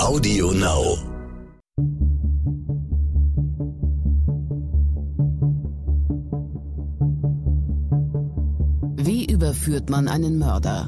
[0.00, 0.96] Audio Now.
[8.96, 10.86] Wie überführt man einen Mörder?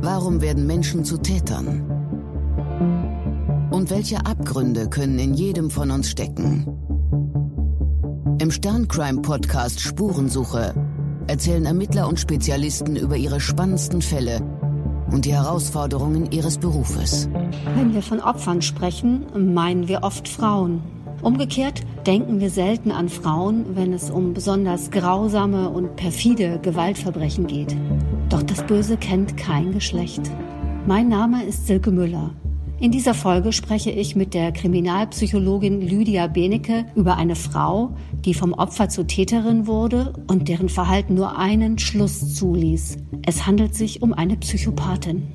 [0.00, 1.84] Warum werden Menschen zu Tätern?
[3.70, 6.66] Und welche Abgründe können in jedem von uns stecken?
[8.40, 10.74] Im Sterncrime-Podcast Spurensuche
[11.26, 14.57] erzählen Ermittler und Spezialisten über ihre spannendsten Fälle
[15.10, 17.28] und die Herausforderungen ihres Berufes.
[17.76, 20.82] Wenn wir von Opfern sprechen, meinen wir oft Frauen.
[21.22, 27.76] Umgekehrt denken wir selten an Frauen, wenn es um besonders grausame und perfide Gewaltverbrechen geht.
[28.28, 30.22] Doch das Böse kennt kein Geschlecht.
[30.86, 32.30] Mein Name ist Silke Müller.
[32.80, 38.52] In dieser Folge spreche ich mit der Kriminalpsychologin Lydia Benecke über eine Frau, die vom
[38.52, 42.98] Opfer zur Täterin wurde und deren Verhalten nur einen Schluss zuließ.
[43.28, 45.30] Es handelt sich um eine Psychopathin.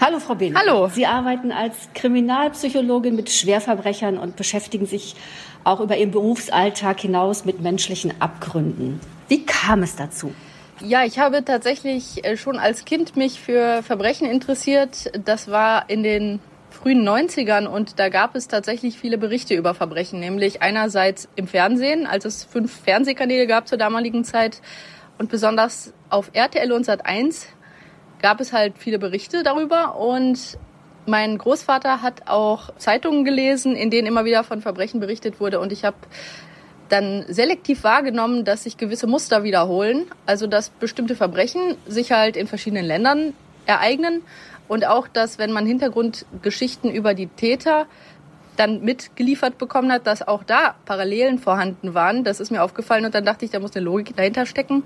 [0.00, 0.60] Hallo, Frau Benecke.
[0.60, 0.86] Hallo.
[0.86, 5.16] Sie arbeiten als Kriminalpsychologin mit Schwerverbrechern und beschäftigen sich
[5.64, 9.00] auch über Ihren Berufsalltag hinaus mit menschlichen Abgründen.
[9.26, 10.32] Wie kam es dazu?
[10.78, 15.10] Ja, ich habe tatsächlich äh, schon als Kind mich für Verbrechen interessiert.
[15.24, 16.38] Das war in den
[16.70, 22.06] frühen 90ern und da gab es tatsächlich viele Berichte über Verbrechen, nämlich einerseits im Fernsehen,
[22.06, 24.62] als es fünf Fernsehkanäle gab zur damaligen Zeit
[25.22, 27.46] und besonders auf RTL und Sat1
[28.20, 29.94] gab es halt viele Berichte darüber.
[29.94, 30.58] Und
[31.06, 35.60] mein Großvater hat auch Zeitungen gelesen, in denen immer wieder von Verbrechen berichtet wurde.
[35.60, 35.96] Und ich habe
[36.88, 42.48] dann selektiv wahrgenommen, dass sich gewisse Muster wiederholen, also dass bestimmte Verbrechen sich halt in
[42.48, 43.32] verschiedenen Ländern
[43.66, 44.22] ereignen.
[44.66, 47.86] Und auch, dass wenn man Hintergrundgeschichten über die Täter
[48.56, 52.24] dann mitgeliefert bekommen hat, dass auch da Parallelen vorhanden waren.
[52.24, 54.82] Das ist mir aufgefallen und dann dachte ich, da muss eine Logik dahinter stecken.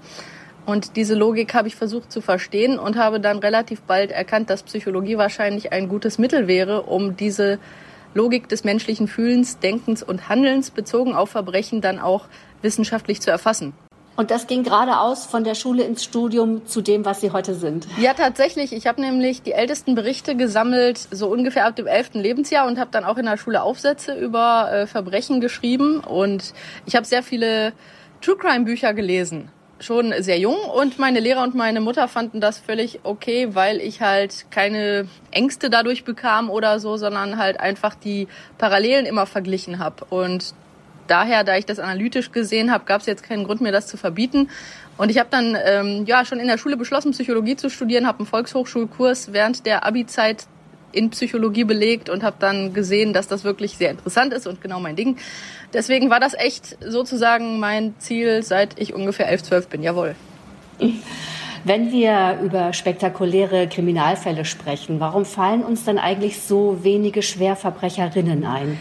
[0.67, 4.65] Und diese Logik habe ich versucht zu verstehen und habe dann relativ bald erkannt, dass
[4.65, 7.59] Psychologie wahrscheinlich ein gutes Mittel wäre, um diese
[8.15, 12.27] Logik des menschlichen Fühlens, Denkens und Handelns bezogen auf Verbrechen dann auch
[12.63, 13.75] wissenschaftlich zu erfassen.
[14.17, 17.87] Und das ging geradeaus von der Schule ins Studium zu dem, was Sie heute sind.
[17.99, 18.73] Ja, tatsächlich.
[18.73, 22.91] Ich habe nämlich die ältesten Berichte gesammelt, so ungefähr ab dem elften Lebensjahr und habe
[22.91, 26.01] dann auch in der Schule Aufsätze über äh, Verbrechen geschrieben.
[26.01, 26.55] Und
[26.87, 27.73] ich habe sehr viele
[28.23, 32.59] True Crime Bücher gelesen schon sehr jung und meine Lehrer und meine Mutter fanden das
[32.59, 38.29] völlig okay, weil ich halt keine Ängste dadurch bekam oder so, sondern halt einfach die
[38.59, 40.07] Parallelen immer verglichen habe.
[40.09, 40.55] Und
[41.07, 43.97] daher, da ich das analytisch gesehen habe, gab es jetzt keinen Grund mir das zu
[43.97, 44.51] verbieten.
[44.97, 48.21] Und ich habe dann ähm, ja schon in der Schule beschlossen, Psychologie zu studieren, habe
[48.21, 50.47] einen Volkshochschulkurs während der Abi-Zeit
[50.93, 54.81] in Psychologie belegt und habe dann gesehen, dass das wirklich sehr interessant ist und genau
[54.81, 55.19] mein Ding.
[55.73, 59.83] Deswegen war das echt sozusagen mein Ziel, seit ich ungefähr 11, 12 bin.
[59.83, 60.15] Jawohl.
[61.65, 68.79] Wenn wir über spektakuläre Kriminalfälle sprechen, warum fallen uns dann eigentlich so wenige Schwerverbrecherinnen ein?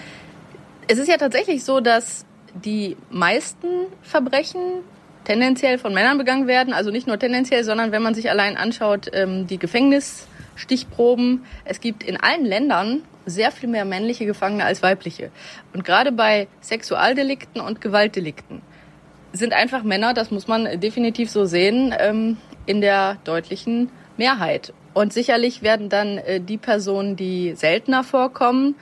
[0.88, 3.68] Es ist ja tatsächlich so, dass die meisten
[4.04, 4.60] Verbrechen
[5.24, 6.74] tendenziell von Männern begangen werden.
[6.74, 11.46] Also nicht nur tendenziell, sondern wenn man sich allein anschaut, ähm, die Gefängnisstichproben.
[11.66, 15.32] Es gibt in allen Ländern sehr viel mehr männliche Gefangene als weibliche.
[15.74, 18.62] Und gerade bei Sexualdelikten und Gewaltdelikten
[19.34, 22.38] sind einfach Männer, das muss man definitiv so sehen, ähm,
[22.68, 24.74] in der deutlichen Mehrheit.
[24.94, 28.76] Und sicherlich werden dann äh, die Personen, die seltener vorkommen,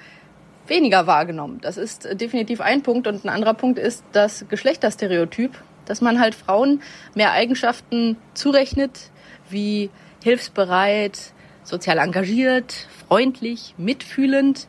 [0.68, 1.60] weniger wahrgenommen.
[1.62, 3.08] Das ist definitiv ein Punkt.
[3.08, 5.52] Und ein anderer Punkt ist das Geschlechterstereotyp,
[5.86, 6.82] dass man halt Frauen
[7.16, 9.12] mehr Eigenschaften zurechnet,
[9.50, 9.90] wie
[10.24, 14.68] hilfsbereit, sozial engagiert, freundlich, mitfühlend.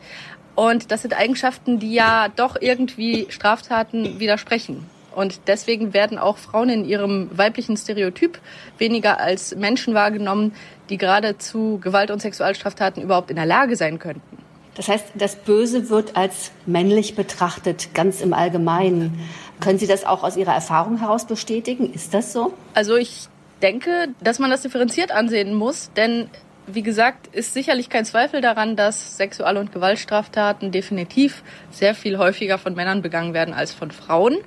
[0.54, 4.86] Und das sind Eigenschaften, die ja doch irgendwie Straftaten widersprechen.
[5.14, 8.40] Und deswegen werden auch Frauen in ihrem weiblichen Stereotyp
[8.78, 10.52] weniger als Menschen wahrgenommen,
[10.90, 14.43] die gerade zu Gewalt- und Sexualstraftaten überhaupt in der Lage sein könnten.
[14.74, 19.20] Das heißt, das Böse wird als männlich betrachtet, ganz im Allgemeinen.
[19.60, 21.92] Können Sie das auch aus Ihrer Erfahrung heraus bestätigen?
[21.92, 22.52] Ist das so?
[22.74, 23.28] Also ich
[23.62, 26.28] denke, dass man das differenziert ansehen muss, denn
[26.66, 32.58] wie gesagt, ist sicherlich kein Zweifel daran, dass Sexual- und Gewaltstraftaten definitiv sehr viel häufiger
[32.58, 34.38] von Männern begangen werden als von Frauen.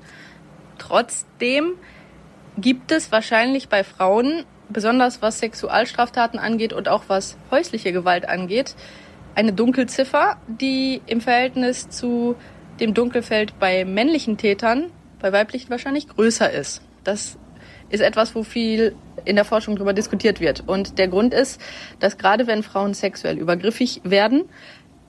[0.79, 1.73] Trotzdem
[2.57, 8.75] gibt es wahrscheinlich bei Frauen, besonders was Sexualstraftaten angeht und auch was häusliche Gewalt angeht,
[9.37, 12.35] eine Dunkelziffer, die im Verhältnis zu
[12.79, 16.81] dem Dunkelfeld bei männlichen Tätern, bei weiblichen wahrscheinlich größer ist.
[17.03, 17.37] Das
[17.89, 18.95] ist etwas, wo viel
[19.25, 20.63] in der Forschung darüber diskutiert wird.
[20.65, 21.61] Und der Grund ist,
[21.99, 24.45] dass gerade wenn Frauen sexuell übergriffig werden,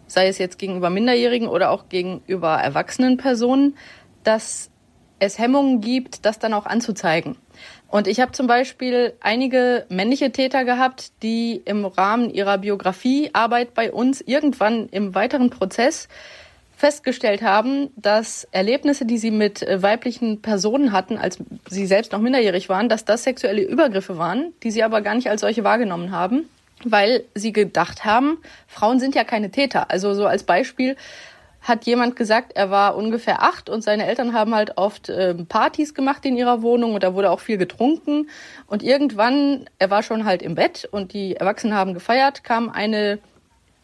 [0.06, 3.78] sei es jetzt gegenüber Minderjährigen oder auch gegenüber erwachsenen Personen,
[4.25, 4.70] dass
[5.20, 7.36] es Hemmungen gibt, das dann auch anzuzeigen.
[7.88, 13.90] Und ich habe zum Beispiel einige männliche Täter gehabt, die im Rahmen ihrer Biografiearbeit bei
[13.90, 16.08] uns irgendwann im weiteren Prozess
[16.76, 21.38] festgestellt haben, dass Erlebnisse, die sie mit äh, weiblichen Personen hatten, als
[21.69, 25.29] sie selbst noch minderjährig waren, dass das sexuelle Übergriffe waren, die sie aber gar nicht
[25.29, 26.49] als solche wahrgenommen haben,
[26.85, 28.38] weil sie gedacht haben,
[28.69, 29.90] Frauen sind ja keine Täter.
[29.90, 30.94] Also so als Beispiel
[31.60, 35.94] hat jemand gesagt, er war ungefähr acht und seine Eltern haben halt oft äh, Partys
[35.94, 38.28] gemacht in ihrer Wohnung und da wurde auch viel getrunken.
[38.66, 43.19] Und irgendwann, er war schon halt im Bett und die Erwachsenen haben gefeiert, kam eine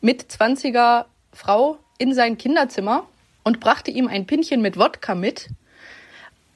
[0.01, 3.07] mit 20er Frau in sein Kinderzimmer
[3.43, 5.49] und brachte ihm ein Pinchen mit Wodka mit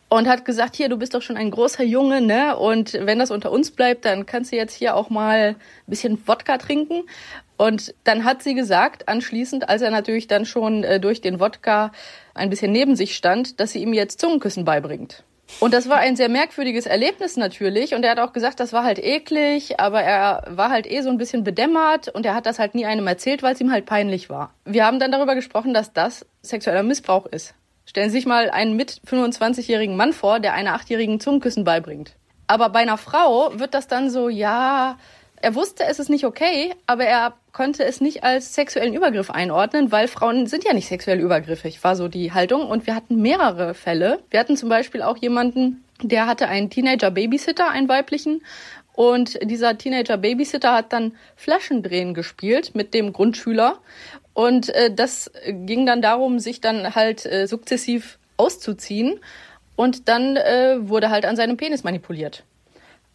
[0.09, 2.57] und hat gesagt, hier, du bist doch schon ein großer Junge, ne?
[2.57, 5.57] Und wenn das unter uns bleibt, dann kannst du jetzt hier auch mal ein
[5.87, 7.05] bisschen Wodka trinken.
[7.57, 11.93] Und dann hat sie gesagt, anschließend, als er natürlich dann schon äh, durch den Wodka
[12.35, 15.25] ein bisschen neben sich stand, dass sie ihm jetzt Zungenküssen beibringt.
[15.61, 17.95] Und das war ein sehr merkwürdiges Erlebnis natürlich.
[17.95, 21.11] Und er hat auch gesagt, das war halt eklig, aber er war halt eh so
[21.11, 23.87] ein bisschen bedämmert und er hat das halt nie einem erzählt, weil es ihm halt
[23.87, 24.53] peinlich war.
[24.65, 27.55] Wir haben dann darüber gesprochen, dass das sexueller Missbrauch ist.
[27.89, 32.13] Stellen Sie sich mal einen mit 25-jährigen Mann vor, der einer achtjährigen Zungenküssen beibringt.
[32.47, 34.99] Aber bei einer Frau wird das dann so, ja,
[35.41, 39.91] er wusste, es ist nicht okay, aber er konnte es nicht als sexuellen Übergriff einordnen,
[39.91, 42.69] weil Frauen sind ja nicht sexuell übergriffig, war so die Haltung.
[42.69, 44.19] Und wir hatten mehrere Fälle.
[44.29, 48.43] Wir hatten zum Beispiel auch jemanden, der hatte einen Teenager-Babysitter, einen weiblichen.
[48.93, 53.79] Und dieser Teenager-Babysitter hat dann Flaschendrehen gespielt mit dem Grundschüler.
[54.39, 59.19] Und äh, das ging dann darum, sich dann halt äh, sukzessiv auszuziehen.
[59.75, 62.45] Und dann äh, wurde halt an seinem Penis manipuliert.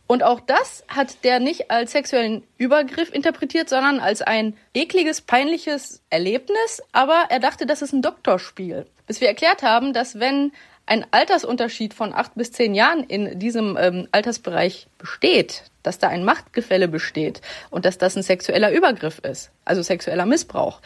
[0.05, 6.01] Und auch das hat der nicht als sexuellen Übergriff interpretiert, sondern als ein ekliges, peinliches
[6.09, 6.83] Erlebnis.
[6.91, 8.85] Aber er dachte, das ist ein Doktorspiel.
[9.07, 10.51] Bis wir erklärt haben, dass wenn
[10.85, 16.25] ein Altersunterschied von acht bis zehn Jahren in diesem ähm, Altersbereich besteht, dass da ein
[16.25, 20.81] Machtgefälle besteht und dass das ein sexueller Übergriff ist, also sexueller Missbrauch.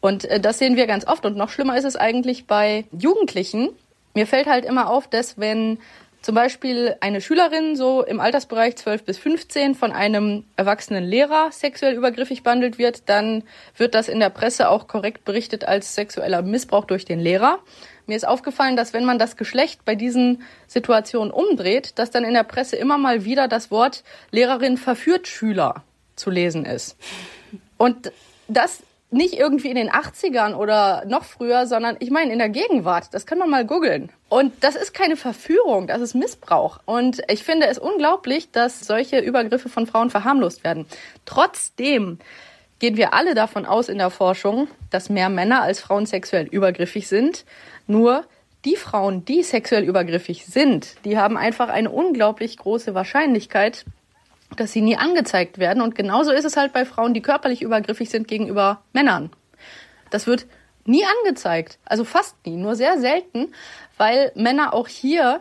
[0.00, 1.24] Und äh, das sehen wir ganz oft.
[1.24, 3.70] Und noch schlimmer ist es eigentlich bei Jugendlichen.
[4.14, 5.78] Mir fällt halt immer auf, dass wenn
[6.20, 11.94] zum Beispiel eine Schülerin so im Altersbereich 12 bis 15 von einem erwachsenen Lehrer sexuell
[11.94, 13.44] übergriffig behandelt wird, dann
[13.76, 17.60] wird das in der Presse auch korrekt berichtet als sexueller Missbrauch durch den Lehrer.
[18.08, 22.34] Mir ist aufgefallen, dass wenn man das Geschlecht bei diesen Situationen umdreht, dass dann in
[22.34, 25.84] der Presse immer mal wieder das Wort Lehrerin verführt Schüler
[26.16, 26.96] zu lesen ist.
[27.76, 28.10] Und
[28.48, 33.12] das nicht irgendwie in den 80ern oder noch früher, sondern ich meine in der Gegenwart.
[33.12, 34.10] Das kann man mal googeln.
[34.28, 36.80] Und das ist keine Verführung, das ist Missbrauch.
[36.84, 40.86] Und ich finde es unglaublich, dass solche Übergriffe von Frauen verharmlost werden.
[41.24, 42.18] Trotzdem
[42.78, 47.08] gehen wir alle davon aus in der Forschung, dass mehr Männer als Frauen sexuell übergriffig
[47.08, 47.44] sind.
[47.88, 48.24] Nur
[48.64, 53.84] die Frauen, die sexuell übergriffig sind, die haben einfach eine unglaublich große Wahrscheinlichkeit,
[54.56, 55.82] dass sie nie angezeigt werden.
[55.82, 59.30] Und genauso ist es halt bei Frauen, die körperlich übergriffig sind gegenüber Männern.
[60.10, 60.46] Das wird
[60.84, 61.78] nie angezeigt.
[61.84, 63.52] Also fast nie, nur sehr selten,
[63.96, 65.40] weil Männer auch hier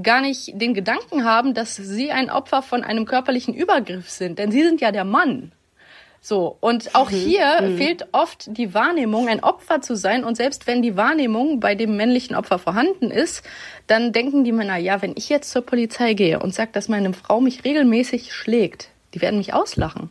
[0.00, 4.38] gar nicht den Gedanken haben, dass sie ein Opfer von einem körperlichen Übergriff sind.
[4.38, 5.52] Denn sie sind ja der Mann.
[6.22, 7.16] So, und auch mhm.
[7.16, 7.76] hier mhm.
[7.78, 10.22] fehlt oft die Wahrnehmung, ein Opfer zu sein.
[10.22, 13.42] Und selbst wenn die Wahrnehmung bei dem männlichen Opfer vorhanden ist,
[13.86, 17.12] dann denken die Männer, ja, wenn ich jetzt zur Polizei gehe und sage, dass meine
[17.14, 20.10] Frau mich regelmäßig schlägt, die werden mich auslachen.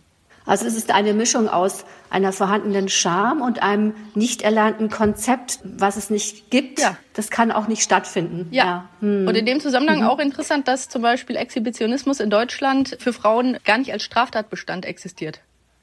[0.49, 5.95] Also es ist eine Mischung aus einer vorhandenen Scham und einem nicht erlernten Konzept, was
[5.95, 6.79] es nicht gibt.
[6.79, 6.97] Ja.
[7.13, 8.47] Das kann auch nicht stattfinden.
[8.49, 8.65] Ja.
[8.65, 8.89] ja.
[9.01, 9.27] Hm.
[9.27, 10.07] Und in dem Zusammenhang mhm.
[10.07, 15.41] auch interessant, dass zum Beispiel Exhibitionismus in Deutschland für Frauen gar nicht als Straftatbestand existiert.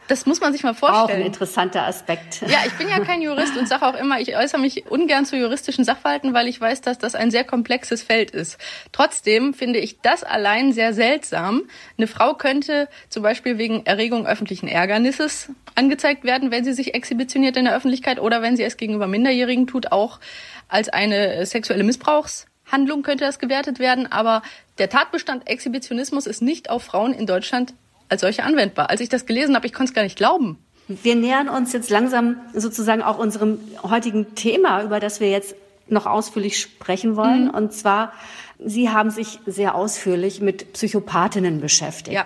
[0.09, 1.05] Das muss man sich mal vorstellen.
[1.05, 2.43] Auch ein interessanter Aspekt.
[2.43, 5.37] Ja, ich bin ja kein Jurist und sage auch immer, ich äußere mich ungern zu
[5.37, 8.59] juristischen Sachverhalten, weil ich weiß, dass das ein sehr komplexes Feld ist.
[8.93, 11.63] Trotzdem finde ich das allein sehr seltsam.
[11.99, 17.57] Eine Frau könnte zum Beispiel wegen Erregung öffentlichen Ärgernisses angezeigt werden, wenn sie sich exhibitioniert
[17.57, 20.21] in der Öffentlichkeit oder wenn sie es gegenüber Minderjährigen tut, auch
[20.69, 24.11] als eine sexuelle Missbrauchshandlung könnte das gewertet werden.
[24.11, 24.43] Aber
[24.79, 27.75] der Tatbestand Exhibitionismus ist nicht auf Frauen in Deutschland
[28.09, 28.91] als solche anwendbar.
[28.91, 30.59] Als ich das gelesen habe, ich konnte es gar nicht glauben.
[30.89, 35.57] Wir nähern uns jetzt langsam sozusagen auch unserem heutigen Thema, über das wir jetzt
[35.89, 37.45] noch ausführlich sprechen wollen.
[37.45, 37.51] Mhm.
[37.51, 38.13] Und zwar,
[38.59, 42.15] Sie haben sich sehr ausführlich mit Psychopathinnen beschäftigt.
[42.15, 42.25] Ja.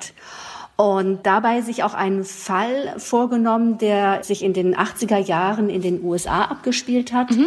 [0.76, 6.02] Und dabei sich auch einen Fall vorgenommen, der sich in den 80er Jahren in den
[6.02, 7.30] USA abgespielt hat.
[7.32, 7.46] Mhm.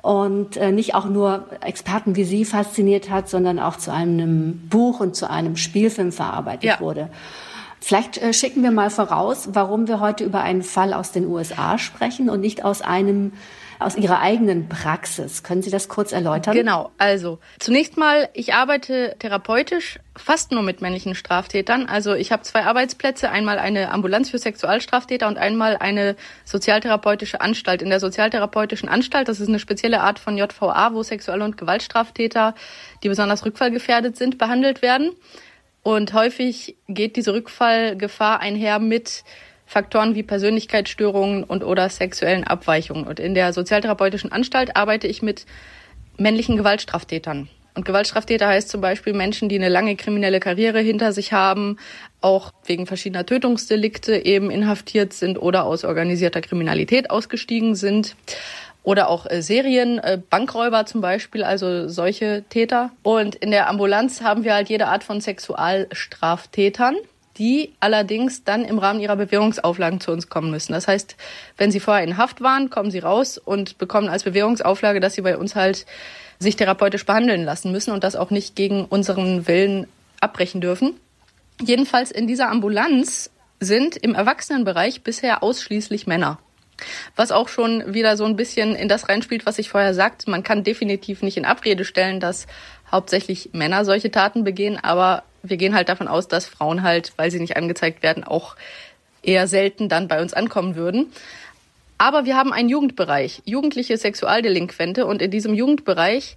[0.00, 5.00] Und äh, nicht auch nur Experten wie Sie fasziniert hat, sondern auch zu einem Buch
[5.00, 6.80] und zu einem Spielfilm verarbeitet ja.
[6.80, 7.10] wurde.
[7.80, 11.78] Vielleicht äh, schicken wir mal voraus, warum wir heute über einen Fall aus den USA
[11.78, 13.32] sprechen und nicht aus einem
[13.78, 15.42] aus Ihrer eigenen Praxis.
[15.42, 16.54] Können Sie das kurz erläutern?
[16.54, 16.90] Genau.
[16.98, 21.86] Also zunächst mal, ich arbeite therapeutisch fast nur mit männlichen Straftätern.
[21.86, 27.82] Also ich habe zwei Arbeitsplätze, einmal eine Ambulanz für Sexualstraftäter und einmal eine sozialtherapeutische Anstalt.
[27.82, 32.54] In der sozialtherapeutischen Anstalt, das ist eine spezielle Art von JVA, wo Sexual- und Gewaltstraftäter,
[33.04, 35.12] die besonders rückfallgefährdet sind, behandelt werden.
[35.88, 39.24] Und häufig geht diese Rückfallgefahr einher mit
[39.64, 43.06] Faktoren wie Persönlichkeitsstörungen und oder sexuellen Abweichungen.
[43.06, 45.46] Und in der sozialtherapeutischen Anstalt arbeite ich mit
[46.18, 47.48] männlichen Gewaltstraftätern.
[47.74, 51.78] Und Gewaltstraftäter heißt zum Beispiel Menschen, die eine lange kriminelle Karriere hinter sich haben,
[52.20, 58.14] auch wegen verschiedener Tötungsdelikte eben inhaftiert sind oder aus organisierter Kriminalität ausgestiegen sind.
[58.82, 62.90] Oder auch äh, Serien, äh, Bankräuber zum Beispiel, also solche Täter.
[63.02, 66.96] Und in der Ambulanz haben wir halt jede Art von Sexualstraftätern
[67.38, 70.72] die allerdings dann im Rahmen ihrer Bewährungsauflagen zu uns kommen müssen.
[70.72, 71.16] Das heißt,
[71.56, 75.22] wenn sie vorher in Haft waren, kommen sie raus und bekommen als Bewährungsauflage, dass sie
[75.22, 75.86] bei uns halt
[76.40, 79.86] sich therapeutisch behandeln lassen müssen und das auch nicht gegen unseren Willen
[80.20, 80.94] abbrechen dürfen.
[81.60, 83.30] Jedenfalls in dieser Ambulanz
[83.60, 86.38] sind im Erwachsenenbereich bisher ausschließlich Männer.
[87.16, 90.30] Was auch schon wieder so ein bisschen in das reinspielt, was ich vorher sagte.
[90.30, 92.46] Man kann definitiv nicht in Abrede stellen, dass
[92.90, 97.30] hauptsächlich Männer solche Taten begehen, aber wir gehen halt davon aus, dass Frauen halt, weil
[97.30, 98.56] sie nicht angezeigt werden, auch
[99.22, 101.12] eher selten dann bei uns ankommen würden.
[101.98, 106.36] Aber wir haben einen Jugendbereich, jugendliche Sexualdelinquente und in diesem Jugendbereich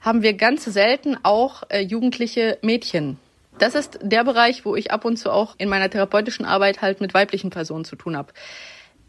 [0.00, 3.18] haben wir ganz selten auch äh, jugendliche Mädchen.
[3.58, 7.00] Das ist der Bereich, wo ich ab und zu auch in meiner therapeutischen Arbeit halt
[7.00, 8.32] mit weiblichen Personen zu tun habe.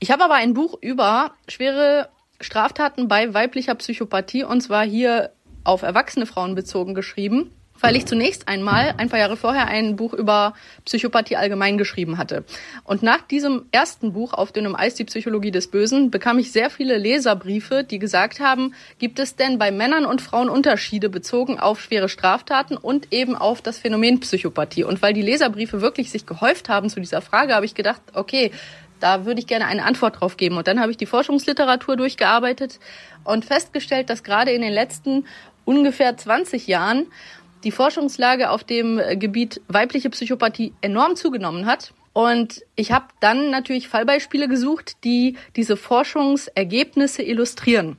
[0.03, 2.10] Ich habe aber ein Buch über schwere
[2.41, 5.31] Straftaten bei weiblicher Psychopathie und zwar hier
[5.63, 7.51] auf erwachsene Frauen bezogen geschrieben
[7.83, 10.53] weil ich zunächst einmal ein paar Jahre vorher ein Buch über
[10.86, 12.45] Psychopathie allgemein geschrieben hatte.
[12.86, 16.69] Und nach diesem ersten Buch auf dünnem Eis, die Psychologie des Bösen, bekam ich sehr
[16.69, 21.81] viele Leserbriefe, die gesagt haben, gibt es denn bei Männern und Frauen Unterschiede bezogen auf
[21.81, 24.86] schwere Straftaten und eben auf das Phänomen Psychopathie?
[24.86, 28.51] Und weil die Leserbriefe wirklich sich gehäuft haben zu dieser Frage, habe ich gedacht, okay,
[29.03, 30.55] da würde ich gerne eine Antwort drauf geben.
[30.55, 32.79] Und dann habe ich die Forschungsliteratur durchgearbeitet
[33.25, 35.25] und festgestellt, dass gerade in den letzten
[35.65, 37.07] ungefähr 20 Jahren
[37.65, 41.93] die Forschungslage auf dem Gebiet weibliche Psychopathie enorm zugenommen hat.
[42.13, 47.98] Und ich habe dann natürlich Fallbeispiele gesucht, die diese Forschungsergebnisse illustrieren.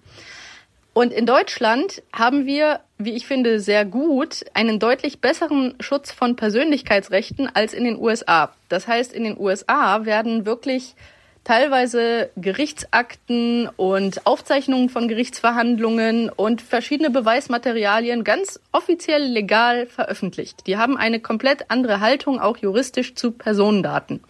[0.95, 6.37] Und in Deutschland haben wir, wie ich finde, sehr gut einen deutlich besseren Schutz von
[6.37, 8.55] Persönlichkeitsrechten als in den USA.
[8.69, 10.95] Das heißt, in den USA werden wirklich
[11.43, 20.67] teilweise Gerichtsakten und Aufzeichnungen von Gerichtsverhandlungen und verschiedene Beweismaterialien ganz offiziell legal veröffentlicht.
[20.69, 24.23] Die haben eine komplett andere Haltung, auch juristisch zu Personendaten.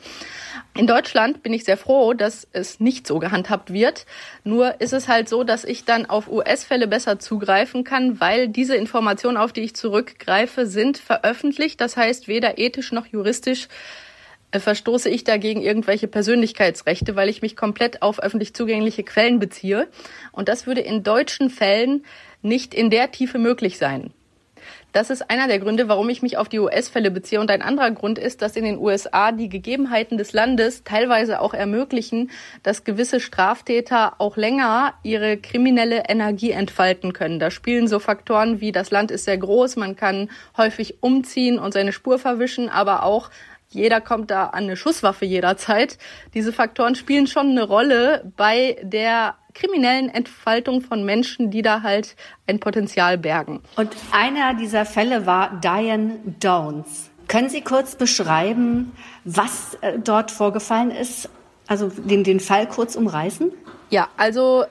[0.77, 4.07] In Deutschland bin ich sehr froh, dass es nicht so gehandhabt wird.
[4.43, 8.75] Nur ist es halt so, dass ich dann auf US-Fälle besser zugreifen kann, weil diese
[8.75, 11.81] Informationen, auf die ich zurückgreife, sind veröffentlicht.
[11.81, 13.69] Das heißt, weder ethisch noch juristisch
[14.51, 19.87] äh, verstoße ich dagegen irgendwelche Persönlichkeitsrechte, weil ich mich komplett auf öffentlich zugängliche Quellen beziehe.
[20.33, 22.05] Und das würde in deutschen Fällen
[22.43, 24.13] nicht in der Tiefe möglich sein.
[24.95, 27.41] Das ist einer der Gründe, warum ich mich auf die US-Fälle beziehe.
[27.41, 31.53] Und ein anderer Grund ist, dass in den USA die Gegebenheiten des Landes teilweise auch
[31.53, 32.31] ermöglichen,
[32.63, 37.41] dass gewisse Straftäter auch länger ihre kriminelle Energie entfalten können.
[37.41, 41.75] Da spielen so Faktoren wie das Land ist sehr groß, man kann häufig umziehen und
[41.75, 43.31] seine Spur verwischen, aber auch
[43.75, 45.99] jeder kommt da an eine Schusswaffe jederzeit.
[46.33, 52.17] Diese Faktoren spielen schon eine Rolle bei der kriminellen Entfaltung von Menschen, die da halt
[52.47, 53.63] ein Potenzial bergen.
[53.77, 57.11] Und einer dieser Fälle war Diane Downs.
[57.29, 58.93] Können Sie kurz beschreiben,
[59.25, 61.29] was äh, dort vorgefallen ist?
[61.67, 63.51] Also den, den Fall kurz umreißen?
[63.91, 64.65] Ja, also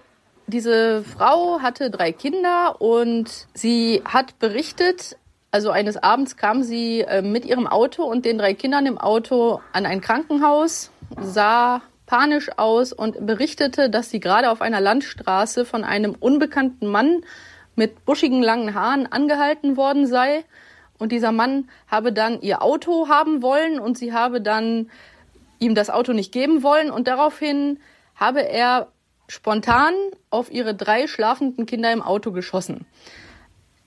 [0.45, 5.17] diese Frau hatte drei Kinder und sie hat berichtet,
[5.53, 9.61] also eines Abends kam sie äh, mit ihrem Auto und den drei Kindern im Auto
[9.71, 10.89] an ein Krankenhaus,
[11.21, 17.21] sah panisch aus und berichtete, dass sie gerade auf einer Landstraße von einem unbekannten Mann
[17.75, 20.43] mit buschigen langen Haaren angehalten worden sei.
[20.97, 24.89] Und dieser Mann habe dann ihr Auto haben wollen und sie habe dann
[25.59, 26.89] ihm das Auto nicht geben wollen.
[26.89, 27.79] Und daraufhin
[28.15, 28.87] habe er
[29.27, 29.93] spontan
[30.31, 32.87] auf ihre drei schlafenden Kinder im Auto geschossen.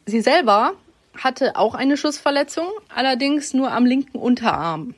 [0.05, 0.75] Sie selber
[1.17, 4.95] hatte auch eine Schussverletzung, allerdings nur am linken Unterarm.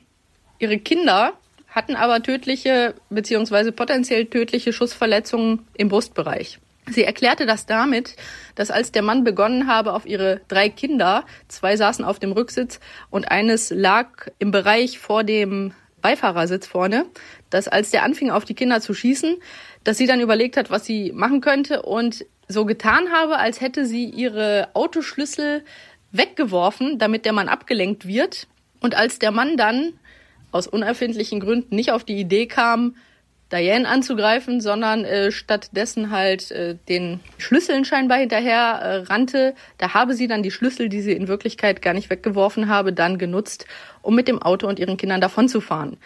[0.59, 1.33] Ihre Kinder
[1.69, 3.71] hatten aber tödliche bzw.
[3.71, 6.59] potenziell tödliche Schussverletzungen im Brustbereich.
[6.89, 8.15] Sie erklärte das damit,
[8.55, 12.79] dass als der Mann begonnen habe auf ihre drei Kinder, zwei saßen auf dem Rücksitz
[13.11, 17.05] und eines lag im Bereich vor dem Beifahrersitz vorne,
[17.49, 19.37] dass als der anfing auf die Kinder zu schießen,
[19.83, 23.85] dass sie dann überlegt hat, was sie machen könnte und so getan habe, als hätte
[23.85, 25.63] sie ihre Autoschlüssel
[26.11, 28.47] weggeworfen, damit der Mann abgelenkt wird.
[28.79, 29.93] Und als der Mann dann
[30.51, 32.95] aus unerfindlichen Gründen nicht auf die Idee kam,
[33.51, 39.55] Diane anzugreifen, sondern äh, stattdessen halt äh, den Schlüsseln scheinbar hinterher äh, rannte.
[39.79, 43.17] Da habe sie dann die Schlüssel, die sie in Wirklichkeit gar nicht weggeworfen habe, dann
[43.17, 43.65] genutzt,
[44.03, 45.97] um mit dem Auto und ihren Kindern davonzufahren.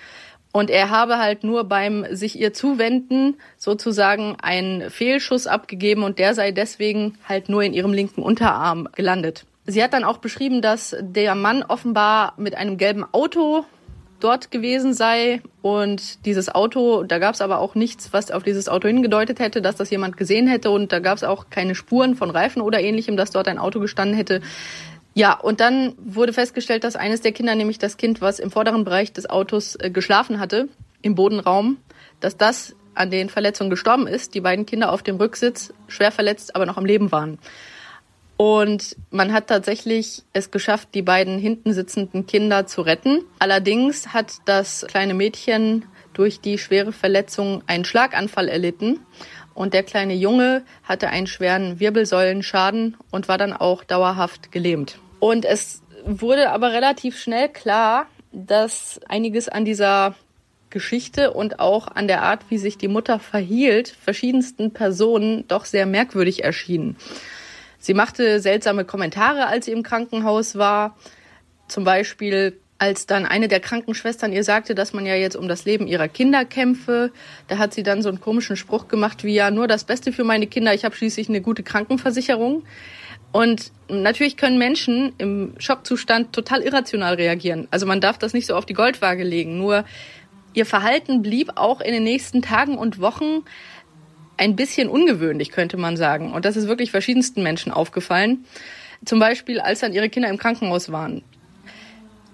[0.53, 6.35] Und er habe halt nur beim sich ihr zuwenden sozusagen einen Fehlschuss abgegeben und der
[6.35, 9.45] sei deswegen halt nur in ihrem linken Unterarm gelandet.
[9.65, 13.65] Sie hat dann auch beschrieben, dass der Mann offenbar mit einem gelben Auto
[14.19, 15.41] dort gewesen sei.
[15.61, 19.61] Und dieses Auto, da gab es aber auch nichts, was auf dieses Auto hingedeutet hätte,
[19.61, 20.69] dass das jemand gesehen hätte.
[20.69, 23.79] Und da gab es auch keine Spuren von Reifen oder ähnlichem, dass dort ein Auto
[23.79, 24.41] gestanden hätte.
[25.13, 28.83] Ja, und dann wurde festgestellt, dass eines der Kinder, nämlich das Kind, was im vorderen
[28.83, 30.69] Bereich des Autos äh, geschlafen hatte,
[31.01, 31.77] im Bodenraum,
[32.19, 34.33] dass das an den Verletzungen gestorben ist.
[34.33, 37.37] Die beiden Kinder auf dem Rücksitz schwer verletzt, aber noch am Leben waren.
[38.37, 43.23] Und man hat tatsächlich es geschafft, die beiden hinten sitzenden Kinder zu retten.
[43.39, 48.99] Allerdings hat das kleine Mädchen durch die schwere Verletzung einen Schlaganfall erlitten.
[49.53, 54.97] Und der kleine Junge hatte einen schweren Wirbelsäulenschaden und war dann auch dauerhaft gelähmt.
[55.19, 60.15] Und es wurde aber relativ schnell klar, dass einiges an dieser
[60.71, 65.85] Geschichte und auch an der Art, wie sich die Mutter verhielt, verschiedensten Personen doch sehr
[65.85, 66.97] merkwürdig erschien.
[67.83, 70.95] Sie machte seltsame Kommentare, als sie im Krankenhaus war.
[71.67, 75.65] Zum Beispiel, als dann eine der Krankenschwestern ihr sagte, dass man ja jetzt um das
[75.65, 77.11] Leben ihrer Kinder kämpfe.
[77.49, 80.23] Da hat sie dann so einen komischen Spruch gemacht wie ja, nur das Beste für
[80.23, 82.63] meine Kinder, ich habe schließlich eine gute Krankenversicherung.
[83.33, 87.67] Und natürlich können Menschen im Schockzustand total irrational reagieren.
[87.69, 89.57] Also man darf das nicht so auf die Goldwaage legen.
[89.57, 89.83] Nur
[90.53, 93.43] ihr Verhalten blieb auch in den nächsten Tagen und Wochen
[94.37, 96.33] ein bisschen ungewöhnlich, könnte man sagen.
[96.33, 98.45] Und das ist wirklich verschiedensten Menschen aufgefallen.
[99.05, 101.23] Zum Beispiel, als dann ihre Kinder im Krankenhaus waren.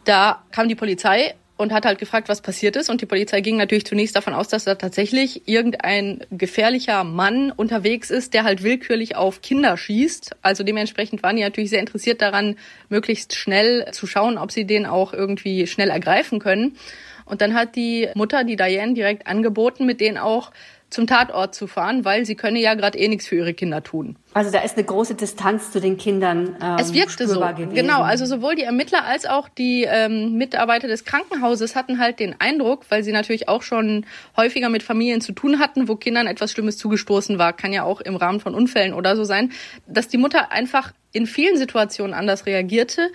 [0.05, 2.89] Da kam die Polizei und hat halt gefragt, was passiert ist.
[2.89, 8.11] Und die Polizei ging natürlich zunächst davon aus, dass da tatsächlich irgendein gefährlicher Mann unterwegs
[8.11, 10.37] ist, der halt willkürlich auf Kinder schießt.
[10.41, 12.55] Also dementsprechend waren die natürlich sehr interessiert daran,
[12.87, 16.77] möglichst schnell zu schauen, ob sie den auch irgendwie schnell ergreifen können.
[17.25, 20.51] Und dann hat die Mutter, die Diane, direkt angeboten, mit denen auch
[20.89, 24.17] zum Tatort zu fahren, weil sie könne ja gerade eh nichts für ihre Kinder tun.
[24.33, 26.55] Also da ist eine große Distanz zu den Kindern.
[26.61, 27.39] Ähm, es wirkte so.
[27.39, 27.73] Gewesen.
[27.73, 32.35] Genau, also sowohl die Ermittler als auch die ähm, Mitarbeiter des Krankenhauses hatten halt den
[32.39, 34.05] Eindruck, weil sie natürlich auch schon
[34.37, 38.01] häufiger mit Familien zu tun hatten, wo Kindern etwas Schlimmes zugestoßen war, kann ja auch
[38.01, 39.51] im Rahmen von Unfällen oder so sein,
[39.87, 43.09] dass die Mutter einfach in vielen Situationen anders reagierte,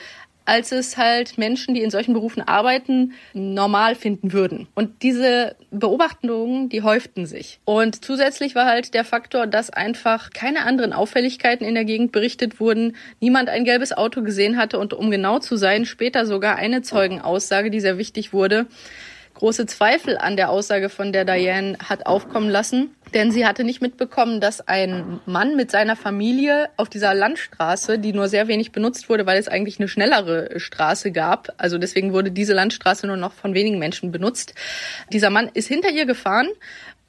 [0.44, 4.68] als es halt Menschen, die in solchen Berufen arbeiten, normal finden würden.
[4.74, 7.60] Und diese Beobachtungen, die häuften sich.
[7.64, 12.60] Und zusätzlich war halt der Faktor, dass einfach keine anderen Auffälligkeiten in der Gegend berichtet
[12.60, 16.82] wurden, niemand ein gelbes Auto gesehen hatte und um genau zu sein, später sogar eine
[16.82, 18.66] Zeugenaussage, die sehr wichtig wurde,
[19.34, 22.94] große Zweifel an der Aussage von der Diane hat aufkommen lassen.
[23.12, 28.12] Denn sie hatte nicht mitbekommen, dass ein Mann mit seiner Familie auf dieser Landstraße, die
[28.12, 32.32] nur sehr wenig benutzt wurde, weil es eigentlich eine schnellere Straße gab, also deswegen wurde
[32.32, 34.54] diese Landstraße nur noch von wenigen Menschen benutzt.
[35.12, 36.48] Dieser Mann ist hinter ihr gefahren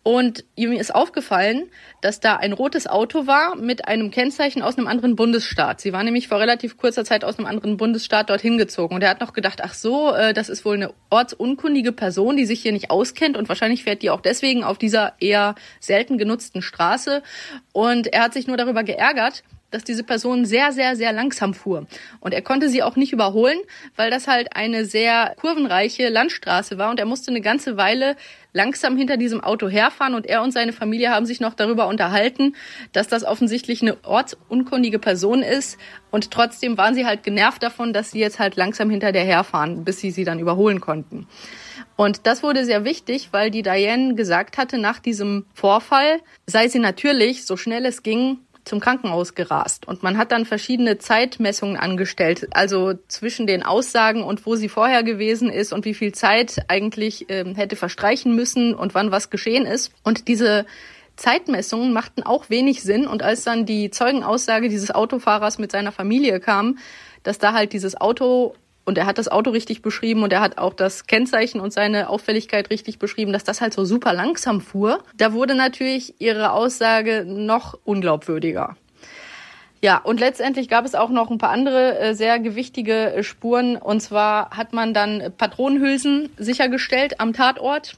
[0.07, 1.63] und ihm ist aufgefallen,
[2.01, 5.81] dass da ein rotes Auto war mit einem Kennzeichen aus einem anderen Bundesstaat.
[5.81, 8.93] Sie war nämlich vor relativ kurzer Zeit aus einem anderen Bundesstaat dorthin gezogen.
[8.93, 12.45] Und er hat noch gedacht, ach so, äh, das ist wohl eine ortsunkundige Person, die
[12.45, 13.35] sich hier nicht auskennt.
[13.35, 17.23] Und wahrscheinlich fährt die auch deswegen auf dieser eher selten genutzten Straße.
[17.73, 19.41] Und er hat sich nur darüber geärgert,
[19.71, 21.87] dass diese Person sehr, sehr, sehr langsam fuhr.
[22.19, 23.57] Und er konnte sie auch nicht überholen,
[23.95, 28.15] weil das halt eine sehr kurvenreiche Landstraße war und er musste eine ganze Weile
[28.55, 32.55] langsam hinter diesem Auto herfahren und er und seine Familie haben sich noch darüber unterhalten,
[32.93, 35.77] dass das offensichtlich eine ortsunkundige Person ist
[36.09, 39.83] und trotzdem waren sie halt genervt davon, dass sie jetzt halt langsam hinter der herfahren,
[39.83, 41.27] bis sie sie dann überholen konnten.
[41.97, 46.79] Und das wurde sehr wichtig, weil die Diane gesagt hatte, nach diesem Vorfall sei sie
[46.79, 49.87] natürlich, so schnell es ging, zum Krankenhaus gerast.
[49.87, 55.03] Und man hat dann verschiedene Zeitmessungen angestellt, also zwischen den Aussagen und wo sie vorher
[55.03, 59.65] gewesen ist und wie viel Zeit eigentlich äh, hätte verstreichen müssen und wann was geschehen
[59.65, 59.91] ist.
[60.03, 60.65] Und diese
[61.15, 63.07] Zeitmessungen machten auch wenig Sinn.
[63.07, 66.77] Und als dann die Zeugenaussage dieses Autofahrers mit seiner Familie kam,
[67.23, 70.57] dass da halt dieses Auto und er hat das Auto richtig beschrieben und er hat
[70.57, 75.03] auch das Kennzeichen und seine Auffälligkeit richtig beschrieben, dass das halt so super langsam fuhr.
[75.17, 78.77] Da wurde natürlich ihre Aussage noch unglaubwürdiger.
[79.81, 83.75] Ja, und letztendlich gab es auch noch ein paar andere äh, sehr gewichtige äh, Spuren.
[83.75, 87.95] Und zwar hat man dann Patronenhülsen sichergestellt am Tatort.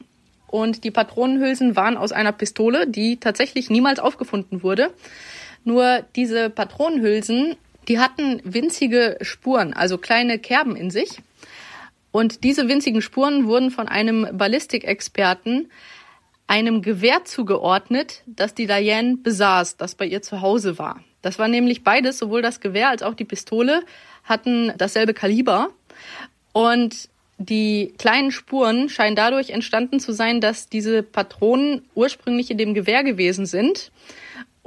[0.47, 4.91] Und die Patronenhülsen waren aus einer Pistole, die tatsächlich niemals aufgefunden wurde.
[5.63, 7.55] Nur diese Patronenhülsen,
[7.87, 11.21] die hatten winzige Spuren, also kleine Kerben in sich.
[12.11, 15.71] Und diese winzigen Spuren wurden von einem Ballistikexperten
[16.47, 21.03] einem Gewehr zugeordnet, das die Diane besaß, das bei ihr zu Hause war.
[21.21, 23.83] Das war nämlich beides, sowohl das Gewehr als auch die Pistole
[24.23, 25.69] hatten dasselbe Kaliber.
[26.53, 32.73] Und die kleinen Spuren scheinen dadurch entstanden zu sein, dass diese Patronen ursprünglich in dem
[32.73, 33.91] Gewehr gewesen sind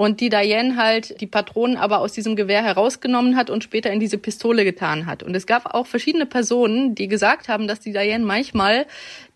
[0.00, 4.00] und die Diane halt die Patronen aber aus diesem Gewehr herausgenommen hat und später in
[4.00, 5.22] diese Pistole getan hat.
[5.22, 8.86] Und es gab auch verschiedene Personen, die gesagt haben, dass die Diane manchmal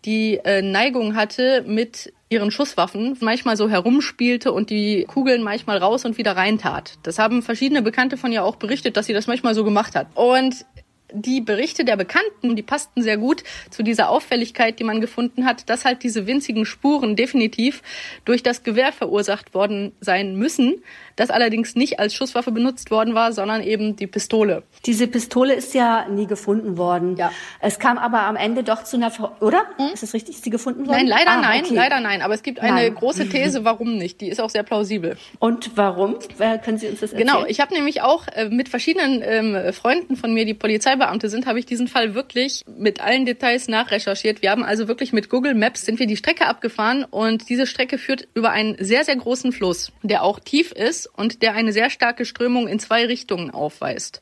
[0.05, 6.03] die äh, Neigung hatte, mit ihren Schusswaffen manchmal so herumspielte und die Kugeln manchmal raus
[6.03, 6.97] und wieder reintat.
[7.03, 10.07] Das haben verschiedene Bekannte von ihr auch berichtet, dass sie das manchmal so gemacht hat.
[10.15, 10.65] Und
[11.11, 15.69] die Berichte der Bekannten, die passten sehr gut zu dieser Auffälligkeit, die man gefunden hat,
[15.69, 17.81] dass halt diese winzigen Spuren definitiv
[18.25, 20.81] durch das Gewehr verursacht worden sein müssen,
[21.15, 24.63] das allerdings nicht als Schusswaffe benutzt worden war, sondern eben die Pistole.
[24.85, 27.15] Diese Pistole ist ja nie gefunden worden.
[27.17, 27.31] Ja.
[27.61, 29.63] Es kam aber am Ende doch zu einer, Ver oder?
[29.77, 29.93] Hm?
[29.93, 30.97] Ist es richtig, ist sie gefunden worden?
[30.97, 31.73] Nein, leider ah, nein, okay.
[31.73, 32.21] leider nein.
[32.21, 32.95] Aber es gibt eine nein.
[32.95, 34.21] große These, warum nicht.
[34.21, 35.17] Die ist auch sehr plausibel.
[35.39, 36.17] Und warum?
[36.63, 37.27] Können Sie uns das erzählen?
[37.27, 41.45] Genau, ich habe nämlich auch äh, mit verschiedenen ähm, Freunden von mir, die Polizeibeamte sind,
[41.45, 44.41] habe ich diesen Fall wirklich mit allen Details nachrecherchiert.
[44.41, 47.97] Wir haben also wirklich mit Google Maps sind wir die Strecke abgefahren und diese Strecke
[47.97, 51.89] führt über einen sehr, sehr großen Fluss, der auch tief ist und der eine sehr
[51.89, 54.21] starke Strömung in zwei Richtungen aufweist.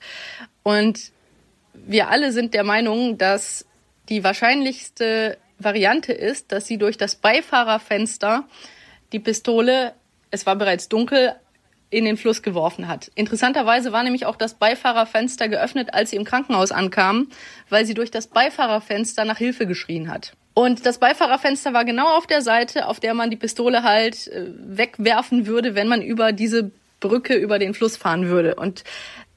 [0.64, 1.12] Und
[1.74, 3.66] wir alle sind der Meinung, dass
[4.10, 8.48] die wahrscheinlichste Variante ist, dass sie durch das Beifahrerfenster
[9.12, 9.94] die Pistole,
[10.32, 11.36] es war bereits dunkel,
[11.90, 13.12] in den Fluss geworfen hat.
[13.14, 17.28] Interessanterweise war nämlich auch das Beifahrerfenster geöffnet, als sie im Krankenhaus ankam,
[17.70, 20.34] weil sie durch das Beifahrerfenster nach Hilfe geschrien hat.
[20.54, 24.46] Und das Beifahrerfenster war genau auf der Seite, auf der man die Pistole halt äh,
[24.58, 28.56] wegwerfen würde, wenn man über diese Brücke über den Fluss fahren würde.
[28.56, 28.84] Und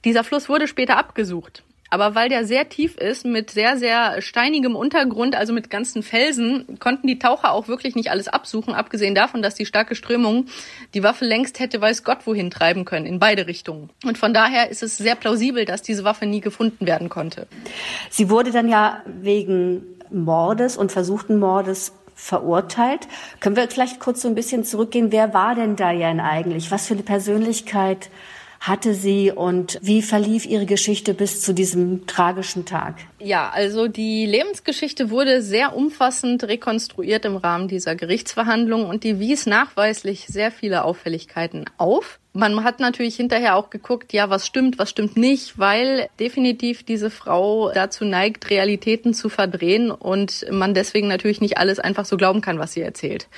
[0.04, 1.62] dieser Fluss wurde später abgesucht.
[1.88, 6.78] Aber weil der sehr tief ist, mit sehr, sehr steinigem Untergrund, also mit ganzen Felsen,
[6.80, 10.46] konnten die Taucher auch wirklich nicht alles absuchen, abgesehen davon, dass die starke Strömung
[10.94, 13.90] die Waffe längst hätte weiß Gott wohin treiben können, in beide Richtungen.
[14.04, 17.46] Und von daher ist es sehr plausibel, dass diese Waffe nie gefunden werden konnte.
[18.10, 23.06] Sie wurde dann ja wegen Mordes und versuchten Mordes verurteilt.
[23.40, 25.12] Können wir vielleicht kurz so ein bisschen zurückgehen?
[25.12, 26.70] Wer war denn Diane eigentlich?
[26.70, 28.10] Was für eine Persönlichkeit
[28.60, 32.96] hatte sie und wie verlief ihre Geschichte bis zu diesem tragischen Tag?
[33.18, 39.46] Ja, also die Lebensgeschichte wurde sehr umfassend rekonstruiert im Rahmen dieser Gerichtsverhandlung und die wies
[39.46, 44.90] nachweislich sehr viele Auffälligkeiten auf man hat natürlich hinterher auch geguckt, ja, was stimmt, was
[44.90, 51.40] stimmt nicht, weil definitiv diese Frau dazu neigt, Realitäten zu verdrehen und man deswegen natürlich
[51.40, 53.28] nicht alles einfach so glauben kann, was sie erzählt.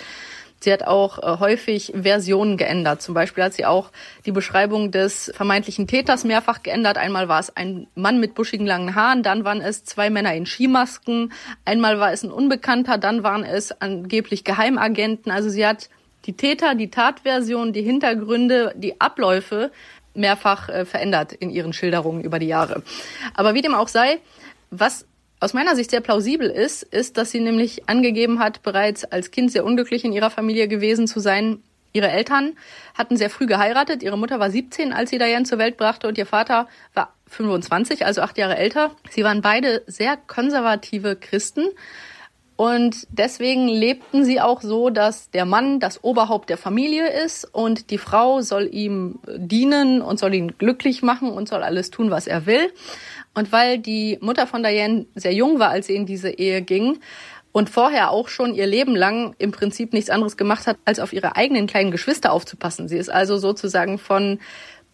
[0.61, 3.01] Sie hat auch äh, häufig Versionen geändert.
[3.03, 3.91] Zum Beispiel hat sie auch
[4.27, 6.99] die Beschreibung des vermeintlichen Täters mehrfach geändert.
[6.99, 10.47] Einmal war es ein Mann mit buschigen langen Haaren, dann waren es zwei Männer in
[10.47, 11.33] Skimasken,
[11.65, 15.31] einmal war es ein Unbekannter, dann waren es angeblich Geheimagenten.
[15.31, 15.89] Also sie hat
[16.27, 19.71] die Täter, die Tatversion, die Hintergründe, die Abläufe
[20.15, 22.83] mehrfach äh, verändert in ihren Schilderungen über die Jahre.
[23.35, 24.19] Aber wie dem auch sei,
[24.71, 25.07] was
[25.41, 29.53] aus meiner Sicht sehr plausibel ist, ist, dass sie nämlich angegeben hat, bereits als Kind
[29.53, 31.63] sehr unglücklich in ihrer Familie gewesen zu sein.
[31.93, 32.57] Ihre Eltern
[32.97, 34.03] hatten sehr früh geheiratet.
[34.03, 38.05] Ihre Mutter war 17, als sie Diane zur Welt brachte und ihr Vater war 25,
[38.05, 38.91] also acht Jahre älter.
[39.11, 41.69] Sie waren beide sehr konservative Christen
[42.59, 47.91] und deswegen lebten sie auch so, dass der Mann das Oberhaupt der Familie ist und
[47.91, 52.27] die Frau soll ihm dienen und soll ihn glücklich machen und soll alles tun, was
[52.27, 52.73] er will.
[53.33, 56.99] Und weil die Mutter von Diane sehr jung war, als sie in diese Ehe ging,
[57.53, 61.13] und vorher auch schon ihr Leben lang im Prinzip nichts anderes gemacht hat, als auf
[61.13, 62.89] ihre eigenen kleinen Geschwister aufzupassen.
[62.89, 64.41] Sie ist also sozusagen von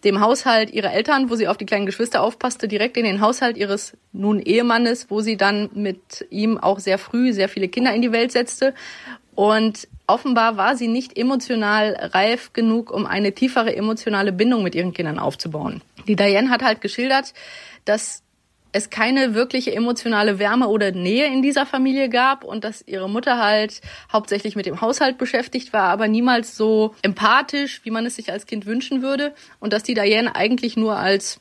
[0.05, 3.57] dem Haushalt ihrer Eltern, wo sie auf die kleinen Geschwister aufpasste, direkt in den Haushalt
[3.57, 8.03] ihres nun Ehemannes, wo sie dann mit ihm auch sehr früh sehr viele Kinder in
[8.03, 8.75] die Welt setzte.
[9.35, 14.93] Und offenbar war sie nicht emotional reif genug, um eine tiefere emotionale Bindung mit ihren
[14.93, 15.83] Kindern aufzubauen.
[16.07, 17.33] Die Diane hat halt geschildert,
[17.85, 18.23] dass
[18.74, 23.38] es keine wirkliche emotionale Wärme oder Nähe in dieser Familie gab und dass ihre Mutter
[23.38, 23.80] halt
[24.12, 28.46] hauptsächlich mit dem Haushalt beschäftigt war, aber niemals so empathisch, wie man es sich als
[28.46, 29.32] Kind wünschen würde.
[29.60, 31.40] Und dass die Diane eigentlich nur als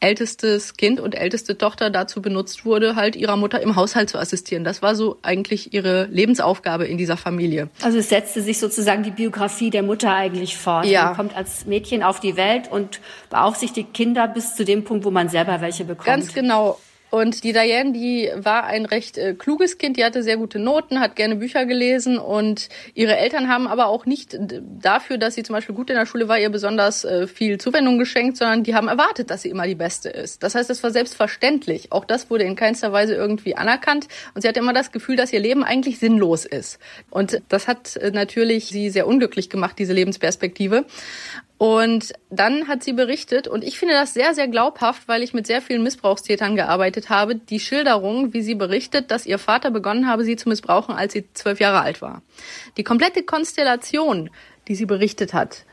[0.00, 4.62] ältestes Kind und älteste Tochter dazu benutzt wurde, halt ihrer Mutter im Haushalt zu assistieren.
[4.62, 7.68] Das war so eigentlich ihre Lebensaufgabe in dieser Familie.
[7.82, 10.86] Also es setzte sich sozusagen die Biografie der Mutter eigentlich fort.
[10.86, 11.06] Ja.
[11.06, 15.10] Man kommt als Mädchen auf die Welt und beaufsichtigt Kinder bis zu dem Punkt, wo
[15.10, 16.06] man selber welche bekommt.
[16.06, 16.78] Ganz genau.
[17.10, 20.98] Und die Diane, die war ein recht äh, kluges Kind, die hatte sehr gute Noten,
[20.98, 24.36] hat gerne Bücher gelesen und ihre Eltern haben aber auch nicht
[24.80, 27.98] dafür, dass sie zum Beispiel gut in der Schule war, ihr besonders äh, viel Zuwendung
[27.98, 30.42] geschenkt, sondern die haben erwartet, dass sie immer die Beste ist.
[30.42, 31.92] Das heißt, es war selbstverständlich.
[31.92, 35.32] Auch das wurde in keinster Weise irgendwie anerkannt und sie hatte immer das Gefühl, dass
[35.32, 36.80] ihr Leben eigentlich sinnlos ist.
[37.10, 40.84] Und das hat äh, natürlich sie sehr unglücklich gemacht, diese Lebensperspektive.
[41.58, 45.46] Und dann hat sie berichtet, und ich finde das sehr, sehr glaubhaft, weil ich mit
[45.46, 50.24] sehr vielen Missbrauchstätern gearbeitet habe, die Schilderung, wie sie berichtet, dass ihr Vater begonnen habe,
[50.24, 52.20] sie zu missbrauchen, als sie zwölf Jahre alt war.
[52.76, 54.28] Die komplette Konstellation,
[54.68, 55.64] die sie berichtet hat,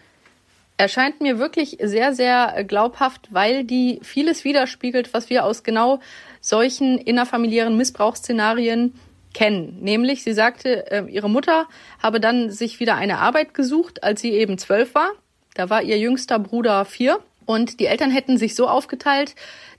[0.78, 6.00] erscheint mir wirklich sehr, sehr glaubhaft, weil die vieles widerspiegelt, was wir aus genau
[6.40, 8.94] solchen innerfamiliären Missbrauchsszenarien
[9.34, 9.80] kennen.
[9.82, 11.68] Nämlich, sie sagte, äh, ihre Mutter
[12.02, 15.12] habe dann sich wieder eine Arbeit gesucht, als sie eben zwölf war
[15.56, 19.36] da war ihr jüngster Bruder vier und die Eltern hätten sich so aufgeteilt,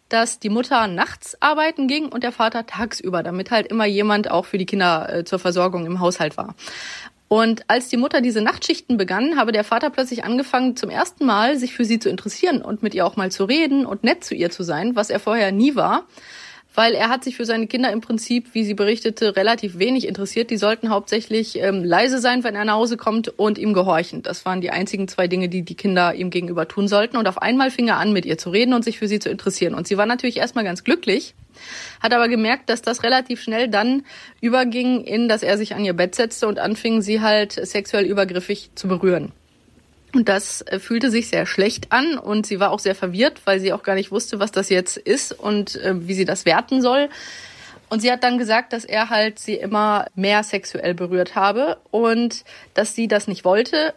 [0.09, 4.45] dass die Mutter nachts arbeiten ging und der Vater tagsüber, damit halt immer jemand auch
[4.45, 6.55] für die Kinder äh, zur Versorgung im Haushalt war.
[7.27, 11.59] Und als die Mutter diese Nachtschichten begann, habe der Vater plötzlich angefangen, zum ersten Mal
[11.59, 14.35] sich für sie zu interessieren und mit ihr auch mal zu reden und nett zu
[14.35, 16.07] ihr zu sein, was er vorher nie war
[16.75, 20.51] weil er hat sich für seine Kinder im Prinzip, wie sie berichtete, relativ wenig interessiert.
[20.51, 24.23] Die sollten hauptsächlich ähm, leise sein, wenn er nach Hause kommt und ihm gehorchen.
[24.23, 27.17] Das waren die einzigen zwei Dinge, die die Kinder ihm gegenüber tun sollten.
[27.17, 29.31] Und auf einmal fing er an, mit ihr zu reden und sich für sie zu
[29.31, 29.75] interessieren.
[29.75, 31.35] Und sie war natürlich erstmal ganz glücklich,
[32.01, 34.03] hat aber gemerkt, dass das relativ schnell dann
[34.41, 38.71] überging in, dass er sich an ihr Bett setzte und anfing, sie halt sexuell übergriffig
[38.75, 39.33] zu berühren.
[40.15, 43.59] Und das äh, fühlte sich sehr schlecht an und sie war auch sehr verwirrt, weil
[43.59, 46.81] sie auch gar nicht wusste, was das jetzt ist und äh, wie sie das werten
[46.81, 47.09] soll.
[47.91, 52.45] Und sie hat dann gesagt, dass er halt sie immer mehr sexuell berührt habe und
[52.75, 53.95] dass sie das nicht wollte.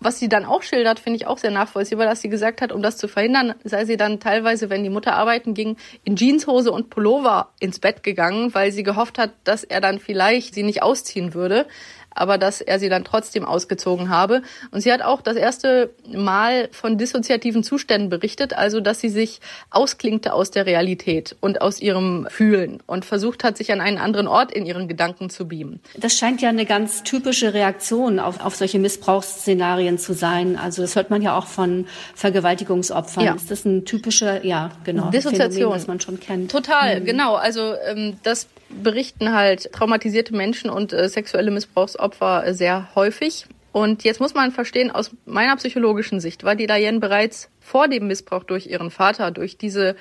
[0.00, 2.82] Was sie dann auch schildert, finde ich auch sehr nachvollziehbar, dass sie gesagt hat, um
[2.82, 6.88] das zu verhindern, sei sie dann teilweise, wenn die Mutter arbeiten ging, in Jeanshose und
[6.88, 11.34] Pullover ins Bett gegangen, weil sie gehofft hat, dass er dann vielleicht sie nicht ausziehen
[11.34, 11.66] würde
[12.10, 14.42] aber dass er sie dann trotzdem ausgezogen habe.
[14.70, 19.40] Und sie hat auch das erste Mal von dissoziativen Zuständen berichtet, also dass sie sich
[19.70, 24.26] ausklingte aus der Realität und aus ihrem Fühlen und versucht hat, sich an einen anderen
[24.26, 25.80] Ort in ihren Gedanken zu beamen.
[25.96, 30.58] Das scheint ja eine ganz typische Reaktion auf, auf solche Missbrauchsszenarien zu sein.
[30.58, 33.24] Also das hört man ja auch von Vergewaltigungsopfern.
[33.24, 33.34] Ja.
[33.34, 36.50] Ist das ein typischer, ja, genau, Dissoziation, Phänomen, das man schon kennt?
[36.50, 37.04] Total, mhm.
[37.04, 37.34] genau.
[37.36, 43.46] Also ähm, das berichten halt traumatisierte Menschen und äh, sexuelle Missbrauchsopfer äh, sehr häufig.
[43.72, 48.06] Und jetzt muss man verstehen, aus meiner psychologischen Sicht war die Diane bereits vor dem
[48.06, 49.94] Missbrauch durch ihren Vater, durch diese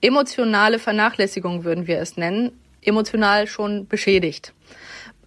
[0.00, 4.52] emotionale Vernachlässigung, würden wir es nennen, emotional schon beschädigt.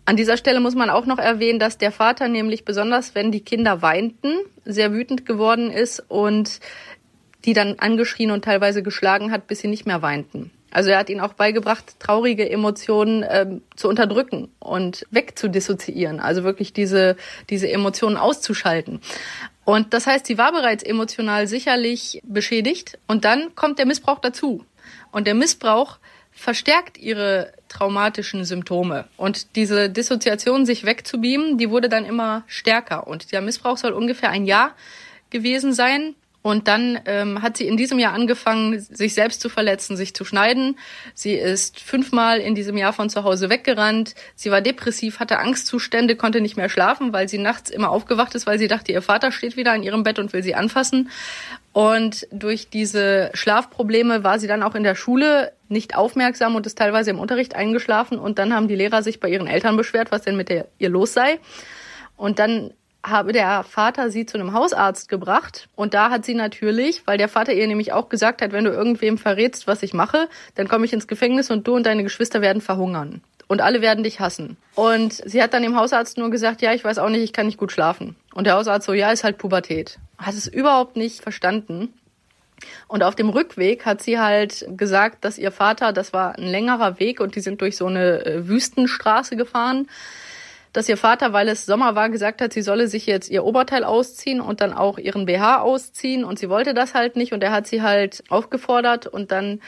[0.05, 3.39] An dieser Stelle muss man auch noch erwähnen, dass der Vater nämlich besonders, wenn die
[3.39, 4.33] Kinder weinten,
[4.65, 6.59] sehr wütend geworden ist und
[7.45, 10.51] die dann angeschrien und teilweise geschlagen hat, bis sie nicht mehr weinten.
[10.73, 16.73] Also er hat ihnen auch beigebracht, traurige Emotionen ähm, zu unterdrücken und wegzudissoziieren, also wirklich
[16.73, 17.15] diese,
[17.49, 18.99] diese Emotionen auszuschalten.
[19.65, 24.65] Und das heißt, sie war bereits emotional sicherlich beschädigt und dann kommt der Missbrauch dazu.
[25.11, 25.99] Und der Missbrauch
[26.31, 29.05] verstärkt ihre traumatischen Symptome.
[29.15, 33.07] Und diese Dissoziation, sich wegzubeamen, die wurde dann immer stärker.
[33.07, 34.75] Und der Missbrauch soll ungefähr ein Jahr
[35.29, 36.15] gewesen sein.
[36.43, 40.25] Und dann ähm, hat sie in diesem Jahr angefangen, sich selbst zu verletzen, sich zu
[40.25, 40.77] schneiden.
[41.13, 44.13] Sie ist fünfmal in diesem Jahr von zu Hause weggerannt.
[44.35, 48.45] Sie war depressiv, hatte Angstzustände, konnte nicht mehr schlafen, weil sie nachts immer aufgewacht ist,
[48.45, 51.09] weil sie dachte, ihr Vater steht wieder in ihrem Bett und will sie anfassen.
[51.71, 56.77] Und durch diese Schlafprobleme war sie dann auch in der Schule nicht aufmerksam und ist
[56.77, 58.19] teilweise im Unterricht eingeschlafen.
[58.19, 60.89] Und dann haben die Lehrer sich bei ihren Eltern beschwert, was denn mit der, ihr
[60.89, 61.39] los sei.
[62.17, 62.71] Und dann
[63.03, 67.29] habe der Vater sie zu einem Hausarzt gebracht und da hat sie natürlich, weil der
[67.29, 70.85] Vater ihr nämlich auch gesagt hat, wenn du irgendwem verrätst, was ich mache, dann komme
[70.85, 74.57] ich ins Gefängnis und du und deine Geschwister werden verhungern und alle werden dich hassen.
[74.75, 77.45] Und sie hat dann dem Hausarzt nur gesagt, ja, ich weiß auch nicht, ich kann
[77.45, 78.15] nicht gut schlafen.
[78.33, 79.99] Und der Hausarzt so, ja, ist halt Pubertät.
[80.17, 81.93] Hat es überhaupt nicht verstanden.
[82.87, 86.99] Und auf dem Rückweg hat sie halt gesagt, dass ihr Vater, das war ein längerer
[86.99, 89.89] Weg und die sind durch so eine äh, Wüstenstraße gefahren,
[90.73, 93.83] dass ihr Vater, weil es Sommer war, gesagt hat, sie solle sich jetzt ihr Oberteil
[93.83, 96.23] ausziehen und dann auch ihren BH ausziehen.
[96.23, 97.31] Und sie wollte das halt nicht.
[97.31, 99.05] Und er hat sie halt aufgefordert.
[99.05, 99.61] Und dann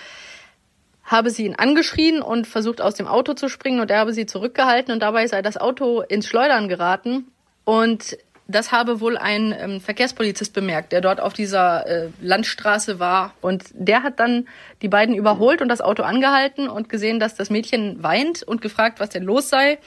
[1.03, 3.79] habe sie ihn angeschrien und versucht aus dem Auto zu springen.
[3.79, 4.91] Und er habe sie zurückgehalten.
[4.91, 7.27] Und dabei sei das Auto ins Schleudern geraten.
[7.65, 13.33] Und Das habe wohl ein ähm, Verkehrspolizist bemerkt, der dort auf dieser äh, Landstraße war.
[13.41, 14.47] Und der hat dann
[14.83, 18.99] die beiden überholt und das Auto angehalten und gesehen, dass das Mädchen weint und gefragt,
[18.99, 19.79] was denn los sei.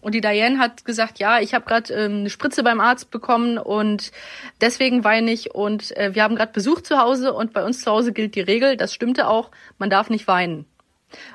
[0.00, 3.58] Und die Diane hat gesagt, ja, ich habe gerade ähm, eine Spritze beim Arzt bekommen
[3.58, 4.12] und
[4.60, 5.54] deswegen weine ich.
[5.54, 8.40] Und äh, wir haben gerade Besuch zu Hause und bei uns zu Hause gilt die
[8.40, 10.66] Regel, das stimmte auch, man darf nicht weinen.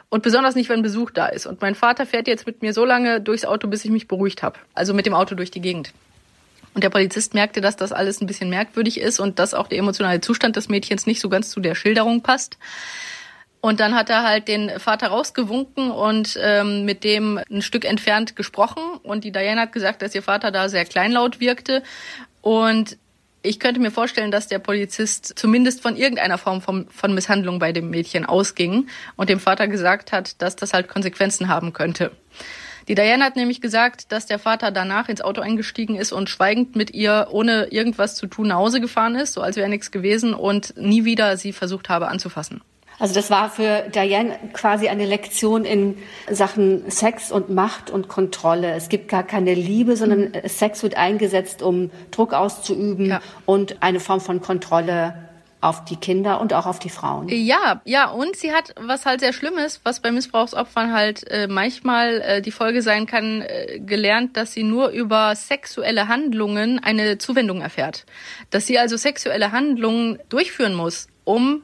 [0.09, 1.45] Und besonders nicht, wenn Besuch da ist.
[1.45, 4.43] Und mein Vater fährt jetzt mit mir so lange durchs Auto, bis ich mich beruhigt
[4.43, 4.59] habe.
[4.73, 5.93] Also mit dem Auto durch die Gegend.
[6.73, 9.79] Und der Polizist merkte, dass das alles ein bisschen merkwürdig ist und dass auch der
[9.79, 12.57] emotionale Zustand des Mädchens nicht so ganz zu der Schilderung passt.
[13.61, 18.35] Und dann hat er halt den Vater rausgewunken und ähm, mit dem ein Stück entfernt
[18.35, 18.81] gesprochen.
[19.03, 21.83] Und die Diane hat gesagt, dass ihr Vater da sehr kleinlaut wirkte.
[22.41, 22.97] Und
[23.43, 27.71] ich könnte mir vorstellen, dass der Polizist zumindest von irgendeiner Form von, von Misshandlung bei
[27.71, 32.11] dem Mädchen ausging und dem Vater gesagt hat, dass das halt Konsequenzen haben könnte.
[32.87, 36.75] Die Diane hat nämlich gesagt, dass der Vater danach ins Auto eingestiegen ist und schweigend
[36.75, 40.33] mit ihr, ohne irgendwas zu tun, nach Hause gefahren ist, so als wäre nichts gewesen
[40.33, 42.61] und nie wieder sie versucht habe anzufassen.
[42.99, 45.97] Also das war für Diane quasi eine Lektion in
[46.29, 48.73] Sachen Sex und Macht und Kontrolle.
[48.73, 50.47] Es gibt gar keine Liebe, sondern mhm.
[50.47, 53.21] Sex wird eingesetzt, um Druck auszuüben ja.
[53.45, 55.15] und eine Form von Kontrolle
[55.61, 57.29] auf die Kinder und auch auf die Frauen.
[57.29, 61.47] Ja, ja, und sie hat, was halt sehr schlimm ist, was bei Missbrauchsopfern halt äh,
[61.47, 67.19] manchmal äh, die Folge sein kann, äh, gelernt, dass sie nur über sexuelle Handlungen eine
[67.19, 68.05] Zuwendung erfährt.
[68.49, 71.61] Dass sie also sexuelle Handlungen durchführen muss, um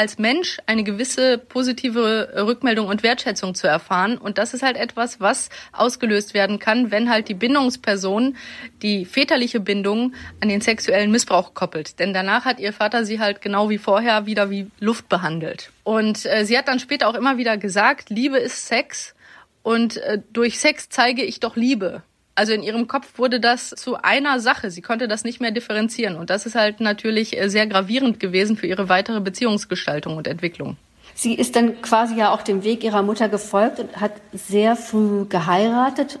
[0.00, 4.16] als Mensch eine gewisse positive Rückmeldung und Wertschätzung zu erfahren.
[4.16, 8.34] Und das ist halt etwas, was ausgelöst werden kann, wenn halt die Bindungsperson
[8.80, 11.98] die väterliche Bindung an den sexuellen Missbrauch koppelt.
[11.98, 15.70] Denn danach hat ihr Vater sie halt genau wie vorher wieder wie Luft behandelt.
[15.84, 19.14] Und äh, sie hat dann später auch immer wieder gesagt, Liebe ist Sex
[19.62, 22.02] und äh, durch Sex zeige ich doch Liebe.
[22.40, 24.70] Also in ihrem Kopf wurde das zu einer Sache.
[24.70, 26.16] Sie konnte das nicht mehr differenzieren.
[26.16, 30.78] Und das ist halt natürlich äh, sehr gravierend gewesen für ihre weitere Beziehungsgestaltung und Entwicklung.
[31.14, 35.26] Sie ist dann quasi ja auch dem Weg ihrer Mutter gefolgt und hat sehr früh
[35.26, 36.18] geheiratet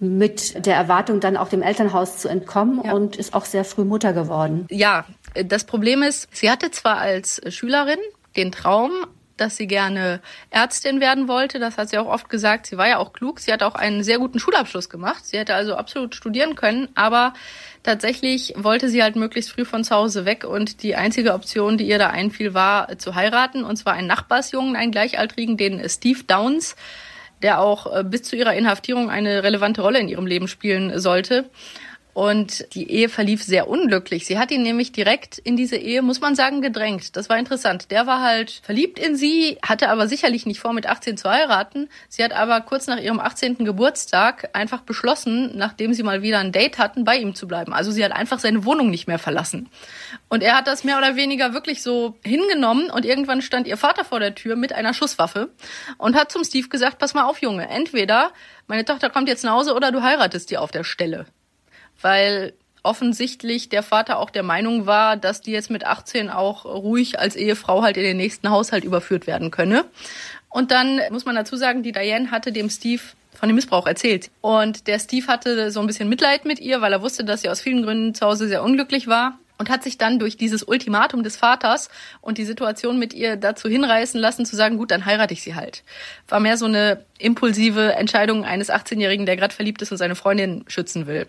[0.00, 2.92] mit der Erwartung, dann auch dem Elternhaus zu entkommen ja.
[2.92, 4.66] und ist auch sehr früh Mutter geworden.
[4.68, 5.06] Ja,
[5.46, 8.00] das Problem ist, sie hatte zwar als Schülerin
[8.36, 8.90] den Traum,
[9.36, 10.20] dass sie gerne
[10.50, 11.58] Ärztin werden wollte.
[11.58, 12.66] Das hat sie auch oft gesagt.
[12.66, 13.40] Sie war ja auch klug.
[13.40, 15.26] Sie hat auch einen sehr guten Schulabschluss gemacht.
[15.26, 16.88] Sie hätte also absolut studieren können.
[16.94, 17.34] Aber
[17.82, 20.44] tatsächlich wollte sie halt möglichst früh von zu Hause weg.
[20.44, 23.64] Und die einzige Option, die ihr da einfiel, war zu heiraten.
[23.64, 26.76] Und zwar einen Nachbarsjungen, einen Gleichaltrigen, den Steve Downs,
[27.42, 31.50] der auch äh, bis zu ihrer Inhaftierung eine relevante Rolle in ihrem Leben spielen sollte.
[32.14, 34.24] Und die Ehe verlief sehr unglücklich.
[34.24, 37.16] Sie hat ihn nämlich direkt in diese Ehe, muss man sagen, gedrängt.
[37.16, 37.90] Das war interessant.
[37.90, 41.88] Der war halt verliebt in sie, hatte aber sicherlich nicht vor, mit 18 zu heiraten.
[42.08, 43.64] Sie hat aber kurz nach ihrem 18.
[43.64, 47.72] Geburtstag einfach beschlossen, nachdem sie mal wieder ein Date hatten, bei ihm zu bleiben.
[47.72, 49.68] Also sie hat einfach seine Wohnung nicht mehr verlassen.
[50.28, 54.04] Und er hat das mehr oder weniger wirklich so hingenommen und irgendwann stand ihr Vater
[54.04, 55.50] vor der Tür mit einer Schusswaffe
[55.98, 58.30] und hat zum Steve gesagt, pass mal auf, Junge, entweder
[58.68, 61.26] meine Tochter kommt jetzt nach Hause oder du heiratest die auf der Stelle
[62.00, 62.52] weil
[62.82, 67.34] offensichtlich der Vater auch der Meinung war, dass die jetzt mit 18 auch ruhig als
[67.34, 69.86] Ehefrau halt in den nächsten Haushalt überführt werden könne.
[70.50, 73.02] Und dann muss man dazu sagen, die Diane hatte dem Steve
[73.32, 74.30] von dem Missbrauch erzählt.
[74.40, 77.48] Und der Steve hatte so ein bisschen Mitleid mit ihr, weil er wusste, dass sie
[77.48, 81.22] aus vielen Gründen zu Hause sehr unglücklich war und hat sich dann durch dieses Ultimatum
[81.22, 81.88] des Vaters
[82.20, 85.54] und die Situation mit ihr dazu hinreißen lassen, zu sagen, gut, dann heirate ich sie
[85.54, 85.84] halt.
[86.28, 90.64] War mehr so eine impulsive Entscheidung eines 18-Jährigen, der gerade verliebt ist und seine Freundin
[90.66, 91.28] schützen will.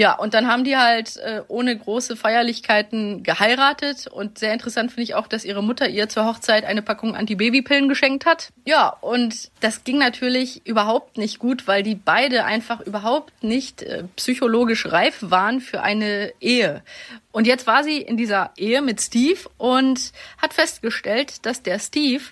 [0.00, 4.06] Ja, und dann haben die halt äh, ohne große Feierlichkeiten geheiratet.
[4.06, 7.86] Und sehr interessant finde ich auch, dass ihre Mutter ihr zur Hochzeit eine Packung Antibabypillen
[7.86, 8.48] geschenkt hat.
[8.64, 14.04] Ja, und das ging natürlich überhaupt nicht gut, weil die beide einfach überhaupt nicht äh,
[14.16, 16.82] psychologisch reif waren für eine Ehe.
[17.30, 22.22] Und jetzt war sie in dieser Ehe mit Steve und hat festgestellt, dass der Steve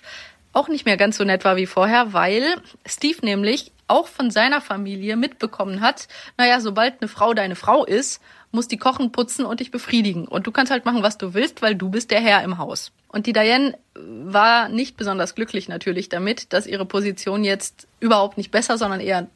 [0.53, 2.55] auch nicht mehr ganz so nett war wie vorher, weil
[2.87, 8.21] Steve nämlich auch von seiner Familie mitbekommen hat, naja, sobald eine Frau deine Frau ist,
[8.51, 10.27] muss die kochen, putzen und dich befriedigen.
[10.27, 12.91] Und du kannst halt machen, was du willst, weil du bist der Herr im Haus.
[13.07, 18.51] Und die Diane war nicht besonders glücklich natürlich damit, dass ihre Position jetzt überhaupt nicht
[18.51, 19.27] besser, sondern eher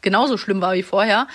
[0.00, 1.26] genauso schlimm war wie vorher.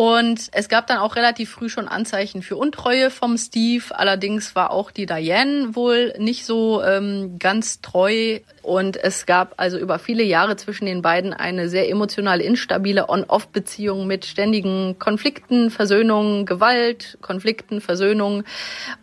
[0.00, 3.82] Und es gab dann auch relativ früh schon Anzeichen für Untreue vom Steve.
[3.90, 8.38] Allerdings war auch die Diane wohl nicht so ähm, ganz treu.
[8.62, 14.06] Und es gab also über viele Jahre zwischen den beiden eine sehr emotional instabile On-Off-Beziehung
[14.06, 18.44] mit ständigen Konflikten, Versöhnungen, Gewalt, Konflikten, Versöhnungen.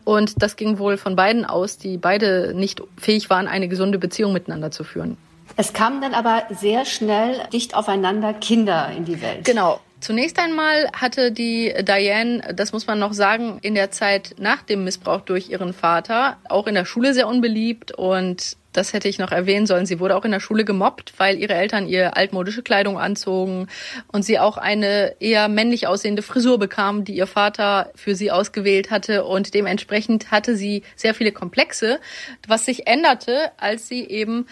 [0.06, 4.32] Und das ging wohl von beiden aus, die beide nicht fähig waren, eine gesunde Beziehung
[4.32, 5.18] miteinander zu führen.
[5.58, 9.44] Es kamen dann aber sehr schnell dicht aufeinander Kinder in die Welt.
[9.44, 9.82] Genau.
[10.06, 14.84] Zunächst einmal hatte die Diane, das muss man noch sagen, in der Zeit nach dem
[14.84, 19.32] Missbrauch durch ihren Vater auch in der Schule sehr unbeliebt und das hätte ich noch
[19.32, 19.86] erwähnen sollen.
[19.86, 23.68] Sie wurde auch in der Schule gemobbt, weil ihre Eltern ihr altmodische Kleidung anzogen
[24.12, 28.92] und sie auch eine eher männlich aussehende Frisur bekam, die ihr Vater für sie ausgewählt
[28.92, 29.26] hatte.
[29.26, 32.00] Und dementsprechend hatte sie sehr viele Komplexe,
[32.48, 34.46] was sich änderte, als sie eben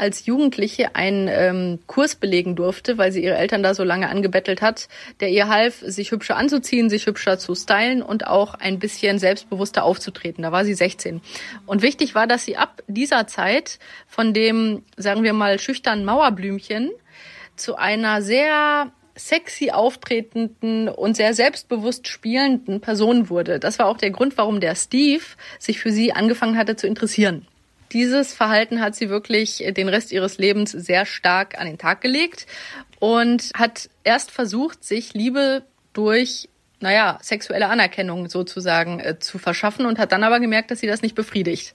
[0.00, 4.62] als Jugendliche einen ähm, Kurs belegen durfte, weil sie ihre Eltern da so lange angebettelt
[4.62, 4.88] hat,
[5.20, 9.84] der ihr half, sich hübscher anzuziehen, sich hübscher zu stylen und auch ein bisschen selbstbewusster
[9.84, 10.42] aufzutreten.
[10.42, 11.20] Da war sie 16.
[11.66, 13.69] Und wichtig war, dass sie ab dieser Zeit
[14.06, 16.90] von dem, sagen wir mal, schüchternen Mauerblümchen
[17.56, 23.60] zu einer sehr sexy auftretenden und sehr selbstbewusst spielenden Person wurde.
[23.60, 25.22] Das war auch der Grund, warum der Steve
[25.58, 27.46] sich für sie angefangen hatte zu interessieren.
[27.92, 32.46] Dieses Verhalten hat sie wirklich den Rest ihres Lebens sehr stark an den Tag gelegt
[33.00, 36.48] und hat erst versucht, sich Liebe durch
[36.80, 41.02] naja, sexuelle Anerkennung sozusagen äh, zu verschaffen und hat dann aber gemerkt, dass sie das
[41.02, 41.74] nicht befriedigt.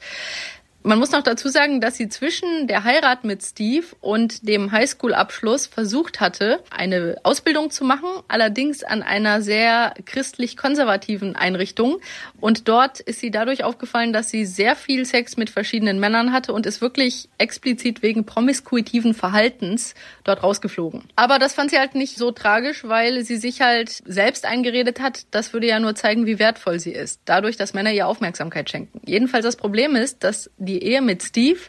[0.88, 5.66] Man muss noch dazu sagen, dass sie zwischen der Heirat mit Steve und dem Highschool-Abschluss
[5.66, 12.02] versucht hatte, eine Ausbildung zu machen, allerdings an einer sehr christlich-konservativen Einrichtung.
[12.40, 16.54] Und dort ist sie dadurch aufgefallen, dass sie sehr viel Sex mit verschiedenen Männern hatte
[16.54, 21.06] und ist wirklich explizit wegen promiskuitiven Verhaltens dort rausgeflogen.
[21.16, 25.26] Aber das fand sie halt nicht so tragisch, weil sie sich halt selbst eingeredet hat,
[25.32, 29.02] das würde ja nur zeigen, wie wertvoll sie ist, dadurch, dass Männer ihr Aufmerksamkeit schenken.
[29.08, 31.60] Jedenfalls das Problem ist, dass die die Ehe mit Steve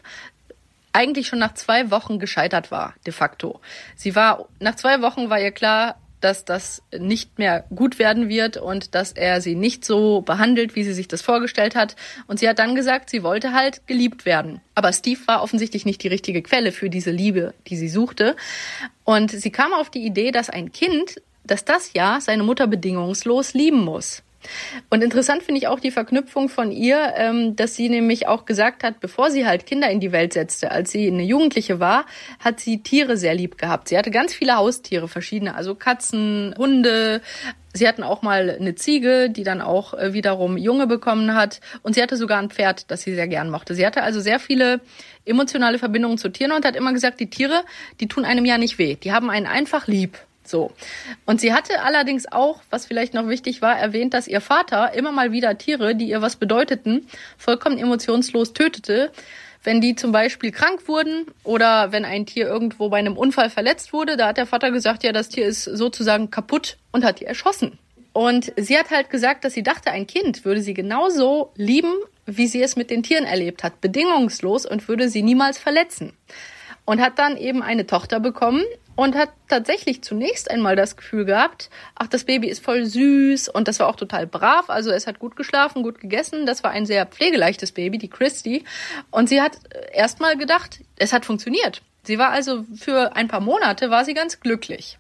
[0.93, 3.61] eigentlich schon nach zwei Wochen gescheitert war, de facto.
[3.95, 8.57] Sie war, nach zwei Wochen war ihr klar, dass das nicht mehr gut werden wird
[8.57, 11.95] und dass er sie nicht so behandelt, wie sie sich das vorgestellt hat.
[12.27, 14.63] Und sie hat dann gesagt, sie wollte halt geliebt werden.
[14.75, 18.35] Aber Steve war offensichtlich nicht die richtige Quelle für diese Liebe, die sie suchte.
[19.05, 23.53] Und sie kam auf die Idee, dass ein Kind, dass das ja seine Mutter bedingungslos
[23.53, 24.23] lieben muss.
[24.91, 28.85] Und interessant finde ich auch die Verknüpfung von ihr, ähm, dass sie nämlich auch gesagt
[28.85, 32.07] hat, bevor sie halt Kinder in die Welt setzte, als sie eine Jugendliche war,
[32.41, 33.89] hat sie Tiere sehr lieb gehabt.
[33.89, 37.21] Sie hatte ganz viele Haustiere, verschiedene, also Katzen, Hunde.
[37.73, 41.61] Sie hatten auch mal eine Ziege, die dann auch äh, wiederum Junge bekommen hat.
[41.83, 43.75] Und sie hatte sogar ein Pferd, das sie sehr gern mochte.
[43.75, 44.81] Sie hatte also sehr viele
[45.27, 47.65] emotionale Verbindungen zu Tieren und hat immer gesagt, die Tiere,
[48.01, 48.97] die tun einem ja nicht weh.
[48.97, 50.19] Die haben einen einfach lieb.
[50.49, 50.73] So.
[51.25, 55.13] Und sie hatte allerdings auch, was vielleicht noch wichtig war, erwähnt, dass ihr Vater immer
[55.13, 57.07] mal wieder Tiere, die ihr was bedeuteten,
[57.39, 59.11] vollkommen emotionslos tötete.
[59.63, 63.93] Wenn die zum Beispiel krank wurden oder wenn ein Tier irgendwo bei einem Unfall verletzt
[63.93, 67.25] wurde, da hat der Vater gesagt, ja, das Tier ist sozusagen kaputt und hat die
[67.25, 67.79] erschossen.
[68.13, 71.93] Und sie hat halt gesagt, dass sie dachte, ein Kind würde sie genauso lieben,
[72.25, 76.13] wie sie es mit den Tieren erlebt hat, bedingungslos und würde sie niemals verletzen
[76.87, 78.63] und hat dann eben eine Tochter bekommen
[78.97, 83.69] und hat tatsächlich zunächst einmal das Gefühl gehabt, ach, das Baby ist voll süß und
[83.69, 86.87] das war auch total brav, also es hat gut geschlafen, gut gegessen, das war ein
[86.87, 88.65] sehr pflegeleichtes Baby, die Christy
[89.11, 89.59] und sie hat
[89.93, 91.83] erstmal gedacht, es hat funktioniert.
[92.03, 94.99] Sie war also für ein paar Monate war sie ganz glücklich.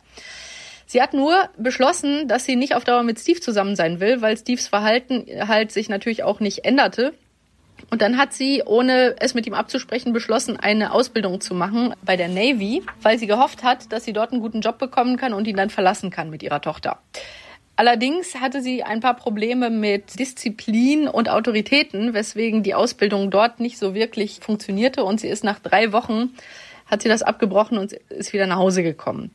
[0.86, 4.36] Sie hat nur beschlossen, dass sie nicht auf Dauer mit Steve zusammen sein will, weil
[4.36, 7.12] Steves Verhalten halt sich natürlich auch nicht änderte
[7.90, 12.16] und dann hat sie, ohne es mit ihm abzusprechen, beschlossen, eine Ausbildung zu machen bei
[12.16, 15.46] der Navy, weil sie gehofft hat, dass sie dort einen guten Job bekommen kann und
[15.46, 16.98] ihn dann verlassen kann mit ihrer Tochter.
[17.76, 23.78] Allerdings hatte sie ein paar Probleme mit Disziplin und Autoritäten, weswegen die Ausbildung dort nicht
[23.78, 26.30] so wirklich funktionierte und sie ist nach drei Wochen,
[26.86, 29.30] hat sie das abgebrochen und ist wieder nach Hause gekommen.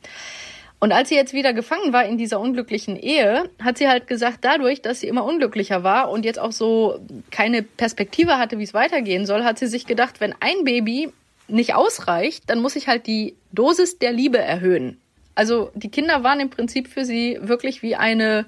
[0.82, 4.38] Und als sie jetzt wieder gefangen war in dieser unglücklichen Ehe, hat sie halt gesagt,
[4.40, 6.98] dadurch, dass sie immer unglücklicher war und jetzt auch so
[7.30, 11.12] keine Perspektive hatte, wie es weitergehen soll, hat sie sich gedacht, wenn ein Baby
[11.46, 15.00] nicht ausreicht, dann muss ich halt die Dosis der Liebe erhöhen.
[15.36, 18.44] Also die Kinder waren im Prinzip für sie wirklich wie eine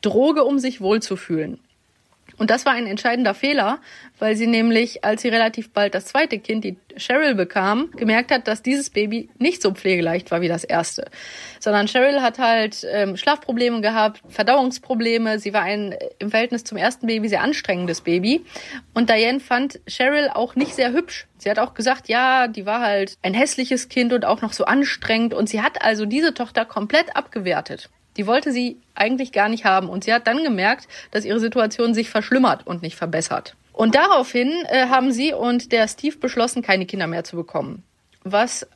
[0.00, 1.58] Droge, um sich wohlzufühlen.
[2.38, 3.78] Und das war ein entscheidender Fehler,
[4.18, 8.46] weil sie nämlich, als sie relativ bald das zweite Kind, die Cheryl, bekam, gemerkt hat,
[8.46, 11.10] dass dieses Baby nicht so pflegeleicht war wie das erste.
[11.60, 15.38] Sondern Cheryl hat halt ähm, Schlafprobleme gehabt, Verdauungsprobleme.
[15.38, 18.44] Sie war ein im Verhältnis zum ersten Baby sehr anstrengendes Baby.
[18.94, 21.26] Und Diane fand Cheryl auch nicht sehr hübsch.
[21.38, 24.64] Sie hat auch gesagt, ja, die war halt ein hässliches Kind und auch noch so
[24.64, 25.34] anstrengend.
[25.34, 27.90] Und sie hat also diese Tochter komplett abgewertet.
[28.16, 29.88] Die wollte sie eigentlich gar nicht haben.
[29.88, 33.56] Und sie hat dann gemerkt, dass ihre Situation sich verschlimmert und nicht verbessert.
[33.72, 37.82] Und daraufhin äh, haben sie und der Steve beschlossen, keine Kinder mehr zu bekommen.
[38.24, 38.66] Was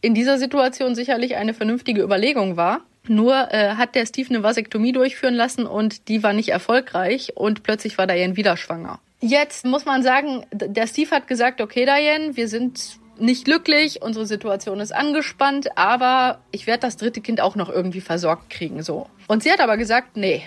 [0.00, 2.80] in dieser Situation sicherlich eine vernünftige Überlegung war.
[3.08, 7.62] Nur äh, hat der Steve eine Vasektomie durchführen lassen und die war nicht erfolgreich und
[7.62, 9.00] plötzlich war Diane wieder schwanger.
[9.20, 14.26] Jetzt muss man sagen, der Steve hat gesagt, okay Diane, wir sind nicht glücklich, unsere
[14.26, 19.08] Situation ist angespannt, aber ich werde das dritte Kind auch noch irgendwie versorgt kriegen, so.
[19.28, 20.44] Und sie hat aber gesagt, nee.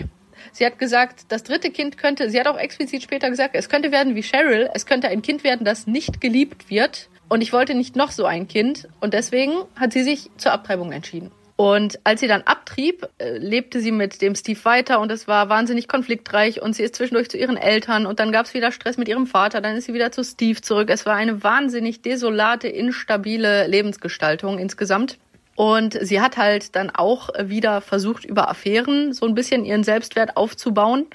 [0.52, 3.92] Sie hat gesagt, das dritte Kind könnte, sie hat auch explizit später gesagt, es könnte
[3.92, 7.08] werden wie Cheryl, es könnte ein Kind werden, das nicht geliebt wird.
[7.28, 8.88] Und ich wollte nicht noch so ein Kind.
[9.00, 11.30] Und deswegen hat sie sich zur Abtreibung entschieden.
[11.60, 15.50] Und als sie dann abtrieb, äh, lebte sie mit dem Steve weiter und es war
[15.50, 18.96] wahnsinnig konfliktreich und sie ist zwischendurch zu ihren Eltern und dann gab es wieder Stress
[18.96, 20.88] mit ihrem Vater, dann ist sie wieder zu Steve zurück.
[20.88, 25.18] Es war eine wahnsinnig desolate, instabile Lebensgestaltung insgesamt.
[25.54, 30.38] Und sie hat halt dann auch wieder versucht, über Affären so ein bisschen ihren Selbstwert
[30.38, 31.08] aufzubauen.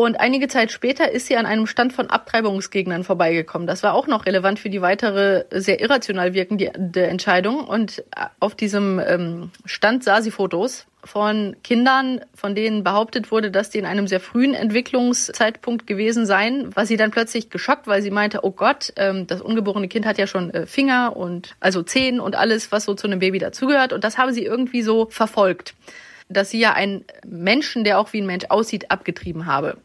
[0.00, 3.66] Und einige Zeit später ist sie an einem Stand von Abtreibungsgegnern vorbeigekommen.
[3.66, 7.64] Das war auch noch relevant für die weitere sehr irrational wirkende Entscheidung.
[7.64, 8.04] Und
[8.38, 13.78] auf diesem ähm, Stand sah sie Fotos von Kindern, von denen behauptet wurde, dass die
[13.78, 18.44] in einem sehr frühen Entwicklungszeitpunkt gewesen seien, war sie dann plötzlich geschockt, weil sie meinte,
[18.44, 22.36] oh Gott, ähm, das ungeborene Kind hat ja schon äh, Finger und also Zehen und
[22.36, 23.92] alles, was so zu einem Baby dazugehört.
[23.92, 25.74] Und das habe sie irgendwie so verfolgt
[26.28, 29.78] dass sie ja einen Menschen, der auch wie ein Mensch aussieht, abgetrieben habe.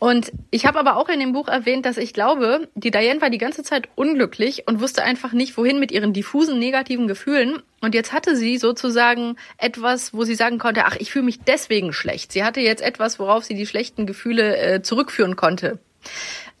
[0.00, 3.28] Und ich habe aber auch in dem Buch erwähnt, dass ich glaube, die Diane war
[3.28, 7.62] die ganze Zeit unglücklich und wusste einfach nicht, wohin mit ihren diffusen negativen Gefühlen.
[7.82, 11.92] Und jetzt hatte sie sozusagen etwas, wo sie sagen konnte, ach, ich fühle mich deswegen
[11.92, 12.32] schlecht.
[12.32, 15.78] Sie hatte jetzt etwas, worauf sie die schlechten Gefühle äh, zurückführen konnte.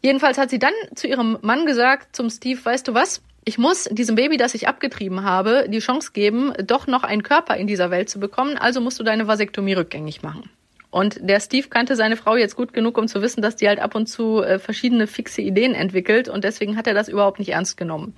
[0.02, 3.22] Jedenfalls hat sie dann zu ihrem Mann gesagt, zum Steve, weißt du was?
[3.44, 7.56] Ich muss diesem Baby, das ich abgetrieben habe, die Chance geben, doch noch einen Körper
[7.56, 8.56] in dieser Welt zu bekommen.
[8.58, 10.50] Also musst du deine Vasektomie rückgängig machen.
[10.90, 13.78] Und der Steve kannte seine Frau jetzt gut genug, um zu wissen, dass die halt
[13.78, 16.28] ab und zu äh, verschiedene fixe Ideen entwickelt.
[16.28, 18.14] Und deswegen hat er das überhaupt nicht ernst genommen.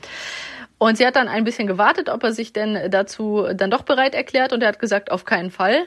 [0.78, 4.14] Und sie hat dann ein bisschen gewartet, ob er sich denn dazu dann doch bereit
[4.14, 4.52] erklärt.
[4.52, 5.84] Und er hat gesagt, auf keinen Fall.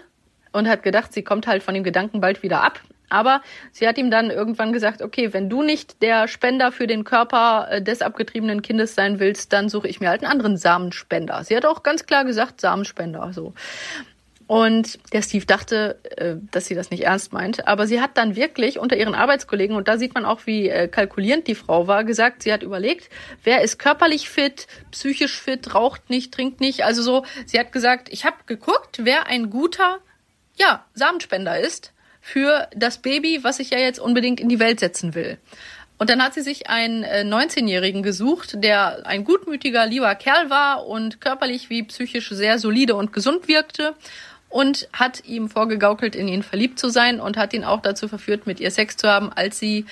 [0.54, 2.80] Und hat gedacht, sie kommt halt von dem Gedanken bald wieder ab.
[3.16, 3.42] Aber
[3.72, 7.68] sie hat ihm dann irgendwann gesagt, okay, wenn du nicht der Spender für den Körper
[7.72, 11.42] äh, des abgetriebenen Kindes sein willst, dann suche ich mir halt einen anderen Samenspender.
[11.46, 13.54] Sie hat auch ganz klar gesagt, Samenspender, so.
[14.48, 17.70] Und der Steve dachte, äh, dass sie das nicht ernst meint.
[17.70, 20.90] Aber sie hat dann wirklich unter ihren Arbeitskollegen, und da sieht man auch, wie äh,
[20.90, 23.10] kalkulierend die Frau war, gesagt, sie hat überlegt,
[23.46, 26.84] wer ist körperlich fit, psychisch fit, raucht nicht, trinkt nicht.
[26.84, 30.00] Also so, sie hat gesagt, ich habe geguckt, wer ein guter,
[30.58, 31.94] ja, Samenspender ist
[32.28, 35.38] für das Baby, was ich ja jetzt unbedingt in die Welt setzen will.
[36.00, 40.88] Und dann hat sie sich einen äh, 19-Jährigen gesucht, der ein gutmütiger, lieber Kerl war
[40.88, 43.94] und körperlich wie psychisch sehr solide und gesund wirkte
[44.50, 48.48] und hat ihm vorgegaukelt, in ihn verliebt zu sein und hat ihn auch dazu verführt,
[48.48, 49.86] mit ihr Sex zu haben, als sie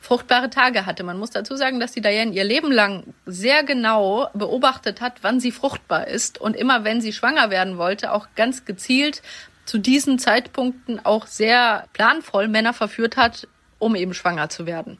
[0.00, 1.04] fruchtbare Tage hatte.
[1.04, 5.38] Man muss dazu sagen, dass die Diane ihr Leben lang sehr genau beobachtet hat, wann
[5.38, 9.22] sie fruchtbar ist und immer wenn sie schwanger werden wollte, auch ganz gezielt
[9.66, 13.46] zu diesen Zeitpunkten auch sehr planvoll Männer verführt hat,
[13.78, 14.98] um eben schwanger zu werden.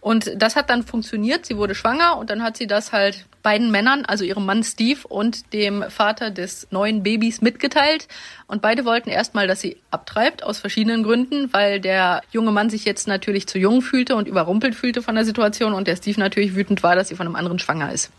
[0.00, 1.46] Und das hat dann funktioniert.
[1.46, 5.06] Sie wurde schwanger und dann hat sie das halt beiden Männern, also ihrem Mann Steve
[5.08, 8.08] und dem Vater des neuen Babys mitgeteilt.
[8.48, 12.84] Und beide wollten erstmal, dass sie abtreibt, aus verschiedenen Gründen, weil der junge Mann sich
[12.84, 16.56] jetzt natürlich zu jung fühlte und überrumpelt fühlte von der Situation und der Steve natürlich
[16.56, 18.10] wütend war, dass sie von einem anderen schwanger ist.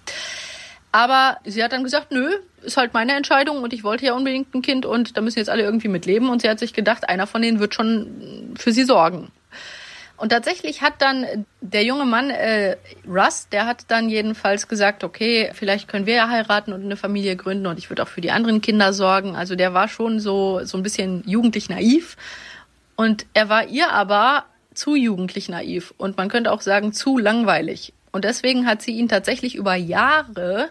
[0.91, 2.31] Aber sie hat dann gesagt, nö,
[2.63, 5.49] ist halt meine Entscheidung und ich wollte ja unbedingt ein Kind und da müssen jetzt
[5.49, 6.29] alle irgendwie mit leben.
[6.29, 9.31] Und sie hat sich gedacht, einer von denen wird schon für sie sorgen.
[10.19, 12.75] Und tatsächlich hat dann der junge Mann, äh,
[13.07, 17.37] Russ, der hat dann jedenfalls gesagt, okay, vielleicht können wir ja heiraten und eine Familie
[17.37, 19.37] gründen und ich würde auch für die anderen Kinder sorgen.
[19.37, 22.17] Also der war schon so, so ein bisschen jugendlich naiv.
[22.97, 24.43] Und er war ihr aber
[24.73, 27.93] zu jugendlich naiv und man könnte auch sagen zu langweilig.
[28.11, 30.69] Und deswegen hat sie ihn tatsächlich über Jahre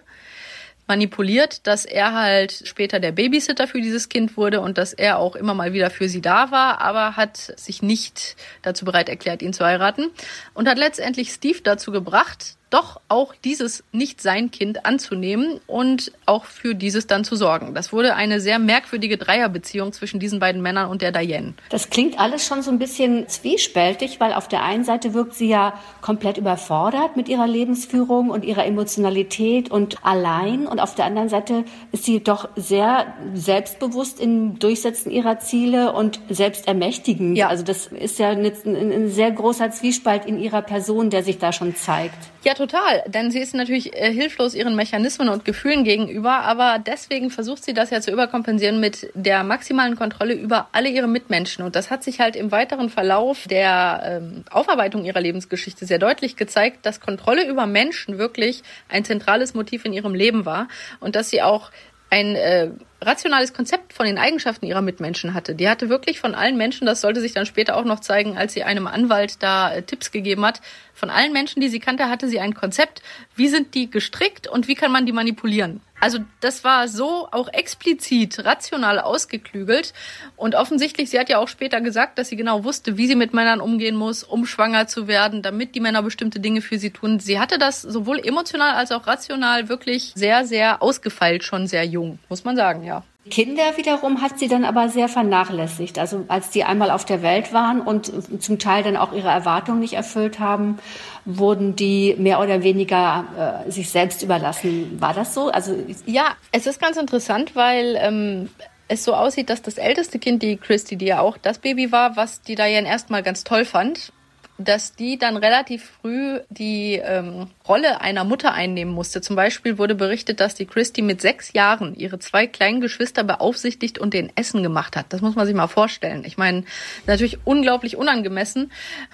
[0.88, 5.36] manipuliert, dass er halt später der Babysitter für dieses Kind wurde und dass er auch
[5.36, 9.52] immer mal wieder für sie da war, aber hat sich nicht dazu bereit erklärt, ihn
[9.52, 10.10] zu heiraten
[10.54, 16.44] und hat letztendlich Steve dazu gebracht, doch auch dieses nicht sein Kind anzunehmen und auch
[16.44, 17.74] für dieses dann zu sorgen.
[17.74, 21.54] Das wurde eine sehr merkwürdige Dreierbeziehung zwischen diesen beiden Männern und der Diane.
[21.70, 25.48] Das klingt alles schon so ein bisschen zwiespältig, weil auf der einen Seite wirkt sie
[25.48, 31.28] ja komplett überfordert mit ihrer Lebensführung und ihrer Emotionalität und allein und auf der anderen
[31.28, 37.36] Seite ist sie doch sehr selbstbewusst im Durchsetzen ihrer Ziele und selbstermächtigend.
[37.36, 37.48] Ja.
[37.48, 41.52] Also das ist ja ein, ein sehr großer Zwiespalt in ihrer Person, der sich da
[41.52, 42.18] schon zeigt.
[42.44, 43.02] Ja, total.
[43.06, 47.72] Denn sie ist natürlich äh, hilflos ihren Mechanismen und Gefühlen gegenüber, aber deswegen versucht sie
[47.72, 51.64] das ja zu überkompensieren mit der maximalen Kontrolle über alle ihre Mitmenschen.
[51.64, 56.36] Und das hat sich halt im weiteren Verlauf der ähm, Aufarbeitung ihrer Lebensgeschichte sehr deutlich
[56.36, 60.68] gezeigt, dass Kontrolle über Menschen wirklich ein zentrales Motiv in ihrem Leben war
[61.00, 61.70] und dass sie auch
[62.10, 62.70] ein äh,
[63.00, 65.54] rationales Konzept von den Eigenschaften ihrer Mitmenschen hatte.
[65.54, 68.54] Die hatte wirklich von allen Menschen, das sollte sich dann später auch noch zeigen, als
[68.54, 70.60] sie einem Anwalt da äh, Tipps gegeben hat,
[70.94, 73.02] von allen Menschen, die sie kannte, hatte sie ein Konzept,
[73.36, 75.80] wie sind die gestrickt und wie kann man die manipulieren.
[76.00, 79.92] Also das war so auch explizit rational ausgeklügelt
[80.36, 83.34] und offensichtlich, sie hat ja auch später gesagt, dass sie genau wusste, wie sie mit
[83.34, 87.18] Männern umgehen muss, um schwanger zu werden, damit die Männer bestimmte Dinge für sie tun.
[87.18, 92.18] Sie hatte das sowohl emotional als auch rational wirklich sehr, sehr ausgefeilt, schon sehr jung,
[92.28, 93.02] muss man sagen, ja.
[93.28, 95.98] Kinder wiederum hat sie dann aber sehr vernachlässigt.
[95.98, 98.12] Also als die einmal auf der Welt waren und
[98.42, 100.78] zum Teil dann auch ihre Erwartungen nicht erfüllt haben,
[101.24, 105.00] wurden die mehr oder weniger äh, sich selbst überlassen.
[105.00, 105.48] War das so?
[105.48, 105.74] Also
[106.06, 108.48] ja, es ist ganz interessant, weil ähm,
[108.88, 112.16] es so aussieht, dass das älteste Kind, die Christy, die ja auch das Baby war,
[112.16, 114.12] was die Diane erstmal ganz toll fand,
[114.58, 119.20] dass die dann relativ früh die ähm, Rolle einer Mutter einnehmen musste.
[119.20, 123.98] Zum Beispiel wurde berichtet, dass die Christy mit sechs Jahren ihre zwei kleinen Geschwister beaufsichtigt
[123.98, 125.06] und den Essen gemacht hat.
[125.12, 126.24] Das muss man sich mal vorstellen.
[126.24, 126.64] Ich meine,
[127.06, 128.72] natürlich unglaublich unangemessen.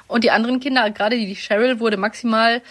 [0.09, 2.63] Und die anderen Kinder, gerade die Cheryl, wurde maximal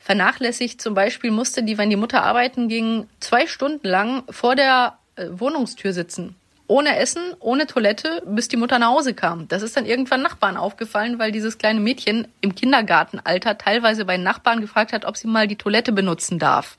[0.00, 0.80] vernachlässigt.
[0.80, 5.26] Zum Beispiel musste die, wenn die Mutter arbeiten ging, zwei Stunden lang vor der äh,
[5.30, 6.36] Wohnungstür sitzen
[6.72, 9.46] ohne Essen, ohne Toilette, bis die Mutter nach Hause kam.
[9.46, 14.62] Das ist dann irgendwann Nachbarn aufgefallen, weil dieses kleine Mädchen im Kindergartenalter teilweise bei Nachbarn
[14.62, 16.78] gefragt hat, ob sie mal die Toilette benutzen darf.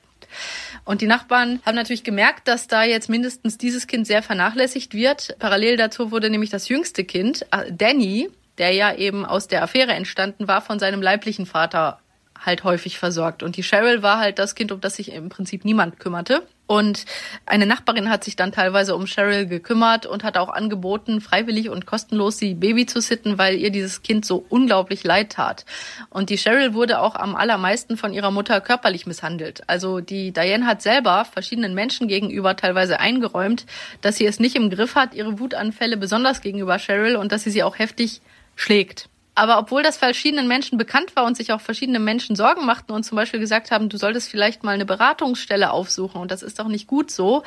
[0.84, 5.36] Und die Nachbarn haben natürlich gemerkt, dass da jetzt mindestens dieses Kind sehr vernachlässigt wird.
[5.38, 9.94] Parallel dazu wurde nämlich das jüngste Kind, äh, Danny, der ja eben aus der Affäre
[9.94, 12.00] entstanden war, von seinem leiblichen Vater
[12.46, 13.44] halt häufig versorgt.
[13.44, 16.44] Und die Cheryl war halt das Kind, um das sich im Prinzip niemand kümmerte.
[16.66, 17.06] Und
[17.46, 21.86] eine Nachbarin hat sich dann teilweise um Cheryl gekümmert und hat auch angeboten, freiwillig und
[21.86, 25.66] kostenlos sie Baby zu sitten, weil ihr dieses Kind so unglaublich leid tat.
[26.10, 29.62] Und die Cheryl wurde auch am allermeisten von ihrer Mutter körperlich misshandelt.
[29.68, 33.66] Also die Diane hat selber verschiedenen Menschen gegenüber teilweise eingeräumt,
[34.02, 37.52] dass sie es nicht im Griff hat, ihre Wutanfälle besonders gegenüber Cheryl und dass sie
[37.52, 38.22] sie auch heftig
[38.56, 39.10] schlägt.
[39.36, 43.04] Aber obwohl das verschiedenen Menschen bekannt war und sich auch verschiedene Menschen Sorgen machten und
[43.04, 46.68] zum Beispiel gesagt haben, du solltest vielleicht mal eine Beratungsstelle aufsuchen und das ist doch
[46.68, 47.44] nicht gut so,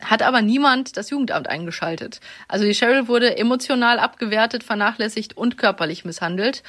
[0.00, 2.20] hat aber niemand das Jugendamt eingeschaltet.
[2.48, 6.62] Also die Cheryl wurde emotional abgewertet, vernachlässigt und körperlich misshandelt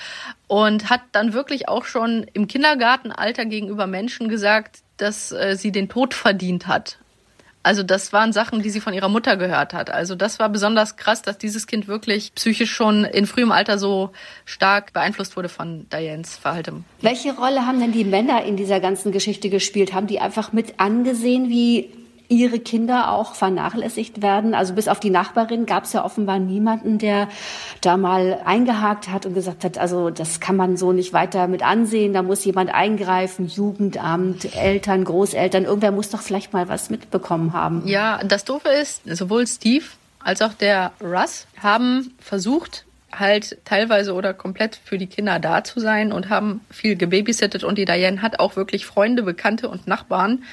[0.47, 5.87] und hat dann wirklich auch schon im Kindergartenalter gegenüber Menschen gesagt, dass äh, sie den
[5.87, 6.97] Tod verdient hat.
[7.63, 9.89] Also das waren Sachen, die sie von ihrer Mutter gehört hat.
[9.89, 14.11] Also das war besonders krass, dass dieses Kind wirklich psychisch schon in frühem Alter so
[14.45, 16.85] stark beeinflusst wurde von Dianes Verhalten.
[17.01, 19.93] Welche Rolle haben denn die Männer in dieser ganzen Geschichte gespielt?
[19.93, 21.89] Haben die einfach mit angesehen, wie
[22.29, 24.53] ihre Kinder auch vernachlässigt werden.
[24.53, 27.29] Also bis auf die Nachbarin gab es ja offenbar niemanden, der
[27.81, 31.63] da mal eingehakt hat und gesagt hat, also das kann man so nicht weiter mit
[31.63, 37.53] ansehen, da muss jemand eingreifen, Jugendamt, Eltern, Großeltern, irgendwer muss doch vielleicht mal was mitbekommen
[37.53, 37.87] haben.
[37.87, 39.85] Ja, das Doofe ist, sowohl Steve
[40.19, 45.79] als auch der Russ haben versucht, halt teilweise oder komplett für die Kinder da zu
[45.79, 50.43] sein und haben viel gebabysittet und die Diane hat auch wirklich Freunde, Bekannte und Nachbarn,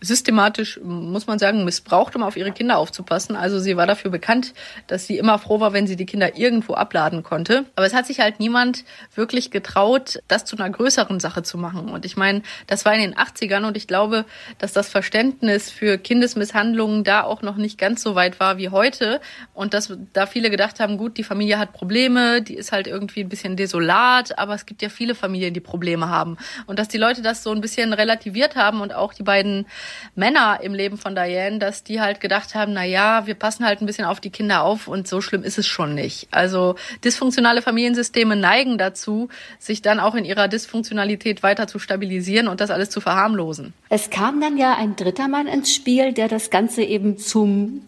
[0.00, 3.34] systematisch, muss man sagen, missbraucht, um auf ihre Kinder aufzupassen.
[3.34, 4.52] Also sie war dafür bekannt,
[4.86, 7.64] dass sie immer froh war, wenn sie die Kinder irgendwo abladen konnte.
[7.76, 8.84] Aber es hat sich halt niemand
[9.14, 11.88] wirklich getraut, das zu einer größeren Sache zu machen.
[11.88, 14.26] Und ich meine, das war in den 80ern und ich glaube,
[14.58, 19.20] dass das Verständnis für Kindesmisshandlungen da auch noch nicht ganz so weit war wie heute.
[19.54, 23.20] Und dass da viele gedacht haben, gut, die Familie hat Probleme, die ist halt irgendwie
[23.20, 26.36] ein bisschen desolat, aber es gibt ja viele Familien, die Probleme haben.
[26.66, 29.66] Und dass die Leute das so ein bisschen relativiert haben und auch die beiden
[30.14, 33.80] Männer im Leben von Diane, dass die halt gedacht haben, na ja, wir passen halt
[33.80, 36.28] ein bisschen auf die Kinder auf und so schlimm ist es schon nicht.
[36.30, 39.28] Also dysfunktionale Familiensysteme neigen dazu,
[39.58, 43.74] sich dann auch in ihrer Dysfunktionalität weiter zu stabilisieren und das alles zu verharmlosen.
[43.88, 47.82] Es kam dann ja ein dritter Mann ins Spiel, der das Ganze eben zum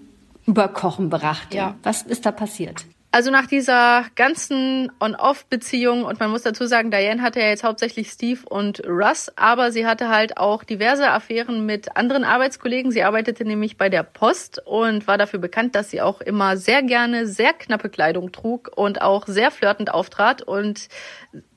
[0.46, 1.56] Überkochen brachte.
[1.56, 1.74] Ja.
[1.82, 2.84] Was ist da passiert?
[3.10, 8.10] Also nach dieser ganzen On-Off-Beziehung, und man muss dazu sagen, Diane hatte ja jetzt hauptsächlich
[8.10, 12.92] Steve und Russ, aber sie hatte halt auch diverse Affären mit anderen Arbeitskollegen.
[12.92, 16.82] Sie arbeitete nämlich bei der Post und war dafür bekannt, dass sie auch immer sehr
[16.82, 20.42] gerne sehr knappe Kleidung trug und auch sehr flirtend auftrat.
[20.42, 20.88] Und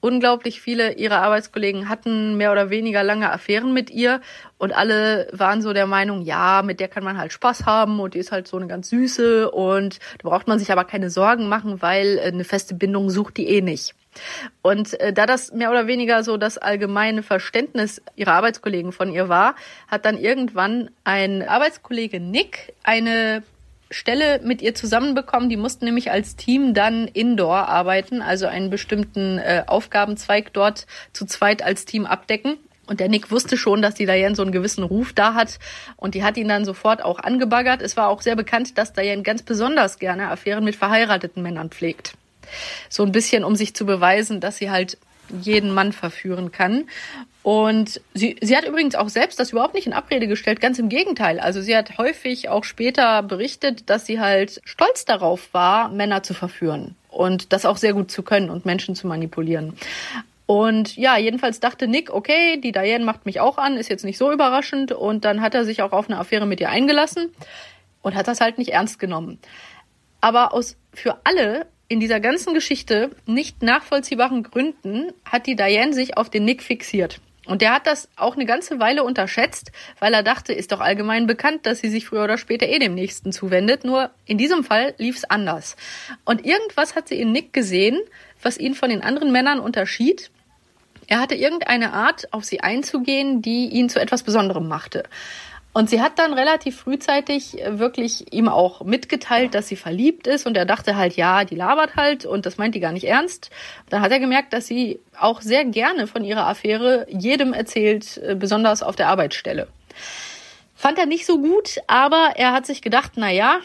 [0.01, 4.19] unglaublich viele ihrer Arbeitskollegen hatten mehr oder weniger lange Affären mit ihr
[4.57, 8.15] und alle waren so der Meinung, ja, mit der kann man halt Spaß haben und
[8.15, 11.47] die ist halt so eine ganz süße und da braucht man sich aber keine Sorgen
[11.47, 13.95] machen, weil äh, eine feste Bindung sucht die eh nicht.
[14.61, 19.29] Und äh, da das mehr oder weniger so das allgemeine Verständnis ihrer Arbeitskollegen von ihr
[19.29, 19.55] war,
[19.87, 23.43] hat dann irgendwann ein Arbeitskollege Nick eine
[23.91, 25.49] Stelle mit ihr zusammenbekommen.
[25.49, 31.25] Die mussten nämlich als Team dann indoor arbeiten, also einen bestimmten äh, Aufgabenzweig dort zu
[31.25, 32.57] zweit als Team abdecken.
[32.87, 35.59] Und der Nick wusste schon, dass die Diane so einen gewissen Ruf da hat.
[35.95, 37.81] Und die hat ihn dann sofort auch angebaggert.
[37.81, 42.15] Es war auch sehr bekannt, dass Diane ganz besonders gerne Affären mit verheirateten Männern pflegt.
[42.89, 44.97] So ein bisschen, um sich zu beweisen, dass sie halt
[45.29, 46.89] jeden Mann verführen kann.
[47.43, 50.89] Und sie, sie hat übrigens auch selbst das überhaupt nicht in Abrede gestellt, ganz im
[50.89, 51.39] Gegenteil.
[51.39, 56.35] Also sie hat häufig auch später berichtet, dass sie halt stolz darauf war, Männer zu
[56.35, 59.73] verführen und das auch sehr gut zu können und Menschen zu manipulieren.
[60.45, 64.17] Und ja, jedenfalls dachte Nick, okay, die Diane macht mich auch an, ist jetzt nicht
[64.17, 64.91] so überraschend.
[64.91, 67.29] Und dann hat er sich auch auf eine Affäre mit ihr eingelassen
[68.01, 69.39] und hat das halt nicht ernst genommen.
[70.19, 76.17] Aber aus für alle in dieser ganzen Geschichte nicht nachvollziehbaren Gründen hat die Diane sich
[76.17, 77.19] auf den Nick fixiert.
[77.51, 81.27] Und der hat das auch eine ganze Weile unterschätzt, weil er dachte, ist doch allgemein
[81.27, 83.83] bekannt, dass sie sich früher oder später eh dem Nächsten zuwendet.
[83.83, 85.75] Nur in diesem Fall lief es anders.
[86.23, 87.99] Und irgendwas hat sie in Nick gesehen,
[88.41, 90.31] was ihn von den anderen Männern unterschied
[91.07, 95.03] er hatte irgendeine Art, auf sie einzugehen, die ihn zu etwas Besonderem machte.
[95.74, 100.45] Und sie hat dann relativ frühzeitig wirklich ihm auch mitgeteilt, dass sie verliebt ist.
[100.45, 103.51] Und er dachte halt, ja, die labert halt und das meint die gar nicht ernst.
[103.89, 108.36] Dann hat er gemerkt, dass sie auch sehr gerne von ihrer Affäre jedem erzählt, äh,
[108.36, 109.67] besonders auf der Arbeitsstelle.
[110.76, 113.59] Fand er nicht so gut, aber er hat sich gedacht, na ja,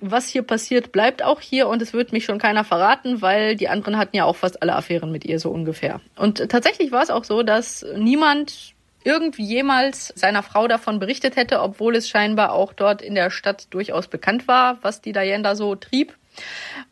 [0.00, 3.68] was hier passiert, bleibt auch hier und es wird mich schon keiner verraten, weil die
[3.68, 6.00] anderen hatten ja auch fast alle Affären mit ihr so ungefähr.
[6.16, 8.71] Und tatsächlich war es auch so, dass niemand
[9.04, 13.66] irgendwie jemals seiner Frau davon berichtet hätte, obwohl es scheinbar auch dort in der Stadt
[13.70, 16.16] durchaus bekannt war, was die Diane da so trieb.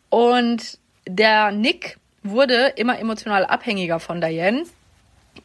[0.09, 4.63] Und der Nick wurde immer emotional abhängiger von Diane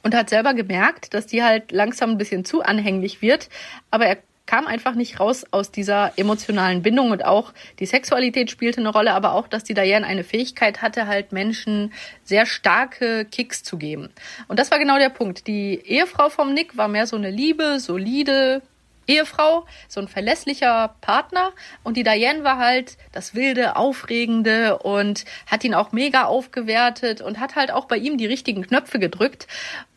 [0.03, 3.49] und hat selber gemerkt, dass die halt langsam ein bisschen zu anhänglich wird,
[3.91, 8.81] aber er kam einfach nicht raus aus dieser emotionalen Bindung und auch die Sexualität spielte
[8.81, 11.93] eine Rolle, aber auch, dass die Diane eine Fähigkeit hatte, halt Menschen
[12.25, 14.11] sehr starke Kicks zu geben.
[14.49, 15.47] Und das war genau der Punkt.
[15.47, 18.63] Die Ehefrau vom Nick war mehr so eine liebe, solide,
[19.07, 21.53] Ehefrau, so ein verlässlicher Partner.
[21.83, 27.41] Und die Diane war halt das wilde, aufregende und hat ihn auch mega aufgewertet und
[27.41, 29.47] hat halt auch bei ihm die richtigen Knöpfe gedrückt.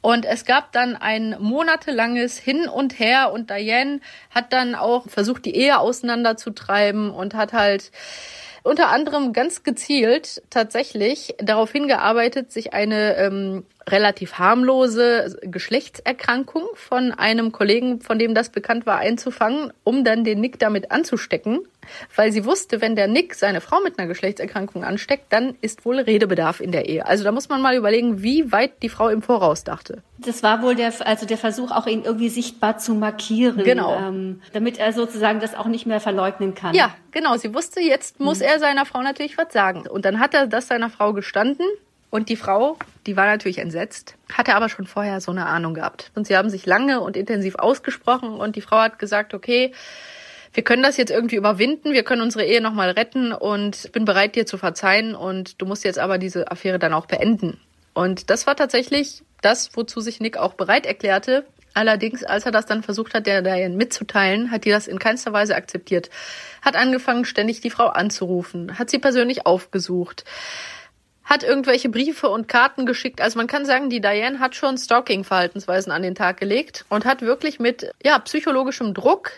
[0.02, 4.00] Und es gab dann ein monatelanges Hin und Her und Diane
[4.30, 7.92] hat dann auch versucht, die Ehe auseinanderzutreiben und hat halt
[8.64, 17.52] unter anderem ganz gezielt tatsächlich darauf hingearbeitet, sich eine ähm, relativ harmlose Geschlechtserkrankung von einem
[17.52, 21.62] Kollegen, von dem das bekannt war, einzufangen, um dann den Nick damit anzustecken,
[22.16, 26.00] weil sie wusste, wenn der Nick seine Frau mit einer Geschlechtserkrankung ansteckt, dann ist wohl
[26.00, 27.06] Redebedarf in der Ehe.
[27.06, 30.04] Also da muss man mal überlegen, wie weit die Frau im Voraus dachte.
[30.20, 33.96] Das war wohl der, also der Versuch, auch ihn irgendwie sichtbar zu markieren, genau.
[33.98, 36.76] Ähm, damit er sozusagen das auch nicht mehr verleugnen kann.
[36.76, 37.38] Ja, genau.
[37.38, 38.46] Sie wusste, jetzt muss mhm.
[38.46, 39.88] er seiner Frau natürlich was sagen.
[39.88, 41.66] Und dann hat er das seiner Frau gestanden
[42.10, 46.12] und die Frau, die war natürlich entsetzt, hatte aber schon vorher so eine Ahnung gehabt.
[46.16, 49.74] Und sie haben sich lange und intensiv ausgesprochen und die Frau hat gesagt, okay,
[50.54, 54.36] wir können das jetzt irgendwie überwinden, wir können unsere Ehe nochmal retten und bin bereit,
[54.36, 57.60] dir zu verzeihen und du musst jetzt aber diese Affäre dann auch beenden.
[57.94, 61.46] Und das war tatsächlich das, wozu sich Nick auch bereit erklärte.
[61.76, 65.34] Allerdings, als er das dann versucht hat, der Diane mitzuteilen, hat die das in keinster
[65.34, 66.10] Weise akzeptiert.
[66.64, 70.26] Hat angefangen, ständig die Frau anzurufen, hat sie persönlich aufgesucht,
[71.30, 73.22] hat irgendwelche Briefe und Karten geschickt.
[73.22, 77.22] Also man kann sagen, die Diane hat schon Stalking-Verhaltensweisen an den Tag gelegt und hat
[77.22, 79.32] wirklich mit ja, psychologischem Druck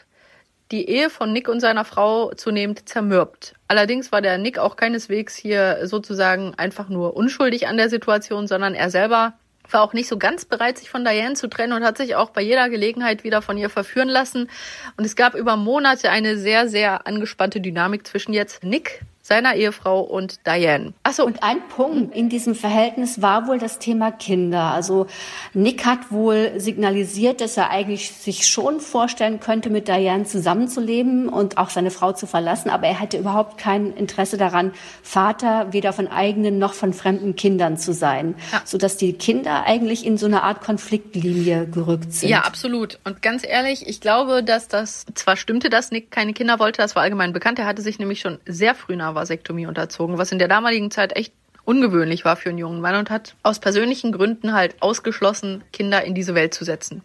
[0.72, 3.56] die Ehe von Nick und seiner Frau zunehmend zermürbt.
[3.68, 8.74] Allerdings war der Nick auch keineswegs hier sozusagen einfach nur unschuldig an der Situation, sondern
[8.74, 9.34] er selber
[9.70, 12.30] war auch nicht so ganz bereit, sich von Diane zu trennen und hat sich auch
[12.30, 14.50] bei jeder Gelegenheit wieder von ihr verführen lassen.
[14.98, 20.02] Und es gab über Monate eine sehr, sehr angespannte Dynamik zwischen jetzt Nick, seiner Ehefrau
[20.02, 20.92] und Diane.
[21.04, 24.74] Achso, und ein Punkt in diesem Verhältnis war wohl das Thema Kinder.
[24.74, 25.08] Also
[25.54, 31.58] Nick hat wohl signalisiert, dass er eigentlich sich schon vorstellen könnte, mit Diane zusammenzuleben und
[31.58, 36.10] auch seine Frau zu verlassen, aber er hätte überhaupt kein Interesse daran, Vater weder von
[36.10, 38.62] eigenen noch von fremden Kindern zu sein, ja.
[38.66, 42.28] sodass die Kinder eigentlich in so eine Art Konfliktlinie gerückt sind.
[42.28, 43.00] Ja, absolut.
[43.06, 46.98] Und ganz ehrlich, ich glaube, dass das zwar stimmte, dass Nick keine Kinder wollte, das
[46.98, 47.60] war allgemein bekannt.
[47.60, 51.16] Er hatte sich nämlich schon sehr früh nach Vasektomie unterzogen, was in der damaligen Zeit
[51.16, 56.04] echt ungewöhnlich war für einen jungen Mann und hat aus persönlichen Gründen halt ausgeschlossen, Kinder
[56.04, 57.04] in diese Welt zu setzen.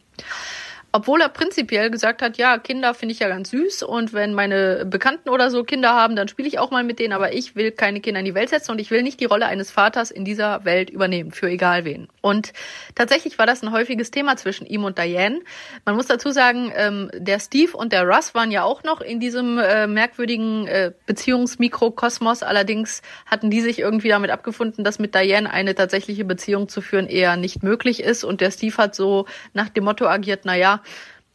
[0.96, 4.86] Obwohl er prinzipiell gesagt hat, ja, Kinder finde ich ja ganz süß und wenn meine
[4.86, 7.70] Bekannten oder so Kinder haben, dann spiele ich auch mal mit denen, aber ich will
[7.70, 10.24] keine Kinder in die Welt setzen und ich will nicht die Rolle eines Vaters in
[10.24, 12.08] dieser Welt übernehmen, für egal wen.
[12.22, 12.54] Und
[12.94, 15.40] tatsächlich war das ein häufiges Thema zwischen ihm und Diane.
[15.84, 19.20] Man muss dazu sagen, ähm, der Steve und der Russ waren ja auch noch in
[19.20, 25.50] diesem äh, merkwürdigen äh, Beziehungsmikrokosmos, allerdings hatten die sich irgendwie damit abgefunden, dass mit Diane
[25.50, 29.68] eine tatsächliche Beziehung zu führen eher nicht möglich ist und der Steve hat so nach
[29.68, 30.80] dem Motto agiert, na ja,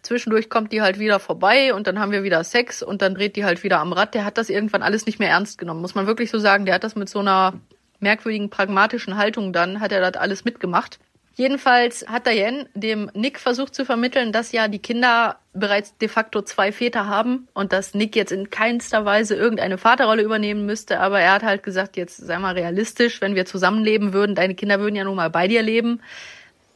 [0.02, 3.36] Zwischendurch kommt die halt wieder vorbei und dann haben wir wieder Sex und dann dreht
[3.36, 4.16] die halt wieder am Rad.
[4.16, 6.66] Der hat das irgendwann alles nicht mehr ernst genommen, muss man wirklich so sagen.
[6.66, 7.54] Der hat das mit so einer
[7.99, 10.99] merkwürdigen pragmatischen Haltung dann, hat er das alles mitgemacht.
[11.36, 16.41] Jedenfalls hat Diane dem Nick versucht zu vermitteln, dass ja die Kinder bereits de facto
[16.41, 20.99] zwei Väter haben und dass Nick jetzt in keinster Weise irgendeine Vaterrolle übernehmen müsste.
[20.99, 24.80] Aber er hat halt gesagt, jetzt sei mal realistisch, wenn wir zusammenleben würden, deine Kinder
[24.80, 26.02] würden ja nun mal bei dir leben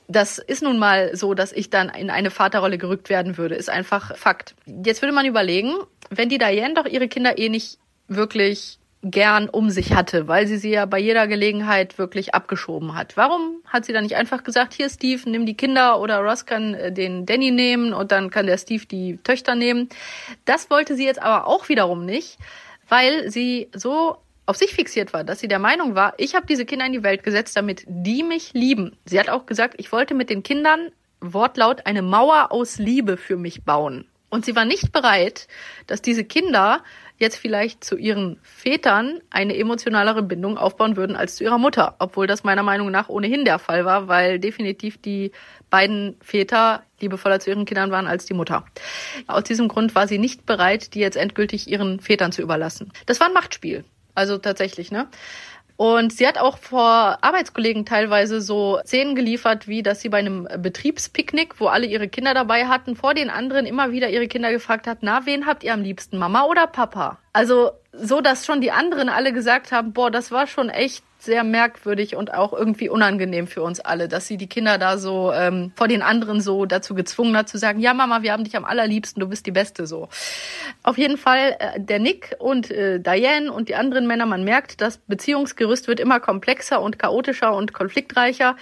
[0.07, 3.69] das ist nun mal so, dass ich dann in eine Vaterrolle gerückt werden würde, ist
[3.69, 4.55] einfach Fakt.
[4.65, 5.73] Jetzt würde man überlegen,
[6.09, 10.57] wenn die Diane doch ihre Kinder eh nicht wirklich gern um sich hatte, weil sie
[10.57, 13.15] sie ja bei jeder Gelegenheit wirklich abgeschoben hat.
[13.15, 16.73] Warum hat sie dann nicht einfach gesagt, hier Steve, nimm die Kinder oder Ross kann
[16.73, 19.89] äh, den Danny nehmen und dann kann der Steve die Töchter nehmen.
[20.45, 22.39] Das wollte sie jetzt aber auch wiederum nicht,
[22.89, 26.65] weil sie so auf sich fixiert war, dass sie der Meinung war, ich habe diese
[26.65, 28.95] Kinder in die Welt gesetzt, damit die mich lieben.
[29.05, 30.91] Sie hat auch gesagt, ich wollte mit den Kindern
[31.21, 34.05] wortlaut eine Mauer aus Liebe für mich bauen.
[34.29, 35.47] Und sie war nicht bereit,
[35.87, 36.83] dass diese Kinder
[37.17, 42.27] jetzt vielleicht zu ihren Vätern eine emotionalere Bindung aufbauen würden als zu ihrer Mutter, obwohl
[42.27, 45.31] das meiner Meinung nach ohnehin der Fall war, weil definitiv die
[45.69, 48.65] beiden Väter liebevoller zu ihren Kindern waren als die Mutter.
[49.27, 52.91] Aus diesem Grund war sie nicht bereit, die jetzt endgültig ihren Vätern zu überlassen.
[53.05, 53.85] Das war ein Machtspiel.
[54.15, 55.07] Also tatsächlich, ne?
[55.77, 60.47] Und sie hat auch vor Arbeitskollegen teilweise so Szenen geliefert, wie dass sie bei einem
[60.57, 64.87] Betriebspicknick, wo alle ihre Kinder dabei hatten, vor den anderen immer wieder ihre Kinder gefragt
[64.87, 67.17] hat, na, wen habt ihr am liebsten, Mama oder Papa?
[67.33, 71.43] Also so, dass schon die anderen alle gesagt haben, boah, das war schon echt sehr
[71.43, 75.71] merkwürdig und auch irgendwie unangenehm für uns alle, dass sie die Kinder da so ähm,
[75.75, 78.65] vor den anderen so dazu gezwungen hat zu sagen, ja Mama, wir haben dich am
[78.65, 80.07] allerliebsten, du bist die Beste so.
[80.83, 84.81] Auf jeden Fall äh, der Nick und äh, Diane und die anderen Männer, man merkt,
[84.81, 88.55] das Beziehungsgerüst wird immer komplexer und chaotischer und konfliktreicher.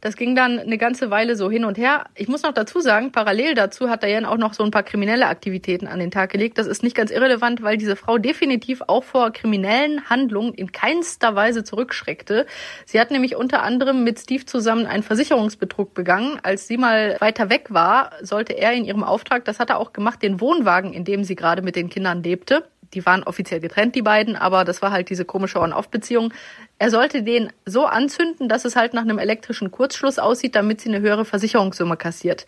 [0.00, 2.04] Das ging dann eine ganze Weile so hin und her.
[2.14, 5.26] Ich muss noch dazu sagen, parallel dazu hat Diane auch noch so ein paar kriminelle
[5.26, 6.58] Aktivitäten an den Tag gelegt.
[6.58, 11.34] Das ist nicht ganz irrelevant, weil diese Frau definitiv auch vor kriminellen Handlungen in keinster
[11.34, 12.46] Weise zurückschreckt abschreckte.
[12.84, 16.38] Sie hat nämlich unter anderem mit Steve zusammen einen Versicherungsbetrug begangen.
[16.42, 19.92] Als sie mal weiter weg war, sollte er in ihrem Auftrag, das hat er auch
[19.92, 23.94] gemacht, den Wohnwagen, in dem sie gerade mit den Kindern lebte, die waren offiziell getrennt,
[23.94, 26.32] die beiden, aber das war halt diese komische On-Off-Beziehung.
[26.80, 30.88] Er sollte den so anzünden, dass es halt nach einem elektrischen Kurzschluss aussieht, damit sie
[30.88, 32.46] eine höhere Versicherungssumme kassiert.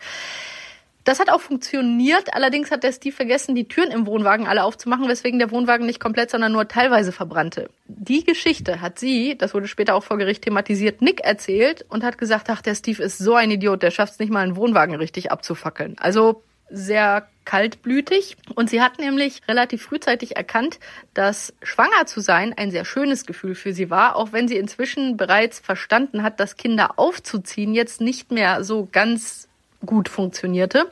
[1.03, 5.07] Das hat auch funktioniert, allerdings hat der Steve vergessen, die Türen im Wohnwagen alle aufzumachen,
[5.07, 7.69] weswegen der Wohnwagen nicht komplett, sondern nur teilweise verbrannte.
[7.87, 12.17] Die Geschichte hat sie, das wurde später auch vor Gericht thematisiert, Nick erzählt und hat
[12.17, 14.95] gesagt, ach, der Steve ist so ein Idiot, der schafft es nicht mal, einen Wohnwagen
[14.95, 15.95] richtig abzufackeln.
[15.99, 18.37] Also sehr kaltblütig.
[18.55, 20.79] Und sie hat nämlich relativ frühzeitig erkannt,
[21.13, 25.17] dass schwanger zu sein ein sehr schönes Gefühl für sie war, auch wenn sie inzwischen
[25.17, 29.49] bereits verstanden hat, dass Kinder aufzuziehen jetzt nicht mehr so ganz
[29.85, 30.89] gut funktionierte.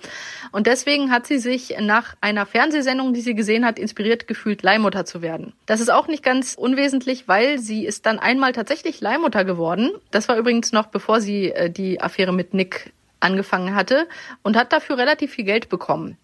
[0.52, 5.06] Und deswegen hat sie sich nach einer Fernsehsendung, die sie gesehen hat, inspiriert gefühlt, Leihmutter
[5.06, 5.54] zu werden.
[5.66, 9.92] Das ist auch nicht ganz unwesentlich, weil sie ist dann einmal tatsächlich Leihmutter geworden.
[10.12, 14.08] Das war übrigens noch bevor sie äh, die Affäre mit Nick angefangen hatte
[14.44, 16.18] und hat dafür relativ viel Geld bekommen.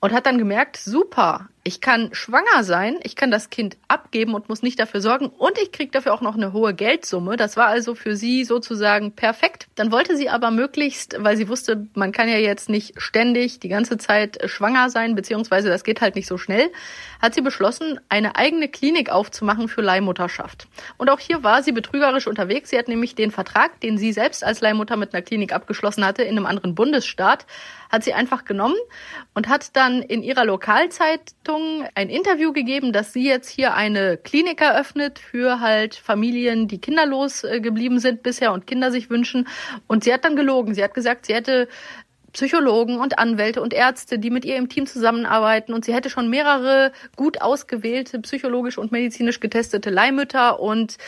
[0.00, 4.48] Und hat dann gemerkt, super, ich kann schwanger sein, ich kann das Kind abgeben und
[4.48, 7.36] muss nicht dafür sorgen und ich kriege dafür auch noch eine hohe Geldsumme.
[7.36, 9.68] Das war also für sie sozusagen perfekt.
[9.74, 13.68] Dann wollte sie aber möglichst, weil sie wusste, man kann ja jetzt nicht ständig die
[13.68, 16.70] ganze Zeit schwanger sein, beziehungsweise das geht halt nicht so schnell,
[17.20, 20.68] hat sie beschlossen, eine eigene Klinik aufzumachen für Leihmutterschaft.
[20.96, 22.70] Und auch hier war sie betrügerisch unterwegs.
[22.70, 26.22] Sie hat nämlich den Vertrag, den sie selbst als Leihmutter mit einer Klinik abgeschlossen hatte,
[26.22, 27.44] in einem anderen Bundesstaat,
[27.90, 28.76] hat sie einfach genommen
[29.34, 34.16] und hat dann in ihrer Lokalzeitung Zeitung ein Interview gegeben, dass sie jetzt hier eine
[34.16, 39.48] Klinik eröffnet für halt Familien, die kinderlos äh, geblieben sind bisher und Kinder sich wünschen.
[39.86, 40.74] Und sie hat dann gelogen.
[40.74, 41.68] Sie hat gesagt, sie hätte
[42.32, 45.72] Psychologen und Anwälte und Ärzte, die mit ihr im Team zusammenarbeiten.
[45.72, 50.98] Und sie hätte schon mehrere gut ausgewählte, psychologisch und medizinisch getestete Leihmütter und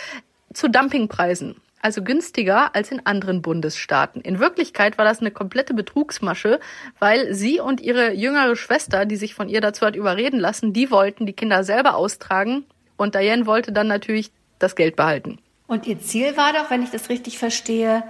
[0.53, 4.21] zu Dumpingpreisen also günstiger als in anderen Bundesstaaten.
[4.21, 6.61] In Wirklichkeit war das eine komplette Betrugsmasche,
[6.99, 10.91] weil sie und ihre jüngere Schwester, die sich von ihr dazu hat überreden lassen, die
[10.91, 12.65] wollten die Kinder selber austragen
[12.97, 15.39] und Diane wollte dann natürlich das Geld behalten.
[15.67, 18.03] Und ihr Ziel war doch, wenn ich das richtig verstehe,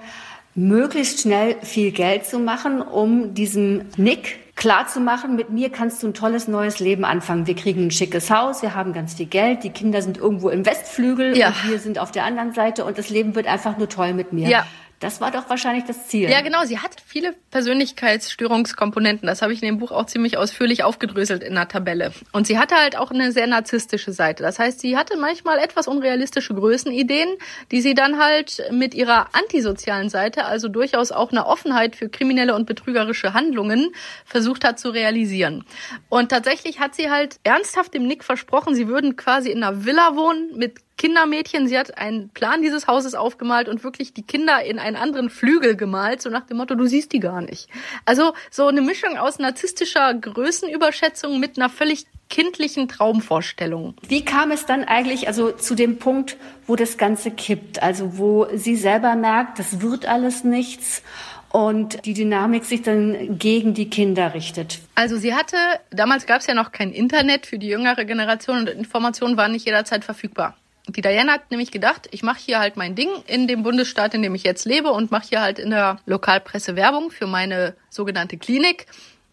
[0.55, 6.03] möglichst schnell viel Geld zu machen, um diesem Nick klar zu machen, mit mir kannst
[6.03, 7.47] du ein tolles neues Leben anfangen.
[7.47, 10.67] Wir kriegen ein schickes Haus, wir haben ganz viel Geld, die Kinder sind irgendwo im
[10.67, 11.49] Westflügel ja.
[11.49, 14.35] und wir sind auf der anderen Seite und das Leben wird einfach nur toll mit
[14.35, 14.49] mir.
[14.49, 14.67] Ja.
[15.01, 16.29] Das war doch wahrscheinlich das Ziel.
[16.29, 16.65] Ja, genau.
[16.65, 19.27] Sie hat viele Persönlichkeitsstörungskomponenten.
[19.27, 22.13] Das habe ich in dem Buch auch ziemlich ausführlich aufgedröselt in der Tabelle.
[22.33, 24.43] Und sie hatte halt auch eine sehr narzisstische Seite.
[24.43, 27.31] Das heißt, sie hatte manchmal etwas unrealistische Größenideen,
[27.71, 32.55] die sie dann halt mit ihrer antisozialen Seite, also durchaus auch eine Offenheit für kriminelle
[32.55, 33.93] und betrügerische Handlungen,
[34.27, 35.65] versucht hat zu realisieren.
[36.11, 40.15] Und tatsächlich hat sie halt ernsthaft dem Nick versprochen, sie würden quasi in einer Villa
[40.15, 41.67] wohnen mit Kindermädchen.
[41.67, 45.75] Sie hat einen Plan dieses Hauses aufgemalt und wirklich die Kinder in einen anderen Flügel
[45.75, 47.71] gemalt, so nach dem Motto, du siehst die gar nicht.
[48.05, 53.95] Also so eine Mischung aus narzisstischer Größenüberschätzung mit einer völlig kindlichen Traumvorstellung.
[54.07, 56.37] Wie kam es dann eigentlich also zu dem Punkt,
[56.67, 57.83] wo das Ganze kippt?
[57.83, 61.03] Also wo sie selber merkt, das wird alles nichts
[61.49, 64.81] und die Dynamik sich dann gegen die Kinder richtet.
[64.97, 65.57] Also sie hatte,
[65.89, 69.65] damals gab es ja noch kein Internet für die jüngere Generation und Informationen waren nicht
[69.65, 70.57] jederzeit verfügbar.
[70.93, 74.23] Die Diana hat nämlich gedacht, ich mache hier halt mein Ding in dem Bundesstaat, in
[74.23, 78.37] dem ich jetzt lebe und mache hier halt in der Lokalpresse Werbung für meine sogenannte
[78.37, 78.87] Klinik.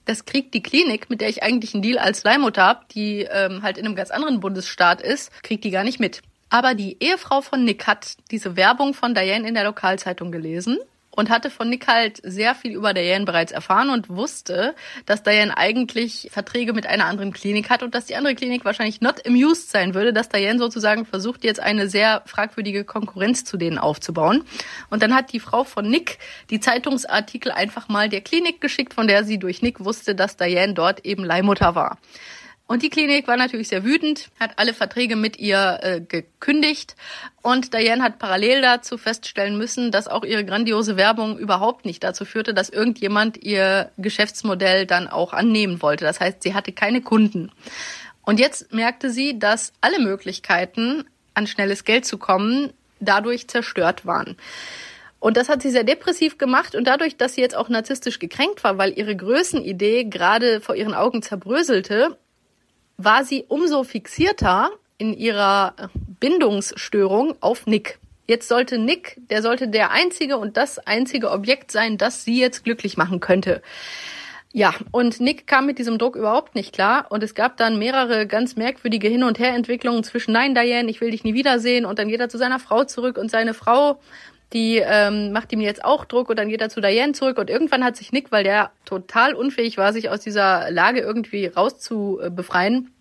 [0.05, 3.61] Das kriegt die Klinik, mit der ich eigentlich einen Deal als Leihmutter habe, die ähm,
[3.63, 6.21] halt in einem ganz anderen Bundesstaat ist, kriegt die gar nicht mit.
[6.49, 10.77] Aber die Ehefrau von Nick hat diese Werbung von Diane in der Lokalzeitung gelesen
[11.17, 14.75] und hatte von Nick halt sehr viel über Diane bereits erfahren und wusste,
[15.07, 19.01] dass Diane eigentlich Verträge mit einer anderen Klinik hat und dass die andere Klinik wahrscheinlich
[19.01, 23.79] not amused sein würde, dass Diane sozusagen versucht, jetzt eine sehr fragwürdige Konkurrenz zu denen
[23.79, 24.43] aufzubauen.
[24.91, 26.19] Und dann hat die Frau von Nick
[26.51, 30.75] die Zeitungsartikel einfach mal der Klinik geschickt, von der sie durch Nick wusste, dass Diane
[30.75, 31.97] dort eben Leihmutter war.
[32.67, 36.97] Und die Klinik war natürlich sehr wütend, hat alle Verträge mit ihr äh, gekündigt.
[37.41, 42.25] Und Diane hat parallel dazu feststellen müssen, dass auch ihre grandiose Werbung überhaupt nicht dazu
[42.25, 46.03] führte, dass irgendjemand ihr Geschäftsmodell dann auch annehmen wollte.
[46.03, 47.53] Das heißt, sie hatte keine Kunden.
[48.23, 54.35] Und jetzt merkte sie, dass alle Möglichkeiten, an schnelles Geld zu kommen, dadurch zerstört waren.
[55.19, 58.63] Und das hat sie sehr depressiv gemacht und dadurch, dass sie jetzt auch narzisstisch gekränkt
[58.65, 62.17] war, weil ihre Größenidee gerade vor ihren Augen zerbröselte,
[62.97, 65.73] war sie umso fixierter in ihrer
[66.19, 67.99] Bindungsstörung auf Nick.
[68.27, 72.63] Jetzt sollte Nick, der sollte der einzige und das einzige Objekt sein, das sie jetzt
[72.63, 73.61] glücklich machen könnte.
[74.51, 78.25] Ja, und Nick kam mit diesem Druck überhaupt nicht klar und es gab dann mehrere
[78.25, 82.07] ganz merkwürdige Hin- und Herentwicklungen zwischen Nein, Diane, ich will dich nie wiedersehen und dann
[82.07, 83.99] geht er zu seiner Frau zurück und seine Frau,
[84.53, 87.49] die ähm, macht ihm jetzt auch Druck und dann geht er zu Diane zurück und
[87.49, 92.91] irgendwann hat sich Nick, weil der total unfähig war, sich aus dieser Lage irgendwie rauszubefreien,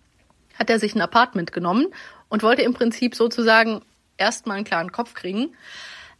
[0.59, 1.87] hat er sich ein Apartment genommen
[2.29, 3.81] und wollte im Prinzip sozusagen
[4.17, 5.53] erstmal einen klaren Kopf kriegen.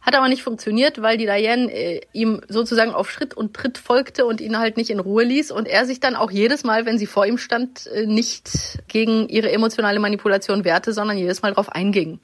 [0.00, 4.26] Hat aber nicht funktioniert, weil die Diane äh, ihm sozusagen auf Schritt und Tritt folgte
[4.26, 6.98] und ihn halt nicht in Ruhe ließ und er sich dann auch jedes Mal, wenn
[6.98, 11.68] sie vor ihm stand, äh, nicht gegen ihre emotionale Manipulation wehrte, sondern jedes Mal drauf
[11.68, 12.20] einging.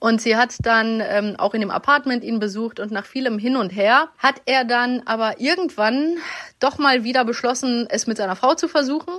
[0.00, 3.56] Und sie hat dann ähm, auch in dem Apartment ihn besucht und nach vielem Hin
[3.56, 6.16] und Her hat er dann aber irgendwann
[6.58, 9.12] doch mal wieder beschlossen, es mit seiner Frau zu versuchen.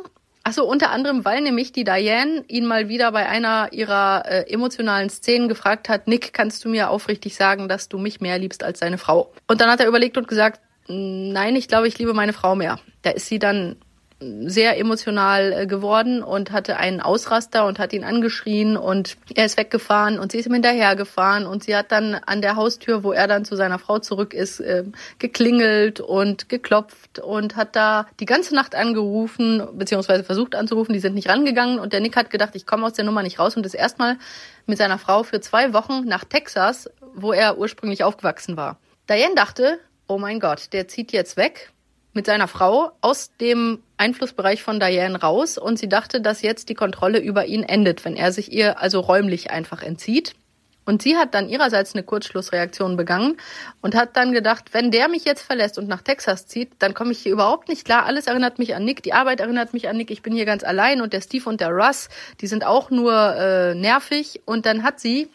[0.44, 5.12] Achso, unter anderem, weil nämlich die Diane ihn mal wieder bei einer ihrer äh, emotionalen
[5.12, 8.80] Szenen gefragt hat, Nick, kannst du mir aufrichtig sagen, dass du mich mehr liebst als
[8.80, 9.32] deine Frau?
[9.48, 12.80] Und dann hat er überlegt und gesagt, nein, ich glaube, ich liebe meine Frau mehr.
[13.04, 13.76] Da ist sie dann
[14.22, 19.58] sehr emotional äh, geworden und hatte einen Ausraster und hat ihn angeschrien und er ist
[19.58, 23.28] weggefahren und sie ist ihm hinterhergefahren und sie hat dann an der Haustür, wo er
[23.28, 24.84] dann zu seiner Frau zurück ist, äh,
[25.18, 31.16] geklingelt und geklopft und hat da die ganze Nacht angerufen, beziehungsweise versucht anzurufen, die sind
[31.16, 33.66] nicht rangegangen und der Nick hat gedacht, ich komme aus der Nummer nicht raus und
[33.66, 34.18] ist erstmal
[34.68, 38.78] mit seiner Frau für zwei Wochen nach Texas, wo er ursprünglich aufgewachsen war.
[39.10, 41.72] Diane dachte, oh mein Gott, der zieht jetzt weg
[42.14, 46.76] mit seiner Frau aus dem Einflussbereich von Diane raus und sie dachte, dass jetzt die
[46.76, 50.34] Kontrolle über ihn endet, wenn er sich ihr also räumlich einfach entzieht.
[50.84, 53.38] Und sie hat dann ihrerseits eine Kurzschlussreaktion begangen
[53.82, 57.12] und hat dann gedacht, wenn der mich jetzt verlässt und nach Texas zieht, dann komme
[57.12, 58.06] ich hier überhaupt nicht klar.
[58.06, 60.64] Alles erinnert mich an Nick, die Arbeit erinnert mich an Nick, ich bin hier ganz
[60.64, 62.10] allein und der Steve und der Russ,
[62.42, 64.42] die sind auch nur äh, nervig.
[64.46, 65.30] Und dann hat sie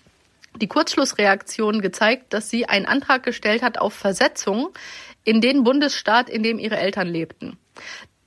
[0.61, 4.70] die Kurzschlussreaktion gezeigt, dass sie einen Antrag gestellt hat auf Versetzung
[5.27, 7.59] in den Bundesstaat, in dem ihre Eltern lebten.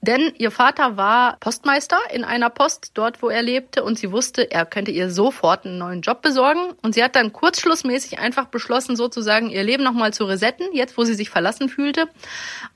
[0.02, 4.50] Denn ihr Vater war Postmeister in einer Post dort, wo er lebte und sie wusste,
[4.50, 8.95] er könnte ihr sofort einen neuen Job besorgen und sie hat dann kurzschlussmäßig einfach beschlossen,
[8.95, 12.08] sozusagen ihr Leben nochmal zu resetten, jetzt wo sie sich verlassen fühlte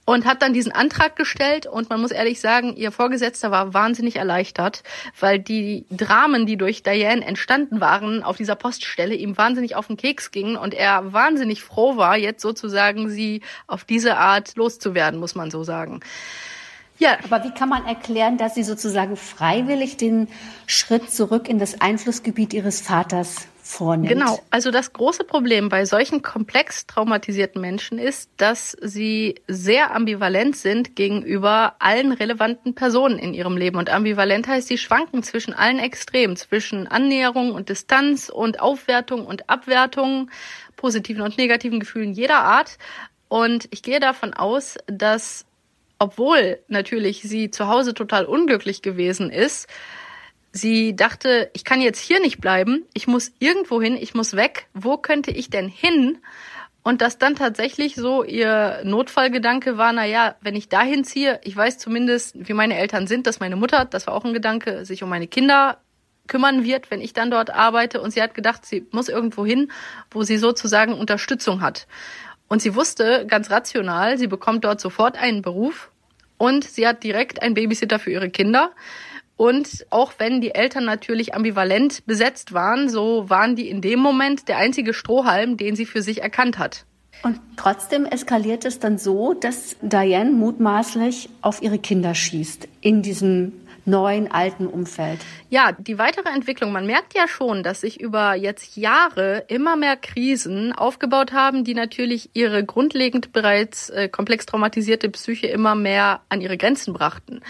[0.06, 4.18] und hat dann diesen Antrag gestellt und man muss ehrlich sagen, ihr Vorgesetzter war wahnsinnig
[4.18, 4.84] erleichtert,
[5.18, 9.96] weil die Dramen, die durch Diane entstanden waren auf dieser Poststelle, ihm wahnsinnig auf den
[9.96, 15.36] Keks gingen und er wahnsinnig froh war, jetzt sozusagen sie auf diese Art loszuwerden, muss
[15.36, 16.02] man so sagen.
[17.04, 17.18] Ja.
[17.30, 20.30] Aber wie kann man erklären, dass sie sozusagen freiwillig den
[20.68, 24.08] Schritt zurück in das Einflussgebiet ihres Vaters vornimmt?
[24.08, 24.40] Genau.
[24.52, 30.96] Also das große Problem bei solchen komplex traumatisierten Menschen ist, dass sie sehr ambivalent sind
[30.96, 33.78] gegenüber allen relevanten Personen in ihrem Leben.
[33.78, 39.50] Und ambivalent heißt, sie schwanken zwischen allen Extremen, zwischen Annäherung und Distanz und Aufwertung und
[39.50, 40.32] Abwertung,
[40.78, 42.78] positiven und negativen Gefühlen jeder Art.
[43.28, 45.46] Und ich gehe davon aus, dass
[46.00, 49.68] obwohl natürlich sie zu Hause total unglücklich gewesen ist,
[50.52, 54.68] sie dachte, ich kann jetzt hier nicht bleiben, ich muss irgendwo hin, ich muss weg,
[54.74, 56.20] wo könnte ich denn hin?
[56.84, 61.56] Und dass dann tatsächlich so ihr Notfallgedanke war, na ja, wenn ich dahin ziehe, ich
[61.56, 65.02] weiß zumindest, wie meine Eltern sind, dass meine Mutter, das war auch ein Gedanke, sich
[65.02, 65.78] um meine Kinder
[66.28, 68.02] kümmern wird, wenn ich dann dort arbeite.
[68.02, 69.72] Und sie hat gedacht, sie muss irgendwo hin,
[70.12, 71.88] wo sie sozusagen Unterstützung hat.
[72.54, 75.90] Und sie wusste ganz rational, sie bekommt dort sofort einen Beruf
[76.38, 78.74] und sie hat direkt einen Babysitter für ihre Kinder.
[79.38, 84.50] Und auch wenn die Eltern natürlich ambivalent besetzt waren, so waren die in dem Moment
[84.50, 86.86] der einzige Strohhalm, den sie für sich erkannt hat.
[87.24, 93.54] Und trotzdem eskaliert es dann so, dass Diane mutmaßlich auf ihre Kinder schießt in diesem
[93.86, 95.20] neuen, alten Umfeld.
[95.50, 99.98] Ja, die weitere Entwicklung, man merkt ja schon, dass sich über jetzt Jahre immer mehr
[99.98, 106.42] Krisen aufgebaut haben, die natürlich ihre grundlegend bereits äh, komplex traumatisierte Psyche immer mehr an
[106.42, 107.42] ihre Grenzen brachten.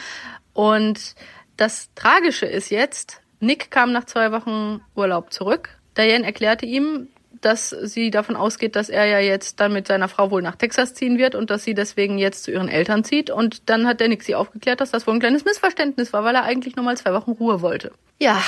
[0.53, 1.15] Und
[1.57, 5.69] das Tragische ist jetzt, Nick kam nach zwei Wochen Urlaub zurück.
[5.97, 7.09] Diane erklärte ihm,
[7.45, 10.93] dass sie davon ausgeht, dass er ja jetzt dann mit seiner Frau wohl nach Texas
[10.93, 13.29] ziehen wird und dass sie deswegen jetzt zu ihren Eltern zieht.
[13.29, 16.35] Und dann hat der Nick sie aufgeklärt, dass das wohl ein kleines Missverständnis war, weil
[16.35, 17.91] er eigentlich nur mal zwei Wochen Ruhe wollte.
[18.19, 18.41] Ja,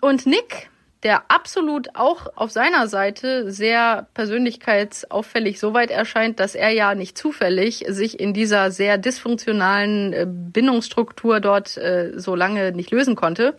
[0.00, 0.70] und Nick,
[1.02, 7.18] der absolut auch auf seiner Seite sehr persönlichkeitsauffällig so weit erscheint, dass er ja nicht
[7.18, 13.56] zufällig sich in dieser sehr dysfunktionalen äh, Bindungsstruktur dort äh, so lange nicht lösen konnte,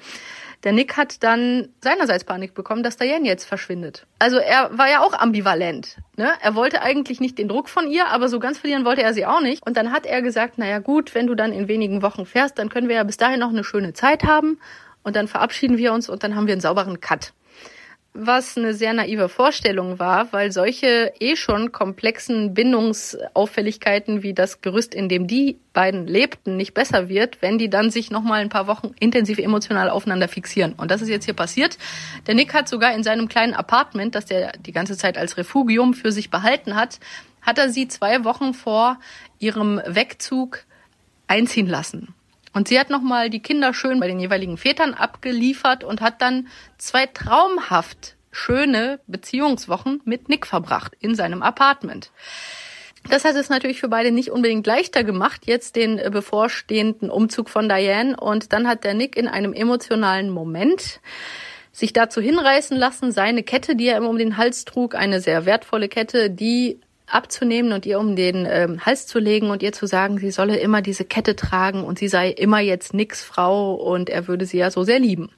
[0.63, 4.05] der Nick hat dann seinerseits Panik bekommen, dass Diane jetzt verschwindet.
[4.19, 5.97] Also er war ja auch ambivalent.
[6.15, 6.31] Ne?
[6.41, 9.25] Er wollte eigentlich nicht den Druck von ihr, aber so ganz verlieren wollte er sie
[9.25, 9.65] auch nicht.
[9.65, 12.69] Und dann hat er gesagt, naja gut, wenn du dann in wenigen Wochen fährst, dann
[12.69, 14.59] können wir ja bis dahin noch eine schöne Zeit haben.
[15.03, 17.33] Und dann verabschieden wir uns und dann haben wir einen sauberen Cut
[18.13, 24.93] was eine sehr naive Vorstellung war, weil solche eh schon komplexen Bindungsauffälligkeiten wie das Gerüst,
[24.93, 28.49] in dem die beiden lebten, nicht besser wird, wenn die dann sich noch mal ein
[28.49, 30.73] paar Wochen intensiv emotional aufeinander fixieren.
[30.73, 31.79] Und das ist jetzt hier passiert.
[32.27, 35.95] Der Nick hat sogar in seinem kleinen Apartment, das der die ganze Zeit als Refugium
[35.95, 36.99] für sich behalten hat,
[37.41, 38.99] hat er sie zwei Wochen vor
[39.39, 40.65] ihrem Wegzug
[41.27, 42.13] einziehen lassen.
[42.53, 46.47] Und sie hat nochmal die Kinder schön bei den jeweiligen Vätern abgeliefert und hat dann
[46.77, 52.11] zwei traumhaft schöne Beziehungswochen mit Nick verbracht in seinem Apartment.
[53.09, 57.67] Das hat es natürlich für beide nicht unbedingt leichter gemacht, jetzt den bevorstehenden Umzug von
[57.67, 58.15] Diane.
[58.15, 61.01] Und dann hat der Nick in einem emotionalen Moment
[61.71, 65.45] sich dazu hinreißen lassen, seine Kette, die er immer um den Hals trug, eine sehr
[65.45, 66.79] wertvolle Kette, die
[67.13, 70.57] abzunehmen und ihr um den ähm, Hals zu legen und ihr zu sagen, sie solle
[70.57, 74.57] immer diese Kette tragen und sie sei immer jetzt nix Frau und er würde sie
[74.57, 75.29] ja so sehr lieben.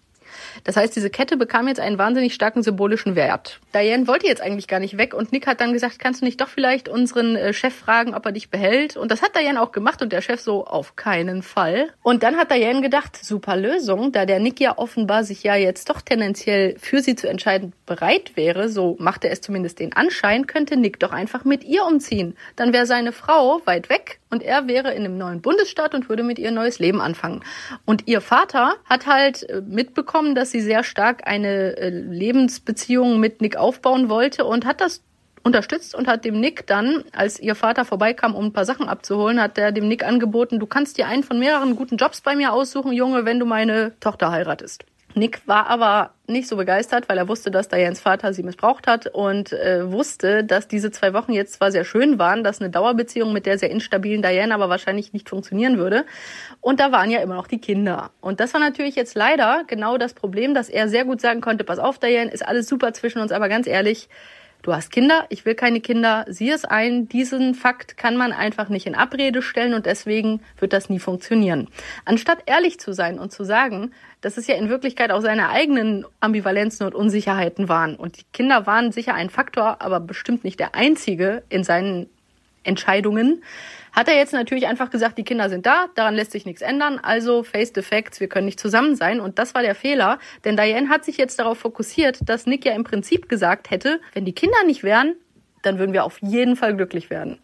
[0.65, 3.59] Das heißt, diese Kette bekam jetzt einen wahnsinnig starken symbolischen Wert.
[3.73, 6.41] Diane wollte jetzt eigentlich gar nicht weg und Nick hat dann gesagt, kannst du nicht
[6.41, 8.97] doch vielleicht unseren äh, Chef fragen, ob er dich behält?
[8.97, 11.89] Und das hat Diane auch gemacht und der Chef so, auf keinen Fall.
[12.01, 15.89] Und dann hat Diane gedacht, super Lösung, da der Nick ja offenbar sich ja jetzt
[15.89, 20.77] doch tendenziell für sie zu entscheiden bereit wäre, so machte es zumindest den Anschein, könnte
[20.77, 22.35] Nick doch einfach mit ihr umziehen.
[22.55, 26.23] Dann wäre seine Frau weit weg und er wäre in einem neuen Bundesstaat und würde
[26.23, 27.43] mit ihr ein neues Leben anfangen.
[27.85, 33.41] Und ihr Vater hat halt äh, mitbekommen, dass sie sehr stark eine äh, Lebensbeziehung mit
[33.41, 35.01] Nick aufbauen wollte und hat das
[35.43, 39.41] unterstützt und hat dem Nick dann, als ihr Vater vorbeikam, um ein paar Sachen abzuholen,
[39.41, 42.53] hat er dem Nick angeboten, du kannst dir einen von mehreren guten Jobs bei mir
[42.53, 44.85] aussuchen, Junge, wenn du meine Tochter heiratest.
[45.15, 49.07] Nick war aber nicht so begeistert, weil er wusste, dass Dianes Vater sie missbraucht hat
[49.07, 53.31] und äh, wusste, dass diese zwei Wochen jetzt zwar sehr schön waren, dass eine Dauerbeziehung
[53.31, 56.05] mit der sehr instabilen Diane aber wahrscheinlich nicht funktionieren würde.
[56.59, 58.11] Und da waren ja immer noch die Kinder.
[58.19, 61.63] Und das war natürlich jetzt leider genau das Problem, dass er sehr gut sagen konnte,
[61.63, 64.09] pass auf, Diane, ist alles super zwischen uns, aber ganz ehrlich,
[64.65, 68.67] du hast Kinder, ich will keine Kinder, sieh es ein, diesen Fakt kann man einfach
[68.67, 71.67] nicht in Abrede stellen und deswegen wird das nie funktionieren.
[72.03, 73.91] Anstatt ehrlich zu sein und zu sagen,
[74.21, 77.95] dass es ja in Wirklichkeit auch seine eigenen Ambivalenzen und Unsicherheiten waren.
[77.95, 82.09] Und die Kinder waren sicher ein Faktor, aber bestimmt nicht der einzige in seinen
[82.63, 83.43] Entscheidungen.
[83.95, 86.99] Hat er jetzt natürlich einfach gesagt, die Kinder sind da, daran lässt sich nichts ändern,
[87.01, 89.21] also face the facts, wir können nicht zusammen sein.
[89.21, 92.73] Und das war der Fehler, denn Diane hat sich jetzt darauf fokussiert, dass Nick ja
[92.73, 95.15] im Prinzip gesagt hätte, wenn die Kinder nicht wären,
[95.61, 97.39] dann würden wir auf jeden Fall glücklich werden.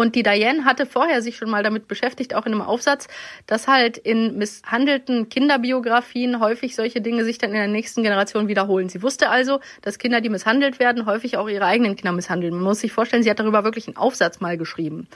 [0.00, 3.06] Und die Diane hatte vorher sich schon mal damit beschäftigt, auch in einem Aufsatz,
[3.46, 8.88] dass halt in misshandelten Kinderbiografien häufig solche Dinge sich dann in der nächsten Generation wiederholen.
[8.88, 12.54] Sie wusste also, dass Kinder, die misshandelt werden, häufig auch ihre eigenen Kinder misshandeln.
[12.54, 15.06] Man muss sich vorstellen, sie hat darüber wirklich einen Aufsatz mal geschrieben.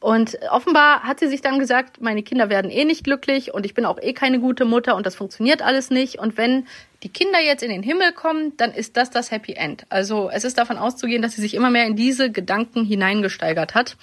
[0.00, 3.74] Und offenbar hat sie sich dann gesagt, meine Kinder werden eh nicht glücklich und ich
[3.74, 6.18] bin auch eh keine gute Mutter und das funktioniert alles nicht.
[6.18, 6.66] Und wenn
[7.04, 9.84] die Kinder jetzt in den Himmel kommen, dann ist das das Happy End.
[9.90, 13.96] Also es ist davon auszugehen, dass sie sich immer mehr in diese Gedanken hineingesteigert hat.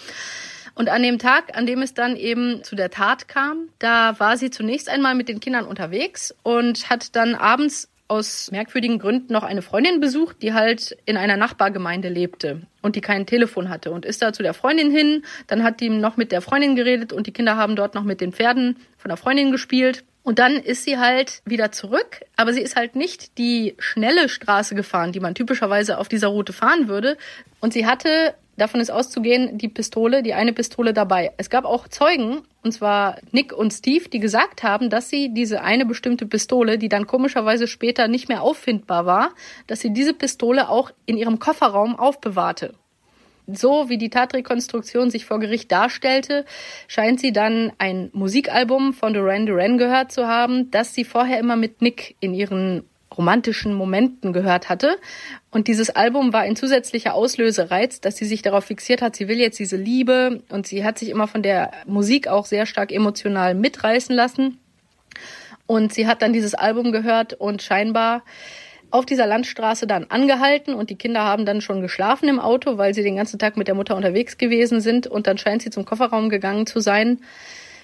[0.75, 4.37] Und an dem Tag, an dem es dann eben zu der Tat kam, da war
[4.37, 9.43] sie zunächst einmal mit den Kindern unterwegs und hat dann abends aus merkwürdigen Gründen noch
[9.43, 14.05] eine Freundin besucht, die halt in einer Nachbargemeinde lebte und die kein Telefon hatte und
[14.05, 15.23] ist da zu der Freundin hin.
[15.47, 18.21] Dann hat die noch mit der Freundin geredet und die Kinder haben dort noch mit
[18.21, 20.03] den Pferden von der Freundin gespielt.
[20.23, 24.75] Und dann ist sie halt wieder zurück, aber sie ist halt nicht die schnelle Straße
[24.75, 27.17] gefahren, die man typischerweise auf dieser Route fahren würde.
[27.59, 31.31] Und sie hatte, davon ist auszugehen, die Pistole, die eine Pistole dabei.
[31.37, 35.63] Es gab auch Zeugen, und zwar Nick und Steve, die gesagt haben, dass sie diese
[35.63, 39.31] eine bestimmte Pistole, die dann komischerweise später nicht mehr auffindbar war,
[39.65, 42.75] dass sie diese Pistole auch in ihrem Kofferraum aufbewahrte
[43.47, 46.45] so wie die Tatrekonstruktion sich vor Gericht darstellte,
[46.87, 51.55] scheint sie dann ein Musikalbum von Duran Duran gehört zu haben, das sie vorher immer
[51.55, 52.83] mit Nick in ihren
[53.15, 54.97] romantischen Momenten gehört hatte.
[55.49, 59.39] Und dieses Album war ein zusätzlicher Auslösereiz, dass sie sich darauf fixiert hat, sie will
[59.39, 63.53] jetzt diese Liebe und sie hat sich immer von der Musik auch sehr stark emotional
[63.53, 64.59] mitreißen lassen.
[65.67, 68.23] Und sie hat dann dieses Album gehört und scheinbar
[68.91, 72.93] auf dieser Landstraße dann angehalten und die Kinder haben dann schon geschlafen im Auto, weil
[72.93, 75.07] sie den ganzen Tag mit der Mutter unterwegs gewesen sind.
[75.07, 77.19] Und dann scheint sie zum Kofferraum gegangen zu sein,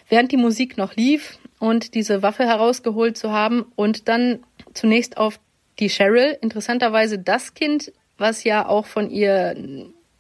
[0.09, 3.65] während die Musik noch lief und diese Waffe herausgeholt zu haben.
[3.75, 4.39] Und dann
[4.73, 5.39] zunächst auf
[5.79, 9.55] die Cheryl, interessanterweise das Kind, was ja auch von ihr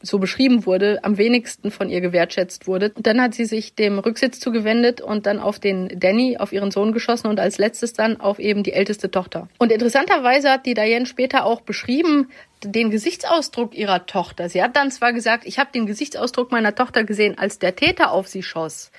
[0.01, 2.91] so beschrieben wurde, am wenigsten von ihr gewertschätzt wurde.
[2.97, 6.91] Dann hat sie sich dem Rücksitz zugewendet und dann auf den Danny, auf ihren Sohn
[6.91, 9.47] geschossen und als letztes dann auf eben die älteste Tochter.
[9.57, 12.29] Und interessanterweise hat die Diane später auch beschrieben,
[12.63, 14.49] den Gesichtsausdruck ihrer Tochter.
[14.49, 18.11] Sie hat dann zwar gesagt, ich habe den Gesichtsausdruck meiner Tochter gesehen, als der Täter
[18.11, 18.91] auf sie schoss.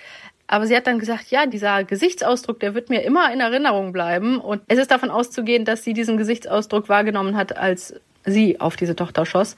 [0.46, 4.40] Aber sie hat dann gesagt, ja, dieser Gesichtsausdruck, der wird mir immer in Erinnerung bleiben.
[4.40, 7.94] Und es ist davon auszugehen, dass sie diesen Gesichtsausdruck wahrgenommen hat, als
[8.24, 9.56] sie auf diese Tochter schoss.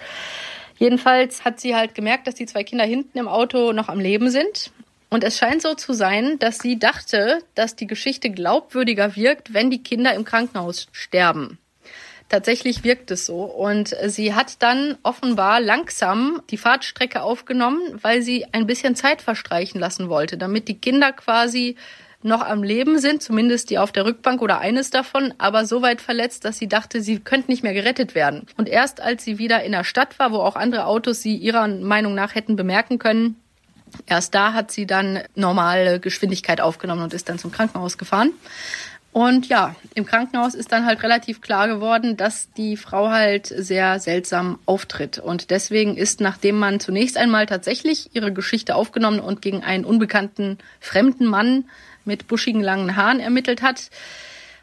[0.80, 4.30] Jedenfalls hat sie halt gemerkt, dass die zwei Kinder hinten im Auto noch am Leben
[4.30, 4.72] sind.
[5.10, 9.70] Und es scheint so zu sein, dass sie dachte, dass die Geschichte glaubwürdiger wirkt, wenn
[9.70, 11.58] die Kinder im Krankenhaus sterben.
[12.30, 13.42] Tatsächlich wirkt es so.
[13.42, 19.80] Und sie hat dann offenbar langsam die Fahrtstrecke aufgenommen, weil sie ein bisschen Zeit verstreichen
[19.80, 21.76] lassen wollte, damit die Kinder quasi
[22.22, 26.00] noch am Leben sind, zumindest die auf der Rückbank oder eines davon, aber so weit
[26.00, 28.46] verletzt, dass sie dachte, sie könnte nicht mehr gerettet werden.
[28.56, 31.66] Und erst als sie wieder in der Stadt war, wo auch andere Autos sie ihrer
[31.68, 33.36] Meinung nach hätten bemerken können,
[34.06, 38.32] erst da hat sie dann normale Geschwindigkeit aufgenommen und ist dann zum Krankenhaus gefahren.
[39.12, 43.98] Und ja, im Krankenhaus ist dann halt relativ klar geworden, dass die Frau halt sehr
[43.98, 45.18] seltsam auftritt.
[45.18, 50.58] Und deswegen ist, nachdem man zunächst einmal tatsächlich ihre Geschichte aufgenommen und gegen einen unbekannten
[50.78, 51.64] fremden Mann
[52.10, 53.88] mit buschigen langen Haaren ermittelt hat,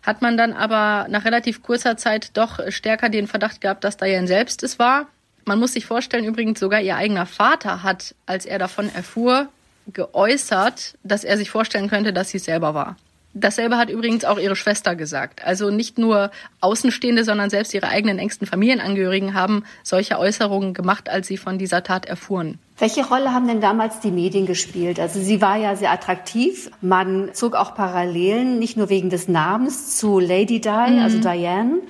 [0.04, 4.28] hat man dann aber nach relativ kurzer Zeit doch stärker den Verdacht gehabt, dass Diane
[4.28, 5.08] selbst es war.
[5.46, 9.48] Man muss sich vorstellen, übrigens sogar ihr eigener Vater hat, als er davon erfuhr,
[9.88, 12.98] geäußert, dass er sich vorstellen könnte, dass sie es selber war.
[13.40, 15.46] Dasselbe hat übrigens auch ihre Schwester gesagt.
[15.46, 16.32] Also nicht nur
[16.62, 21.84] Außenstehende, sondern selbst ihre eigenen engsten Familienangehörigen haben solche Äußerungen gemacht, als sie von dieser
[21.84, 22.60] Tat erfuhren.
[22.80, 25.00] Welche Rolle haben denn damals die Medien gespielt?
[25.00, 26.70] Also sie war ja sehr attraktiv.
[26.82, 31.00] Man zog auch Parallelen, nicht nur wegen des Namens zu Lady Di, mhm.
[31.00, 31.82] also Diane.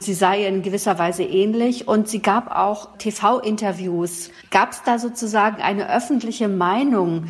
[0.00, 4.30] Sie sei in gewisser Weise ähnlich und sie gab auch TV-Interviews.
[4.50, 7.28] Gab es da sozusagen eine öffentliche Meinung?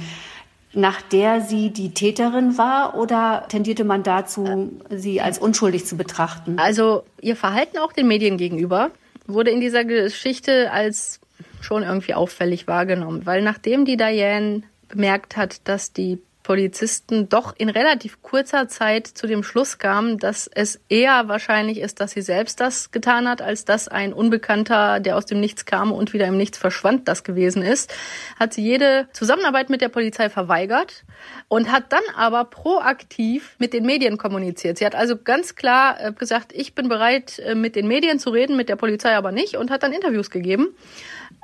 [0.74, 6.58] Nach der sie die Täterin war oder tendierte man dazu, sie als unschuldig zu betrachten?
[6.58, 8.90] Also ihr Verhalten auch den Medien gegenüber
[9.26, 11.20] wurde in dieser Geschichte als
[11.60, 17.70] schon irgendwie auffällig wahrgenommen, weil nachdem die Diane bemerkt hat, dass die Polizisten doch in
[17.70, 22.60] relativ kurzer Zeit zu dem Schluss kamen, dass es eher wahrscheinlich ist, dass sie selbst
[22.60, 26.36] das getan hat, als dass ein Unbekannter, der aus dem Nichts kam und wieder im
[26.36, 27.92] Nichts verschwand, das gewesen ist,
[28.38, 31.04] hat sie jede Zusammenarbeit mit der Polizei verweigert
[31.48, 34.76] und hat dann aber proaktiv mit den Medien kommuniziert.
[34.76, 38.28] Sie hat also ganz klar äh, gesagt, ich bin bereit, äh, mit den Medien zu
[38.28, 40.76] reden, mit der Polizei aber nicht und hat dann Interviews gegeben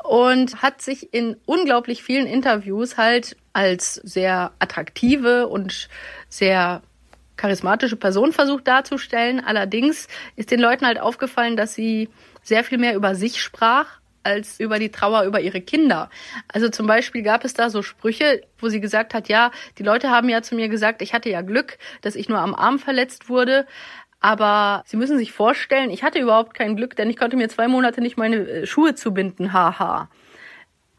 [0.05, 5.89] und hat sich in unglaublich vielen Interviews halt als sehr attraktive und
[6.29, 6.83] sehr
[7.37, 9.43] charismatische Person versucht darzustellen.
[9.45, 12.09] Allerdings ist den Leuten halt aufgefallen, dass sie
[12.43, 16.11] sehr viel mehr über sich sprach als über die Trauer über ihre Kinder.
[16.49, 20.11] Also zum Beispiel gab es da so Sprüche, wo sie gesagt hat, ja, die Leute
[20.11, 23.31] haben ja zu mir gesagt, ich hatte ja Glück, dass ich nur am Arm verletzt
[23.31, 23.67] wurde.
[24.21, 27.69] Aber Sie müssen sich vorstellen, ich hatte überhaupt kein Glück, denn ich konnte mir zwei
[27.69, 30.09] Monate nicht meine äh, Schuhe zubinden, haha.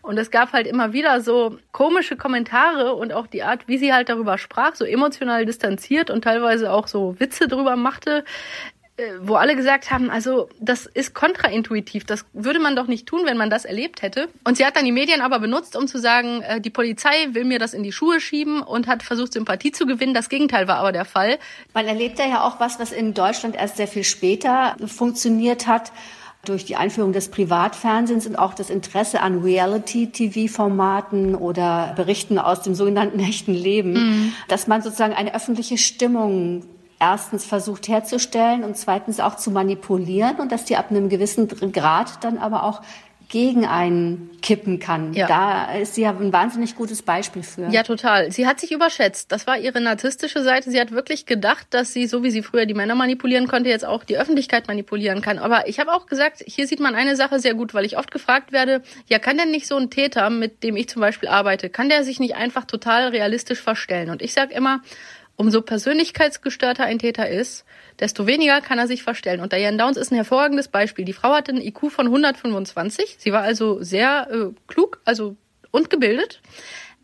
[0.02, 3.93] Und es gab halt immer wieder so komische Kommentare und auch die Art, wie sie
[3.93, 8.26] halt darüber sprach, so emotional distanziert und teilweise auch so Witze drüber machte,
[9.21, 13.37] wo alle gesagt haben, also das ist kontraintuitiv, das würde man doch nicht tun, wenn
[13.37, 14.29] man das erlebt hätte.
[14.43, 17.45] Und sie hat dann die Medien aber benutzt, um zu sagen, äh, die Polizei will
[17.45, 20.13] mir das in die Schuhe schieben und hat versucht, Sympathie zu gewinnen.
[20.13, 21.39] Das Gegenteil war aber der Fall.
[21.73, 25.91] Man erlebt ja auch was, was in Deutschland erst sehr viel später funktioniert hat
[26.45, 32.73] durch die Einführung des Privatfernsehens und auch das Interesse an Reality-TV-Formaten oder Berichten aus dem
[32.73, 34.33] sogenannten echten Leben, mhm.
[34.47, 36.63] dass man sozusagen eine öffentliche Stimmung
[37.01, 42.23] erstens versucht herzustellen und zweitens auch zu manipulieren und dass die ab einem gewissen Grad
[42.23, 42.81] dann aber auch
[43.31, 45.13] gegen einen kippen kann.
[45.13, 45.25] Ja.
[45.25, 47.69] Da ist sie ja ein wahnsinnig gutes Beispiel für.
[47.69, 48.29] Ja, total.
[48.29, 49.31] Sie hat sich überschätzt.
[49.31, 50.69] Das war ihre narzisstische Seite.
[50.69, 53.85] Sie hat wirklich gedacht, dass sie, so wie sie früher die Männer manipulieren konnte, jetzt
[53.85, 55.39] auch die Öffentlichkeit manipulieren kann.
[55.39, 58.11] Aber ich habe auch gesagt, hier sieht man eine Sache sehr gut, weil ich oft
[58.11, 61.69] gefragt werde, ja, kann denn nicht so ein Täter, mit dem ich zum Beispiel arbeite,
[61.69, 64.09] kann der sich nicht einfach total realistisch verstellen?
[64.09, 64.81] Und ich sage immer,
[65.35, 67.65] umso persönlichkeitsgestörter ein Täter ist,
[67.99, 69.41] desto weniger kann er sich verstellen.
[69.41, 71.05] Und Diane Downs ist ein hervorragendes Beispiel.
[71.05, 73.17] Die Frau hatte einen IQ von 125.
[73.19, 75.35] Sie war also sehr äh, klug, also
[75.71, 76.41] und gebildet.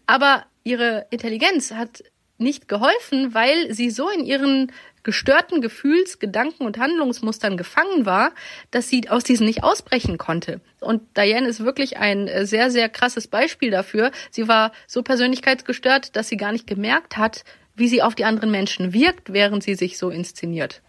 [0.05, 2.03] Aber ihre Intelligenz hat
[2.37, 4.71] nicht geholfen, weil sie so in ihren
[5.03, 8.31] gestörten Gefühls-, Gedanken- und Handlungsmustern gefangen war,
[8.71, 10.59] dass sie aus diesen nicht ausbrechen konnte.
[10.81, 14.11] Und Diane ist wirklich ein äh, sehr, sehr krasses Beispiel dafür.
[14.31, 17.43] Sie war so persönlichkeitsgestört, dass sie gar nicht gemerkt hat,
[17.77, 20.81] wie sie auf die anderen Menschen wirkt, während sie sich so inszeniert.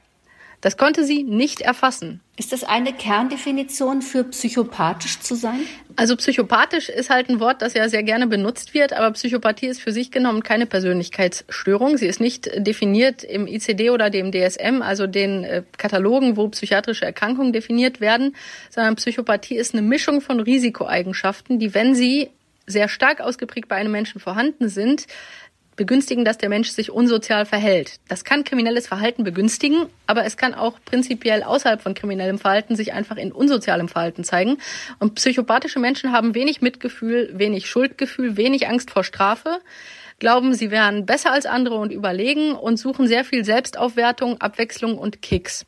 [0.60, 2.20] Das konnte sie nicht erfassen.
[2.36, 5.60] Ist das eine Kerndefinition für psychopathisch zu sein?
[5.94, 9.80] Also psychopathisch ist halt ein Wort, das ja sehr gerne benutzt wird, aber Psychopathie ist
[9.80, 11.96] für sich genommen keine Persönlichkeitsstörung.
[11.96, 17.04] Sie ist nicht definiert im ICD oder dem DSM, also den äh, Katalogen, wo psychiatrische
[17.04, 18.34] Erkrankungen definiert werden,
[18.70, 22.30] sondern Psychopathie ist eine Mischung von Risikoeigenschaften, die, wenn sie
[22.66, 25.06] sehr stark ausgeprägt bei einem Menschen vorhanden sind,
[25.78, 28.00] begünstigen, dass der Mensch sich unsozial verhält.
[28.08, 32.92] Das kann kriminelles Verhalten begünstigen, aber es kann auch prinzipiell außerhalb von kriminellem Verhalten sich
[32.92, 34.58] einfach in unsozialem Verhalten zeigen.
[34.98, 39.60] Und psychopathische Menschen haben wenig Mitgefühl, wenig Schuldgefühl, wenig Angst vor Strafe
[40.18, 45.22] glauben, sie wären besser als andere und überlegen und suchen sehr viel Selbstaufwertung, Abwechslung und
[45.22, 45.64] Kicks.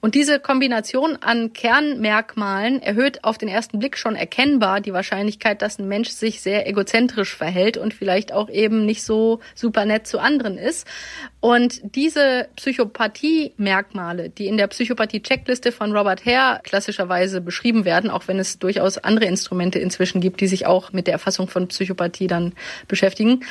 [0.00, 5.78] Und diese Kombination an Kernmerkmalen erhöht auf den ersten Blick schon erkennbar die Wahrscheinlichkeit, dass
[5.78, 10.18] ein Mensch sich sehr egozentrisch verhält und vielleicht auch eben nicht so super nett zu
[10.18, 10.86] anderen ist.
[11.40, 18.38] Und diese Psychopathie-Merkmale, die in der Psychopathie-Checkliste von Robert Hare klassischerweise beschrieben werden, auch wenn
[18.38, 22.52] es durchaus andere Instrumente inzwischen gibt, die sich auch mit der Erfassung von Psychopathie dann
[22.88, 23.44] beschäftigen,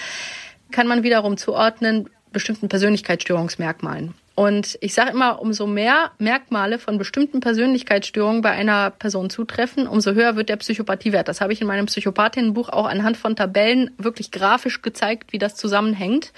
[0.71, 4.13] kann man wiederum zuordnen bestimmten Persönlichkeitsstörungsmerkmalen.
[4.33, 10.13] Und ich sage immer, umso mehr Merkmale von bestimmten Persönlichkeitsstörungen bei einer Person zutreffen, umso
[10.13, 11.27] höher wird der Psychopathiewert.
[11.27, 15.55] Das habe ich in meinem Psychopathinnenbuch auch anhand von Tabellen wirklich grafisch gezeigt, wie das
[15.55, 16.31] zusammenhängt.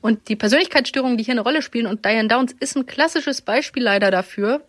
[0.00, 3.82] Und die Persönlichkeitsstörungen, die hier eine Rolle spielen, und Diane Downs ist ein klassisches Beispiel
[3.82, 4.62] leider dafür,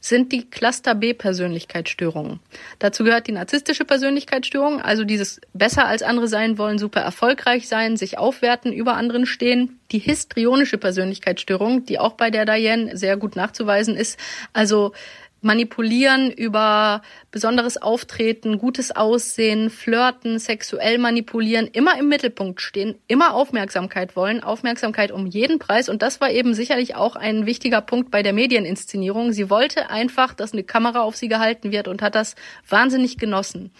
[0.00, 2.40] sind die Cluster B Persönlichkeitsstörungen.
[2.78, 7.96] Dazu gehört die narzisstische Persönlichkeitsstörung, also dieses besser als andere sein wollen, super erfolgreich sein,
[7.96, 9.78] sich aufwerten, über anderen stehen.
[9.92, 14.18] Die histrionische Persönlichkeitsstörung, die auch bei der Diane sehr gut nachzuweisen ist,
[14.52, 14.92] also
[15.40, 24.16] manipulieren über besonderes Auftreten, gutes Aussehen, flirten, sexuell manipulieren, immer im Mittelpunkt stehen, immer Aufmerksamkeit
[24.16, 25.88] wollen, Aufmerksamkeit um jeden Preis.
[25.88, 29.32] Und das war eben sicherlich auch ein wichtiger Punkt bei der Medieninszenierung.
[29.32, 32.34] Sie wollte einfach, dass eine Kamera auf sie gehalten wird und hat das
[32.68, 33.70] wahnsinnig genossen.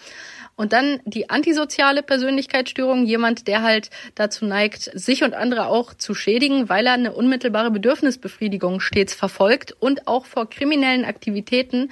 [0.55, 6.13] Und dann die antisoziale Persönlichkeitsstörung, jemand, der halt dazu neigt, sich und andere auch zu
[6.13, 11.91] schädigen, weil er eine unmittelbare Bedürfnisbefriedigung stets verfolgt und auch vor kriminellen Aktivitäten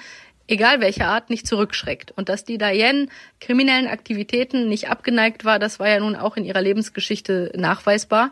[0.49, 2.11] egal welcher Art, nicht zurückschreckt.
[2.15, 3.07] Und dass die Diane
[3.39, 8.31] kriminellen Aktivitäten nicht abgeneigt war, das war ja nun auch in ihrer Lebensgeschichte nachweisbar.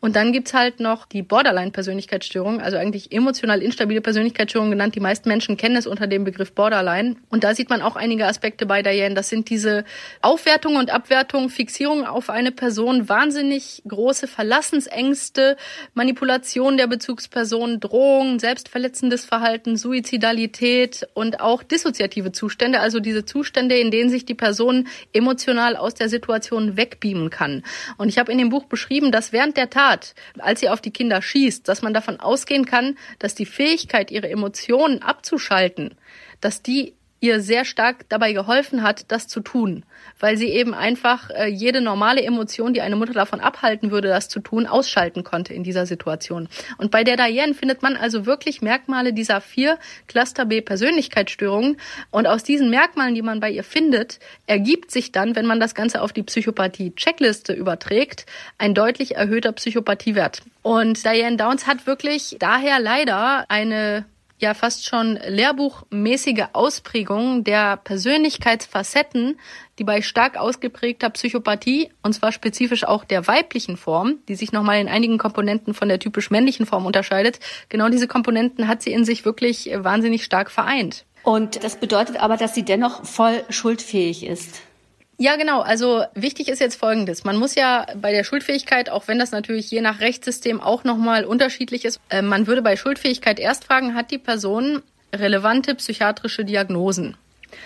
[0.00, 4.94] Und dann gibt's halt noch die Borderline-Persönlichkeitsstörung, also eigentlich emotional instabile Persönlichkeitsstörung genannt.
[4.94, 7.16] Die meisten Menschen kennen es unter dem Begriff Borderline.
[7.30, 9.14] Und da sieht man auch einige Aspekte bei Diane.
[9.14, 9.84] Das sind diese
[10.20, 15.56] Aufwertung und Abwertung, Fixierung auf eine Person, wahnsinnig große Verlassensängste,
[15.94, 23.90] Manipulation der Bezugsperson, Drohung, selbstverletzendes Verhalten, Suizidalität und auch dissoziative Zustände, also diese Zustände, in
[23.90, 27.62] denen sich die Person emotional aus der Situation wegbeamen kann.
[27.96, 30.90] Und ich habe in dem Buch beschrieben, dass während der Tat als sie auf die
[30.90, 35.94] Kinder schießt, dass man davon ausgehen kann, dass die Fähigkeit, ihre Emotionen abzuschalten,
[36.40, 36.94] dass die
[37.24, 39.84] ihr sehr stark dabei geholfen hat, das zu tun,
[40.20, 44.28] weil sie eben einfach äh, jede normale Emotion, die eine Mutter davon abhalten würde, das
[44.28, 46.48] zu tun, ausschalten konnte in dieser Situation.
[46.76, 51.78] Und bei der Diane findet man also wirklich Merkmale dieser vier Cluster B Persönlichkeitsstörungen.
[52.10, 55.74] Und aus diesen Merkmalen, die man bei ihr findet, ergibt sich dann, wenn man das
[55.74, 58.26] Ganze auf die Psychopathie-Checkliste überträgt,
[58.58, 60.42] ein deutlich erhöhter Psychopathiewert.
[60.60, 64.04] Und Diane Downs hat wirklich daher leider eine
[64.38, 69.38] ja fast schon lehrbuchmäßige Ausprägung der Persönlichkeitsfacetten,
[69.78, 74.80] die bei stark ausgeprägter Psychopathie, und zwar spezifisch auch der weiblichen Form, die sich nochmal
[74.80, 79.04] in einigen Komponenten von der typisch männlichen Form unterscheidet, genau diese Komponenten hat sie in
[79.04, 81.04] sich wirklich wahnsinnig stark vereint.
[81.22, 84.60] Und das bedeutet aber, dass sie dennoch voll schuldfähig ist.
[85.16, 85.60] Ja, genau.
[85.60, 87.24] Also wichtig ist jetzt Folgendes.
[87.24, 91.24] Man muss ja bei der Schuldfähigkeit, auch wenn das natürlich je nach Rechtssystem auch nochmal
[91.24, 94.82] unterschiedlich ist, äh, man würde bei Schuldfähigkeit erst fragen, hat die Person
[95.14, 97.16] relevante psychiatrische Diagnosen?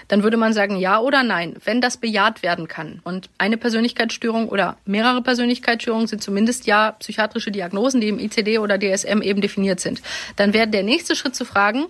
[0.08, 3.00] Dann würde man sagen ja oder nein, wenn das bejaht werden kann.
[3.04, 8.78] Und eine Persönlichkeitsstörung oder mehrere Persönlichkeitsstörungen sind zumindest ja psychiatrische Diagnosen, die im ICD oder
[8.78, 10.02] DSM eben definiert sind.
[10.36, 11.86] Dann wäre der nächste Schritt zu fragen,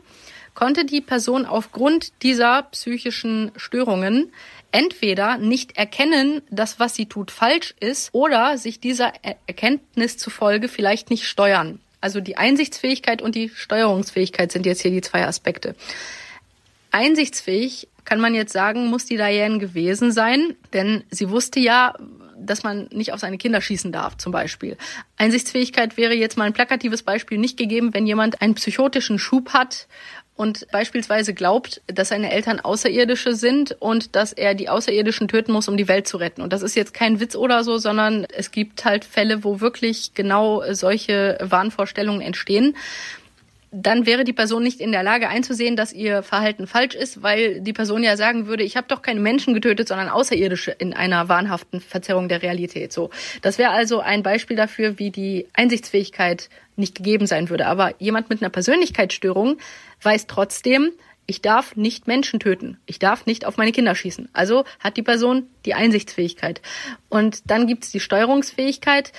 [0.55, 4.33] konnte die Person aufgrund dieser psychischen Störungen
[4.73, 9.13] entweder nicht erkennen, dass was sie tut falsch ist oder sich dieser
[9.47, 11.81] Erkenntnis zufolge vielleicht nicht steuern.
[12.01, 15.75] Also die Einsichtsfähigkeit und die Steuerungsfähigkeit sind jetzt hier die zwei Aspekte.
[16.91, 21.95] Einsichtsfähig kann man jetzt sagen, muss die Diane gewesen sein, denn sie wusste ja,
[22.39, 24.77] dass man nicht auf seine Kinder schießen darf, zum Beispiel.
[25.17, 29.89] Einsichtsfähigkeit wäre jetzt mal ein plakatives Beispiel nicht gegeben, wenn jemand einen psychotischen Schub hat
[30.39, 35.67] und beispielsweise glaubt, dass seine Eltern Außerirdische sind und dass er die Außerirdischen töten muss,
[35.67, 36.43] um die Welt zu retten.
[36.43, 40.15] Und das ist jetzt kein Witz oder so, sondern es gibt halt Fälle, wo wirklich
[40.15, 42.77] genau solche Wahnvorstellungen entstehen
[43.71, 47.61] dann wäre die Person nicht in der Lage einzusehen, dass ihr Verhalten falsch ist, weil
[47.61, 51.29] die Person ja sagen würde, ich habe doch keine Menschen getötet, sondern Außerirdische in einer
[51.29, 52.93] wahnhaften Verzerrung der Realität.
[52.93, 53.11] So,
[53.43, 57.67] das wäre also ein Beispiel dafür, wie die Einsichtsfähigkeit nicht gegeben sein würde.
[57.67, 59.59] Aber jemand mit einer Persönlichkeitsstörung
[60.03, 60.93] weiß trotzdem,
[61.27, 62.79] ich darf nicht Menschen töten.
[62.87, 64.31] Ich darf nicht auf meine Kinder schießen.
[64.33, 66.63] Also hat die Person die Einsichtsfähigkeit.
[67.11, 69.13] Und dann gibt's die Steuerungsfähigkeit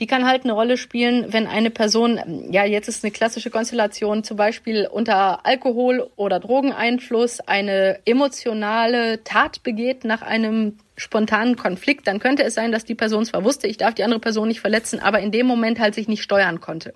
[0.00, 4.22] die kann halt eine Rolle spielen, wenn eine Person, ja, jetzt ist eine klassische Konstellation,
[4.22, 12.18] zum Beispiel unter Alkohol- oder Drogeneinfluss eine emotionale Tat begeht nach einem spontanen Konflikt, dann
[12.18, 15.00] könnte es sein, dass die Person zwar wusste, ich darf die andere Person nicht verletzen,
[15.00, 16.92] aber in dem Moment halt sich nicht steuern konnte.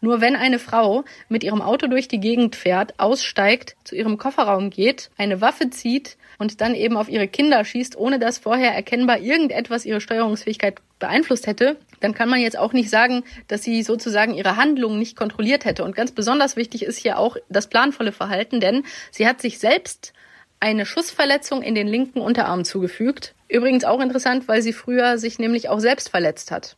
[0.00, 4.70] Nur wenn eine Frau mit ihrem Auto durch die Gegend fährt, aussteigt, zu ihrem Kofferraum
[4.70, 9.18] geht, eine Waffe zieht und dann eben auf ihre Kinder schießt, ohne dass vorher erkennbar
[9.18, 14.34] irgendetwas ihre Steuerungsfähigkeit beeinflusst hätte, dann kann man jetzt auch nicht sagen, dass sie sozusagen
[14.34, 15.84] ihre Handlungen nicht kontrolliert hätte.
[15.84, 20.12] Und ganz besonders wichtig ist hier auch das planvolle Verhalten, denn sie hat sich selbst
[20.60, 23.34] eine Schussverletzung in den linken Unterarm zugefügt.
[23.48, 26.76] Übrigens auch interessant, weil sie früher sich nämlich auch selbst verletzt hat.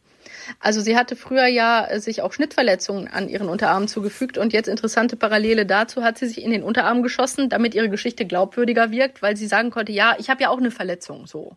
[0.59, 4.68] Also sie hatte früher ja äh, sich auch Schnittverletzungen an ihren Unterarm zugefügt und jetzt
[4.68, 9.22] interessante Parallele dazu hat sie sich in den Unterarm geschossen, damit ihre Geschichte glaubwürdiger wirkt,
[9.22, 11.56] weil sie sagen konnte, ja, ich habe ja auch eine Verletzung so.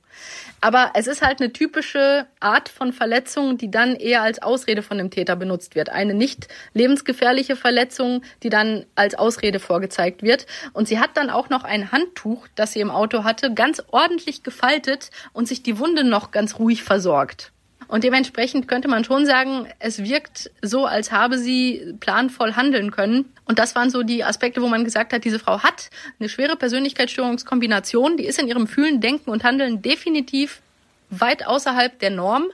[0.61, 4.97] Aber es ist halt eine typische Art von Verletzung, die dann eher als Ausrede von
[4.97, 5.89] dem Täter benutzt wird.
[5.89, 10.45] Eine nicht lebensgefährliche Verletzung, die dann als Ausrede vorgezeigt wird.
[10.73, 14.43] Und sie hat dann auch noch ein Handtuch, das sie im Auto hatte, ganz ordentlich
[14.43, 17.51] gefaltet und sich die Wunde noch ganz ruhig versorgt.
[17.87, 23.25] Und dementsprechend könnte man schon sagen, es wirkt so, als habe sie planvoll handeln können.
[23.45, 25.89] Und das waren so die Aspekte, wo man gesagt hat, diese Frau hat
[26.19, 30.61] eine schwere Persönlichkeitsstörungskombination, die ist in ihrem Fühlen, Denken und Handeln definitiv
[31.09, 32.45] weit außerhalb der Norm.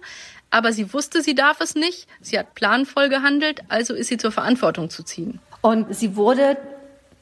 [0.52, 2.08] Aber sie wusste, sie darf es nicht.
[2.22, 5.40] Sie hat planvoll gehandelt, also ist sie zur Verantwortung zu ziehen.
[5.62, 6.58] Und sie wurde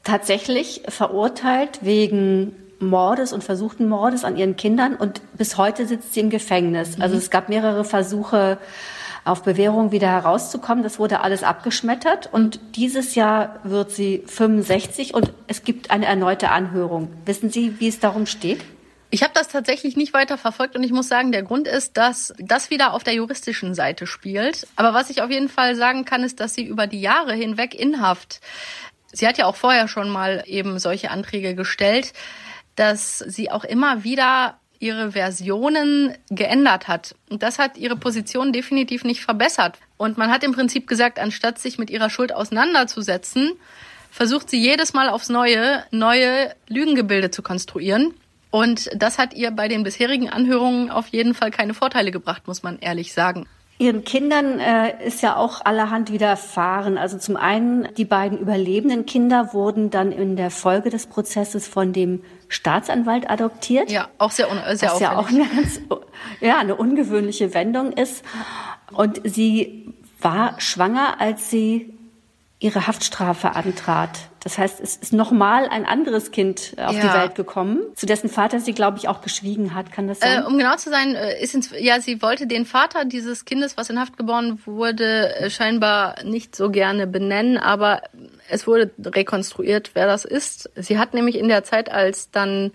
[0.04, 6.20] tatsächlich verurteilt wegen Mordes und versuchten Mordes an ihren Kindern und bis heute sitzt sie
[6.20, 6.90] im Gefängnis.
[6.90, 7.02] Also mhm.
[7.02, 8.58] Also es gab mehrere Versuche,
[9.28, 10.82] auf Bewährung wieder herauszukommen.
[10.82, 16.50] Das wurde alles abgeschmettert und dieses Jahr wird sie 65 und es gibt eine erneute
[16.50, 17.10] Anhörung.
[17.24, 18.60] Wissen Sie, wie es darum steht?
[19.10, 22.34] Ich habe das tatsächlich nicht weiter verfolgt und ich muss sagen, der Grund ist, dass
[22.38, 24.66] das wieder auf der juristischen Seite spielt.
[24.76, 27.74] Aber was ich auf jeden Fall sagen kann, ist, dass sie über die Jahre hinweg
[27.74, 28.40] in Haft,
[29.12, 32.12] sie hat ja auch vorher schon mal eben solche Anträge gestellt,
[32.78, 37.14] dass sie auch immer wieder ihre Versionen geändert hat.
[37.28, 39.78] Und das hat ihre Position definitiv nicht verbessert.
[39.96, 43.52] Und man hat im Prinzip gesagt, anstatt sich mit ihrer Schuld auseinanderzusetzen,
[44.10, 48.14] versucht sie jedes Mal aufs Neue neue Lügengebilde zu konstruieren.
[48.50, 52.62] Und das hat ihr bei den bisherigen Anhörungen auf jeden Fall keine Vorteile gebracht, muss
[52.62, 53.46] man ehrlich sagen.
[53.80, 56.98] Ihren Kindern äh, ist ja auch allerhand widerfahren.
[56.98, 61.92] Also zum einen, die beiden überlebenden Kinder wurden dann in der Folge des Prozesses von
[61.92, 63.88] dem Staatsanwalt adoptiert.
[63.88, 65.80] Ja, auch sehr, un sehr was ja auch eine ganz,
[66.40, 68.24] ja, eine ungewöhnliche Wendung ist.
[68.92, 71.97] Und sie war schwanger, als sie
[72.60, 74.10] ihre Haftstrafe antrat.
[74.40, 77.00] Das heißt, es ist nochmal ein anderes Kind auf ja.
[77.00, 79.92] die Welt gekommen, zu dessen Vater sie, glaube ich, auch geschwiegen hat.
[79.92, 80.42] Kann das sein?
[80.42, 83.76] Äh, um genau zu sein, äh, ist ins, ja, sie wollte den Vater dieses Kindes,
[83.76, 88.02] was in Haft geboren wurde, äh, scheinbar nicht so gerne benennen, aber
[88.48, 90.70] es wurde rekonstruiert, wer das ist.
[90.74, 92.72] Sie hat nämlich in der Zeit, als dann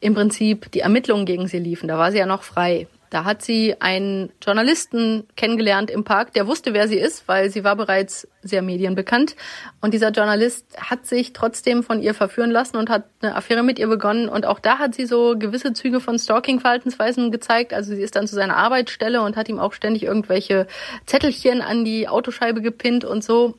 [0.00, 2.88] im Prinzip die Ermittlungen gegen sie liefen, da war sie ja noch frei.
[3.10, 7.64] Da hat sie einen Journalisten kennengelernt im Park, der wusste, wer sie ist, weil sie
[7.64, 9.36] war bereits sehr medienbekannt.
[9.80, 13.78] Und dieser Journalist hat sich trotzdem von ihr verführen lassen und hat eine Affäre mit
[13.78, 14.28] ihr begonnen.
[14.28, 17.72] Und auch da hat sie so gewisse Züge von Stalking-Verhaltensweisen gezeigt.
[17.72, 20.66] Also sie ist dann zu seiner Arbeitsstelle und hat ihm auch ständig irgendwelche
[21.06, 23.54] Zettelchen an die Autoscheibe gepinnt und so.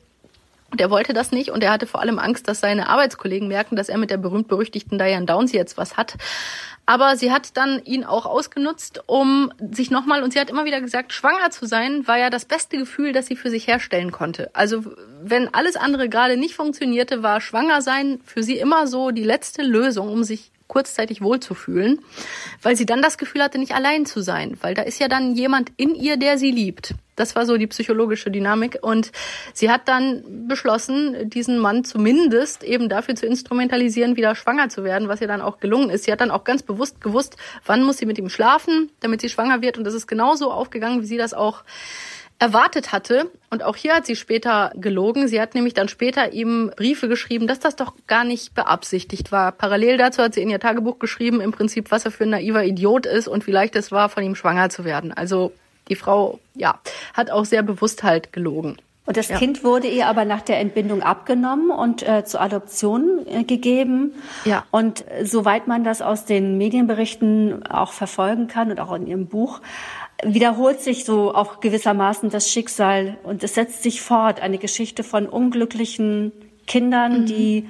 [0.70, 3.76] Und er wollte das nicht und er hatte vor allem Angst, dass seine Arbeitskollegen merken,
[3.76, 6.16] dass er mit der berühmt-berüchtigten Diane Downs jetzt was hat.
[6.86, 10.80] Aber sie hat dann ihn auch ausgenutzt, um sich nochmal, und sie hat immer wieder
[10.80, 14.50] gesagt, schwanger zu sein, war ja das beste Gefühl, das sie für sich herstellen konnte.
[14.54, 14.84] Also
[15.22, 19.62] wenn alles andere gerade nicht funktionierte, war schwanger sein für sie immer so die letzte
[19.62, 22.00] Lösung, um sich kurzzeitig wohlzufühlen,
[22.62, 25.34] weil sie dann das Gefühl hatte, nicht allein zu sein, weil da ist ja dann
[25.34, 26.94] jemand in ihr, der sie liebt.
[27.16, 28.78] Das war so die psychologische Dynamik.
[28.82, 29.10] Und
[29.54, 35.08] sie hat dann beschlossen, diesen Mann zumindest eben dafür zu instrumentalisieren, wieder schwanger zu werden,
[35.08, 36.04] was ihr dann auch gelungen ist.
[36.04, 39.30] Sie hat dann auch ganz bewusst gewusst, wann muss sie mit ihm schlafen, damit sie
[39.30, 39.78] schwanger wird.
[39.78, 41.64] Und das ist genauso aufgegangen, wie sie das auch
[42.38, 43.30] erwartet hatte.
[43.50, 45.28] Und auch hier hat sie später gelogen.
[45.28, 49.52] Sie hat nämlich dann später ihm Briefe geschrieben, dass das doch gar nicht beabsichtigt war.
[49.52, 52.64] Parallel dazu hat sie in ihr Tagebuch geschrieben, im Prinzip, was er für ein naiver
[52.64, 55.12] Idiot ist und wie leicht es war, von ihm schwanger zu werden.
[55.12, 55.52] Also
[55.88, 56.80] die Frau, ja,
[57.14, 58.76] hat auch sehr bewusst halt gelogen.
[59.06, 59.38] Und das ja.
[59.38, 64.14] Kind wurde ihr aber nach der Entbindung abgenommen und äh, zur Adoption äh, gegeben.
[64.44, 64.64] Ja.
[64.72, 69.26] Und äh, soweit man das aus den Medienberichten auch verfolgen kann und auch in ihrem
[69.28, 69.60] Buch,
[70.22, 74.40] wiederholt sich so auch gewissermaßen das Schicksal und es setzt sich fort.
[74.40, 76.32] Eine Geschichte von unglücklichen
[76.66, 77.26] Kindern, mhm.
[77.26, 77.68] die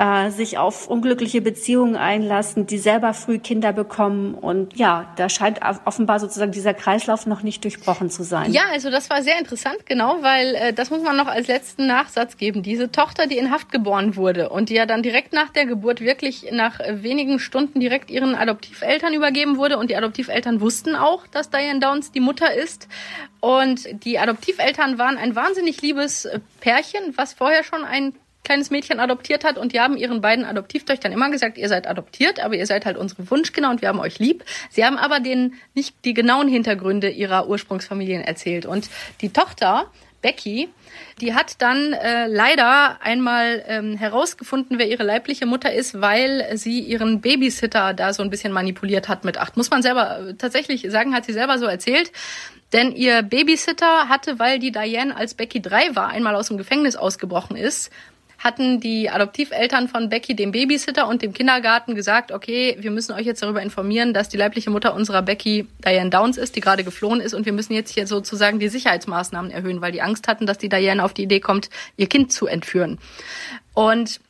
[0.00, 4.32] äh, sich auf unglückliche Beziehungen einlassen, die selber früh Kinder bekommen.
[4.32, 8.50] Und ja, da scheint offenbar sozusagen dieser Kreislauf noch nicht durchbrochen zu sein.
[8.50, 11.86] Ja, also das war sehr interessant, genau, weil äh, das muss man noch als letzten
[11.86, 12.62] Nachsatz geben.
[12.62, 16.00] Diese Tochter, die in Haft geboren wurde und die ja dann direkt nach der Geburt
[16.00, 21.50] wirklich nach wenigen Stunden direkt ihren Adoptiveltern übergeben wurde und die Adoptiveltern wussten auch, dass
[21.50, 22.88] Diane Downs die Mutter ist.
[23.40, 26.26] Und die Adoptiveltern waren ein wahnsinnig liebes
[26.60, 28.14] Pärchen, was vorher schon ein
[28.44, 32.40] kleines Mädchen adoptiert hat und die haben ihren beiden Adoptivtöchtern immer gesagt, ihr seid adoptiert,
[32.40, 34.44] aber ihr seid halt unsere Wunschkinder und wir haben euch lieb.
[34.70, 38.88] Sie haben aber denen nicht die genauen Hintergründe ihrer Ursprungsfamilien erzählt und
[39.20, 39.90] die Tochter
[40.22, 40.68] Becky,
[41.20, 46.80] die hat dann äh, leider einmal ähm, herausgefunden, wer ihre leibliche Mutter ist, weil sie
[46.80, 49.56] ihren Babysitter da so ein bisschen manipuliert hat mit acht.
[49.56, 52.12] Muss man selber äh, tatsächlich sagen, hat sie selber so erzählt.
[52.72, 56.96] Denn ihr Babysitter hatte, weil die Diane als Becky drei war, einmal aus dem Gefängnis
[56.96, 57.90] ausgebrochen ist,
[58.40, 63.26] hatten die Adoptiveltern von Becky dem Babysitter und dem Kindergarten gesagt, okay, wir müssen euch
[63.26, 67.20] jetzt darüber informieren, dass die leibliche Mutter unserer Becky Diane Downs ist, die gerade geflohen
[67.20, 70.56] ist und wir müssen jetzt hier sozusagen die Sicherheitsmaßnahmen erhöhen, weil die Angst hatten, dass
[70.56, 71.68] die Diane auf die Idee kommt,
[71.98, 72.98] ihr Kind zu entführen.
[73.74, 74.20] Und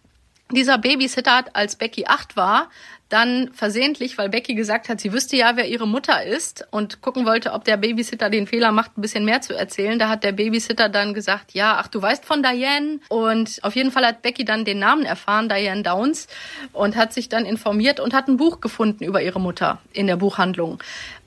[0.50, 2.68] dieser Babysitter hat, als Becky acht war,
[3.10, 7.26] dann versehentlich, weil Becky gesagt hat, sie wüsste ja, wer ihre Mutter ist und gucken
[7.26, 9.98] wollte, ob der Babysitter den Fehler macht, ein bisschen mehr zu erzählen.
[9.98, 13.00] Da hat der Babysitter dann gesagt, ja, ach, du weißt von Diane.
[13.08, 16.28] Und auf jeden Fall hat Becky dann den Namen erfahren, Diane Downs,
[16.72, 20.16] und hat sich dann informiert und hat ein Buch gefunden über ihre Mutter in der
[20.16, 20.80] Buchhandlung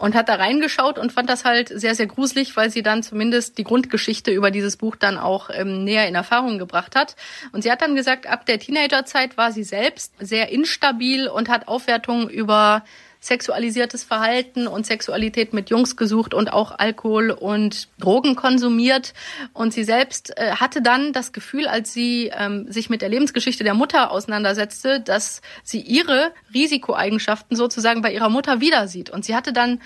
[0.03, 3.57] und hat da reingeschaut und fand das halt sehr, sehr gruselig, weil sie dann zumindest
[3.57, 7.15] die Grundgeschichte über dieses Buch dann auch ähm, näher in Erfahrung gebracht hat.
[7.53, 11.69] Und sie hat dann gesagt, ab der Teenagerzeit war sie selbst sehr instabil und hat
[11.73, 12.83] Aufwertungen über
[13.19, 19.13] sexualisiertes Verhalten und Sexualität mit Jungs gesucht und auch Alkohol und Drogen konsumiert.
[19.53, 23.63] Und sie selbst äh, hatte dann das Gefühl, als sie ähm, sich mit der Lebensgeschichte
[23.63, 29.09] der Mutter auseinandersetzte, dass sie ihre Risikoeigenschaften sozusagen bei ihrer Mutter wieder sieht.
[29.09, 29.79] Und sie hatte dann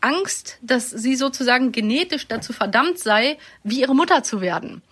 [0.00, 4.82] Angst, dass sie sozusagen genetisch dazu verdammt sei, wie ihre Mutter zu werden.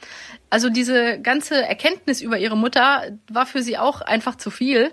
[0.51, 4.93] Also diese ganze Erkenntnis über ihre Mutter war für sie auch einfach zu viel.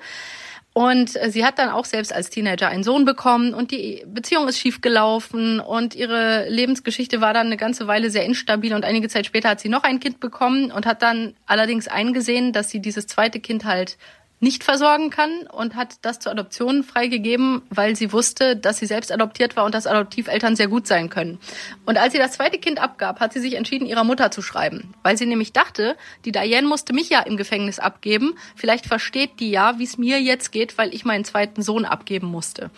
[0.79, 4.47] Und äh, sie hat dann auch selbst als Teenager einen Sohn bekommen und die Beziehung
[4.47, 9.09] ist schief gelaufen und ihre Lebensgeschichte war dann eine ganze Weile sehr instabil und einige
[9.09, 12.79] Zeit später hat sie noch ein Kind bekommen und hat dann allerdings eingesehen, dass sie
[12.79, 13.97] dieses zweite Kind halt
[14.39, 19.11] nicht versorgen kann und hat das zur Adoption freigegeben, weil sie wusste, dass sie selbst
[19.11, 21.39] adoptiert war und dass Adoptiveltern sehr gut sein können.
[21.85, 24.93] Und als sie das zweite Kind abgab, hat sie sich entschieden, ihrer Mutter zu schreiben,
[25.03, 28.35] weil sie nämlich dachte, die Diane musste mich ja im Gefängnis abgeben.
[28.55, 32.27] Vielleicht versteht die ja, wie es mir jetzt geht, weil ich meinen zweiten Sohn abgeben
[32.27, 32.71] musste.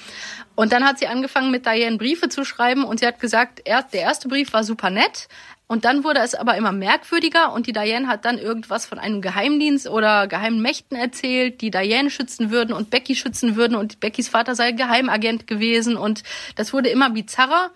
[0.55, 4.01] Und dann hat sie angefangen, mit Diane Briefe zu schreiben und sie hat gesagt, der
[4.01, 5.27] erste Brief war super nett,
[5.72, 9.22] und dann wurde es aber immer merkwürdiger und die Diane hat dann irgendwas von einem
[9.22, 14.27] Geheimdienst oder geheimen Mächten erzählt, die Diane schützen würden und Becky schützen würden und Beckys
[14.27, 16.23] Vater sei Geheimagent gewesen und
[16.57, 17.72] das wurde immer bizarrer.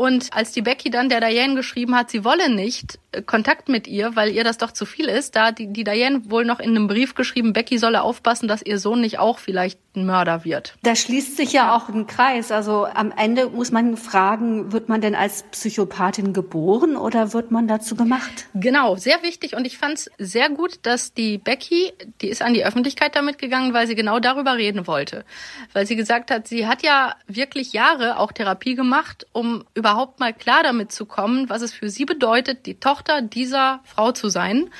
[0.00, 3.86] Und als die Becky dann der Diane geschrieben hat, sie wolle nicht äh, Kontakt mit
[3.86, 6.58] ihr, weil ihr das doch zu viel ist, da hat die, die Diane wohl noch
[6.58, 10.44] in einem Brief geschrieben, Becky solle aufpassen, dass ihr Sohn nicht auch vielleicht ein Mörder
[10.44, 10.74] wird.
[10.82, 12.50] Da schließt sich ja auch ein Kreis.
[12.50, 17.68] Also am Ende muss man fragen, wird man denn als Psychopathin geboren oder wird man
[17.68, 18.46] dazu gemacht?
[18.54, 19.54] Genau, sehr wichtig.
[19.54, 23.38] Und ich fand es sehr gut, dass die Becky, die ist an die Öffentlichkeit damit
[23.38, 25.24] gegangen, weil sie genau darüber reden wollte.
[25.72, 30.20] Weil sie gesagt hat, sie hat ja wirklich Jahre auch Therapie gemacht, um über überhaupt
[30.20, 34.28] mal klar damit zu kommen, was es für sie bedeutet, die Tochter dieser Frau zu
[34.28, 34.70] sein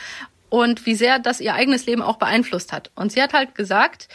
[0.51, 2.93] und wie sehr das ihr eigenes Leben auch beeinflusst hat.
[2.95, 4.09] Und sie hat halt gesagt,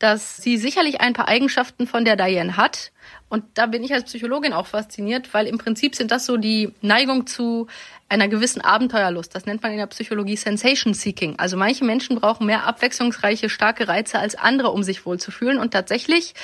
[0.00, 2.90] dass sie sicherlich ein paar Eigenschaften von der Diane hat.
[3.28, 6.72] Und da bin ich als Psychologin auch fasziniert, weil im Prinzip sind das so die
[6.80, 7.68] Neigung zu
[8.08, 9.32] einer gewissen Abenteuerlust.
[9.34, 11.38] Das nennt man in der Psychologie Sensation Seeking.
[11.38, 15.58] Also manche Menschen brauchen mehr abwechslungsreiche, starke Reize als andere, um sich wohlzufühlen.
[15.58, 16.34] Und tatsächlich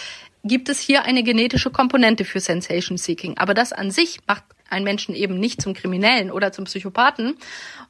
[0.46, 3.38] gibt es hier eine genetische Komponente für Sensation Seeking.
[3.38, 7.34] Aber das an sich macht einen Menschen eben nicht zum Kriminellen oder zum Psychopathen.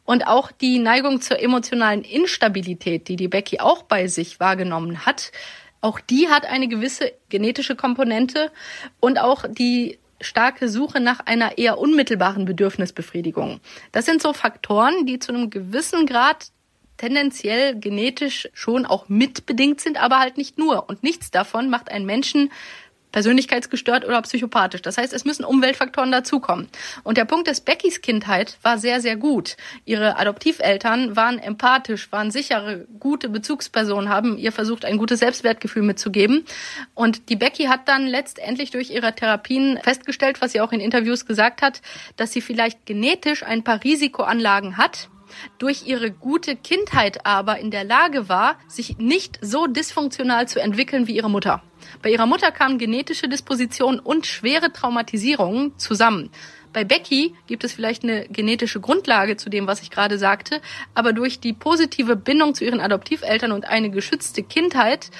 [0.04, 5.32] Und auch die Neigung zur emotionalen Instabilität, die die Becky auch bei sich wahrgenommen hat,
[5.80, 8.50] auch die hat eine gewisse genetische Komponente
[9.00, 13.60] und auch die starke Suche nach einer eher unmittelbaren Bedürfnisbefriedigung.
[13.92, 16.48] Das sind so Faktoren, die zu einem gewissen Grad
[16.96, 20.88] tendenziell genetisch schon auch mitbedingt sind, aber halt nicht nur.
[20.88, 22.50] Und nichts davon macht einen Menschen
[23.16, 24.82] persönlichkeitsgestört oder psychopathisch.
[24.82, 26.68] Das heißt, es müssen Umweltfaktoren dazukommen.
[27.02, 29.56] Und der Punkt ist, Beckys Kindheit war sehr, sehr gut.
[29.86, 36.44] Ihre Adoptiveltern waren empathisch, waren sichere, gute Bezugspersonen, haben ihr versucht, ein gutes Selbstwertgefühl mitzugeben.
[36.94, 41.24] Und die Becky hat dann letztendlich durch ihre Therapien festgestellt, was sie auch in Interviews
[41.24, 41.80] gesagt hat,
[42.16, 45.08] dass sie vielleicht genetisch ein paar Risikoanlagen hat,
[45.58, 51.06] durch ihre gute Kindheit aber in der Lage war, sich nicht so dysfunktional zu entwickeln
[51.06, 51.62] wie ihre Mutter.
[52.02, 56.30] Bei ihrer Mutter kamen genetische Dispositionen und schwere Traumatisierungen zusammen.
[56.72, 60.60] Bei Becky gibt es vielleicht eine genetische Grundlage zu dem, was ich gerade sagte,
[60.94, 65.10] aber durch die positive Bindung zu ihren Adoptiveltern und eine geschützte Kindheit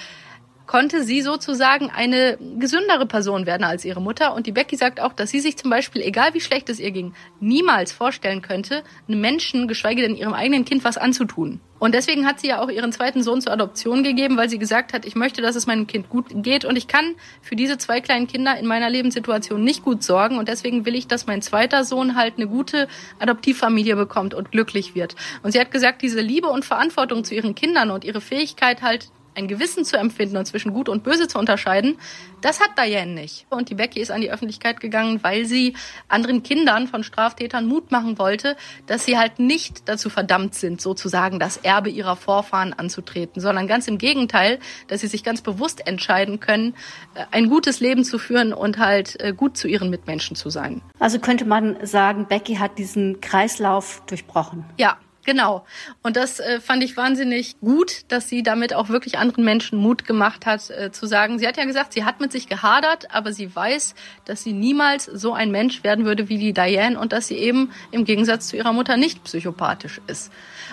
[0.67, 4.35] konnte sie sozusagen eine gesündere Person werden als ihre Mutter.
[4.35, 6.91] Und die Becky sagt auch, dass sie sich zum Beispiel, egal wie schlecht es ihr
[6.91, 11.61] ging, niemals vorstellen könnte, einem Menschen, geschweige denn ihrem eigenen Kind, was anzutun.
[11.79, 14.95] Und deswegen hat sie ja auch ihren zweiten Sohn zur Adoption gegeben, weil sie gesagt
[14.95, 18.01] hat, ich möchte, dass es meinem Kind gut geht und ich kann für diese zwei
[18.01, 21.85] kleinen Kinder in meiner Lebenssituation nicht gut sorgen und deswegen will ich, dass mein zweiter
[21.85, 22.89] Sohn halt eine gute
[23.19, 25.17] Adoptivfamilie bekommt und glücklich wird.
[25.43, 29.11] Und sie hat gesagt, diese Liebe und Verantwortung zu ihren Kindern und ihre Fähigkeit halt
[29.37, 31.99] ein Gewissen zu empfinden und zwischen Gut und Böse zu unterscheiden,
[32.41, 33.47] das hat Diane nicht.
[33.51, 35.75] Und die Becky ist an die Öffentlichkeit gegangen, weil sie
[36.09, 38.57] anderen Kindern von Straftätern Mut machen wollte,
[38.87, 43.89] dass sie halt nicht dazu verdammt sind, sozusagen das Erbe ihrer Vorfahren anzutreten, sondern ganz
[43.89, 44.59] im Gegenteil,
[44.89, 46.75] dass sie sich ganz bewusst entscheiden können,
[47.15, 50.83] äh, ein gutes Leben zu führen und halt äh, gut zu ihren Mitmenschen zu sein.
[50.99, 54.65] Also könnte man sagen, Becky hat diesen Kreislauf durchbrochen.
[54.79, 55.67] Ja, Genau.
[56.05, 60.07] Und das äh, fand ich wahnsinnig gut, dass sie damit auch wirklich anderen Menschen Mut
[60.07, 63.33] gemacht hat, äh, zu sagen, sie hat ja gesagt, sie hat mit sich gehadert, aber
[63.33, 67.27] sie weiß, dass sie niemals so ein Mensch werden würde wie die Diane und dass
[67.27, 70.33] sie eben im Gegensatz zu ihrer Mutter nicht psychopathisch ist.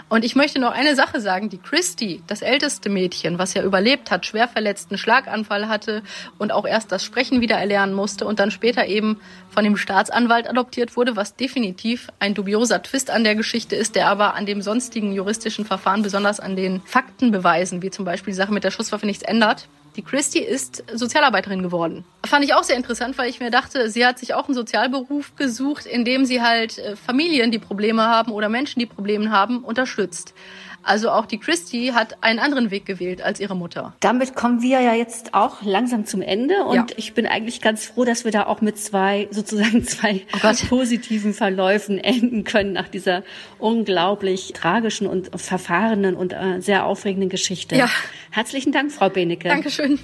[0.09, 1.49] Und ich möchte noch eine Sache sagen.
[1.49, 6.03] Die Christy, das älteste Mädchen, was ja überlebt hat, schwer verletzten Schlaganfall hatte
[6.37, 10.49] und auch erst das Sprechen wieder erlernen musste und dann später eben von dem Staatsanwalt
[10.49, 14.61] adoptiert wurde, was definitiv ein dubioser Twist an der Geschichte ist, der aber an dem
[14.61, 19.05] sonstigen juristischen Verfahren, besonders an den Faktenbeweisen, wie zum Beispiel die Sache mit der Schusswaffe,
[19.05, 19.67] nichts ändert.
[19.95, 22.03] Die Christy ist Sozialarbeiterin geworden.
[22.25, 25.35] Fand ich auch sehr interessant, weil ich mir dachte, sie hat sich auch einen Sozialberuf
[25.35, 29.63] gesucht, in dem sie halt äh, Familien, die Probleme haben oder Menschen, die Probleme haben,
[29.63, 30.33] unterstützt.
[30.83, 33.93] Also auch die Christy hat einen anderen Weg gewählt als ihre Mutter.
[34.01, 36.85] Damit kommen wir ja jetzt auch langsam zum Ende und ja.
[36.97, 41.33] ich bin eigentlich ganz froh, dass wir da auch mit zwei sozusagen zwei oh positiven
[41.33, 43.23] Verläufen enden können nach dieser
[43.59, 47.75] unglaublich tragischen und verfahrenen und äh, sehr aufregenden Geschichte.
[47.75, 47.89] Ja.
[48.31, 49.47] Herzlichen Dank, Frau Benecke.
[49.47, 49.99] Dankeschön.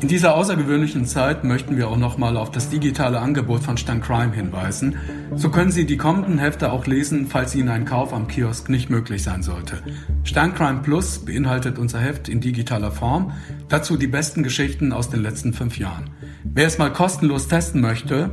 [0.00, 4.00] In dieser außergewöhnlichen Zeit möchten wir auch noch mal auf das digitale Angebot von Stan
[4.00, 4.96] Crime hinweisen.
[5.34, 8.90] So können Sie die kommenden Hefte auch lesen, falls Ihnen ein Kauf am Kiosk nicht
[8.90, 9.82] möglich sein sollte.
[10.24, 13.32] Sterncrime Plus beinhaltet unser Heft in digitaler Form,
[13.68, 16.10] dazu die besten Geschichten aus den letzten fünf Jahren.
[16.44, 18.30] Wer es mal kostenlos testen möchte,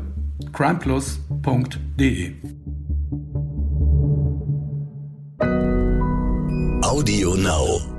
[0.52, 2.34] crimeplus.de.
[6.82, 7.93] Audio Now.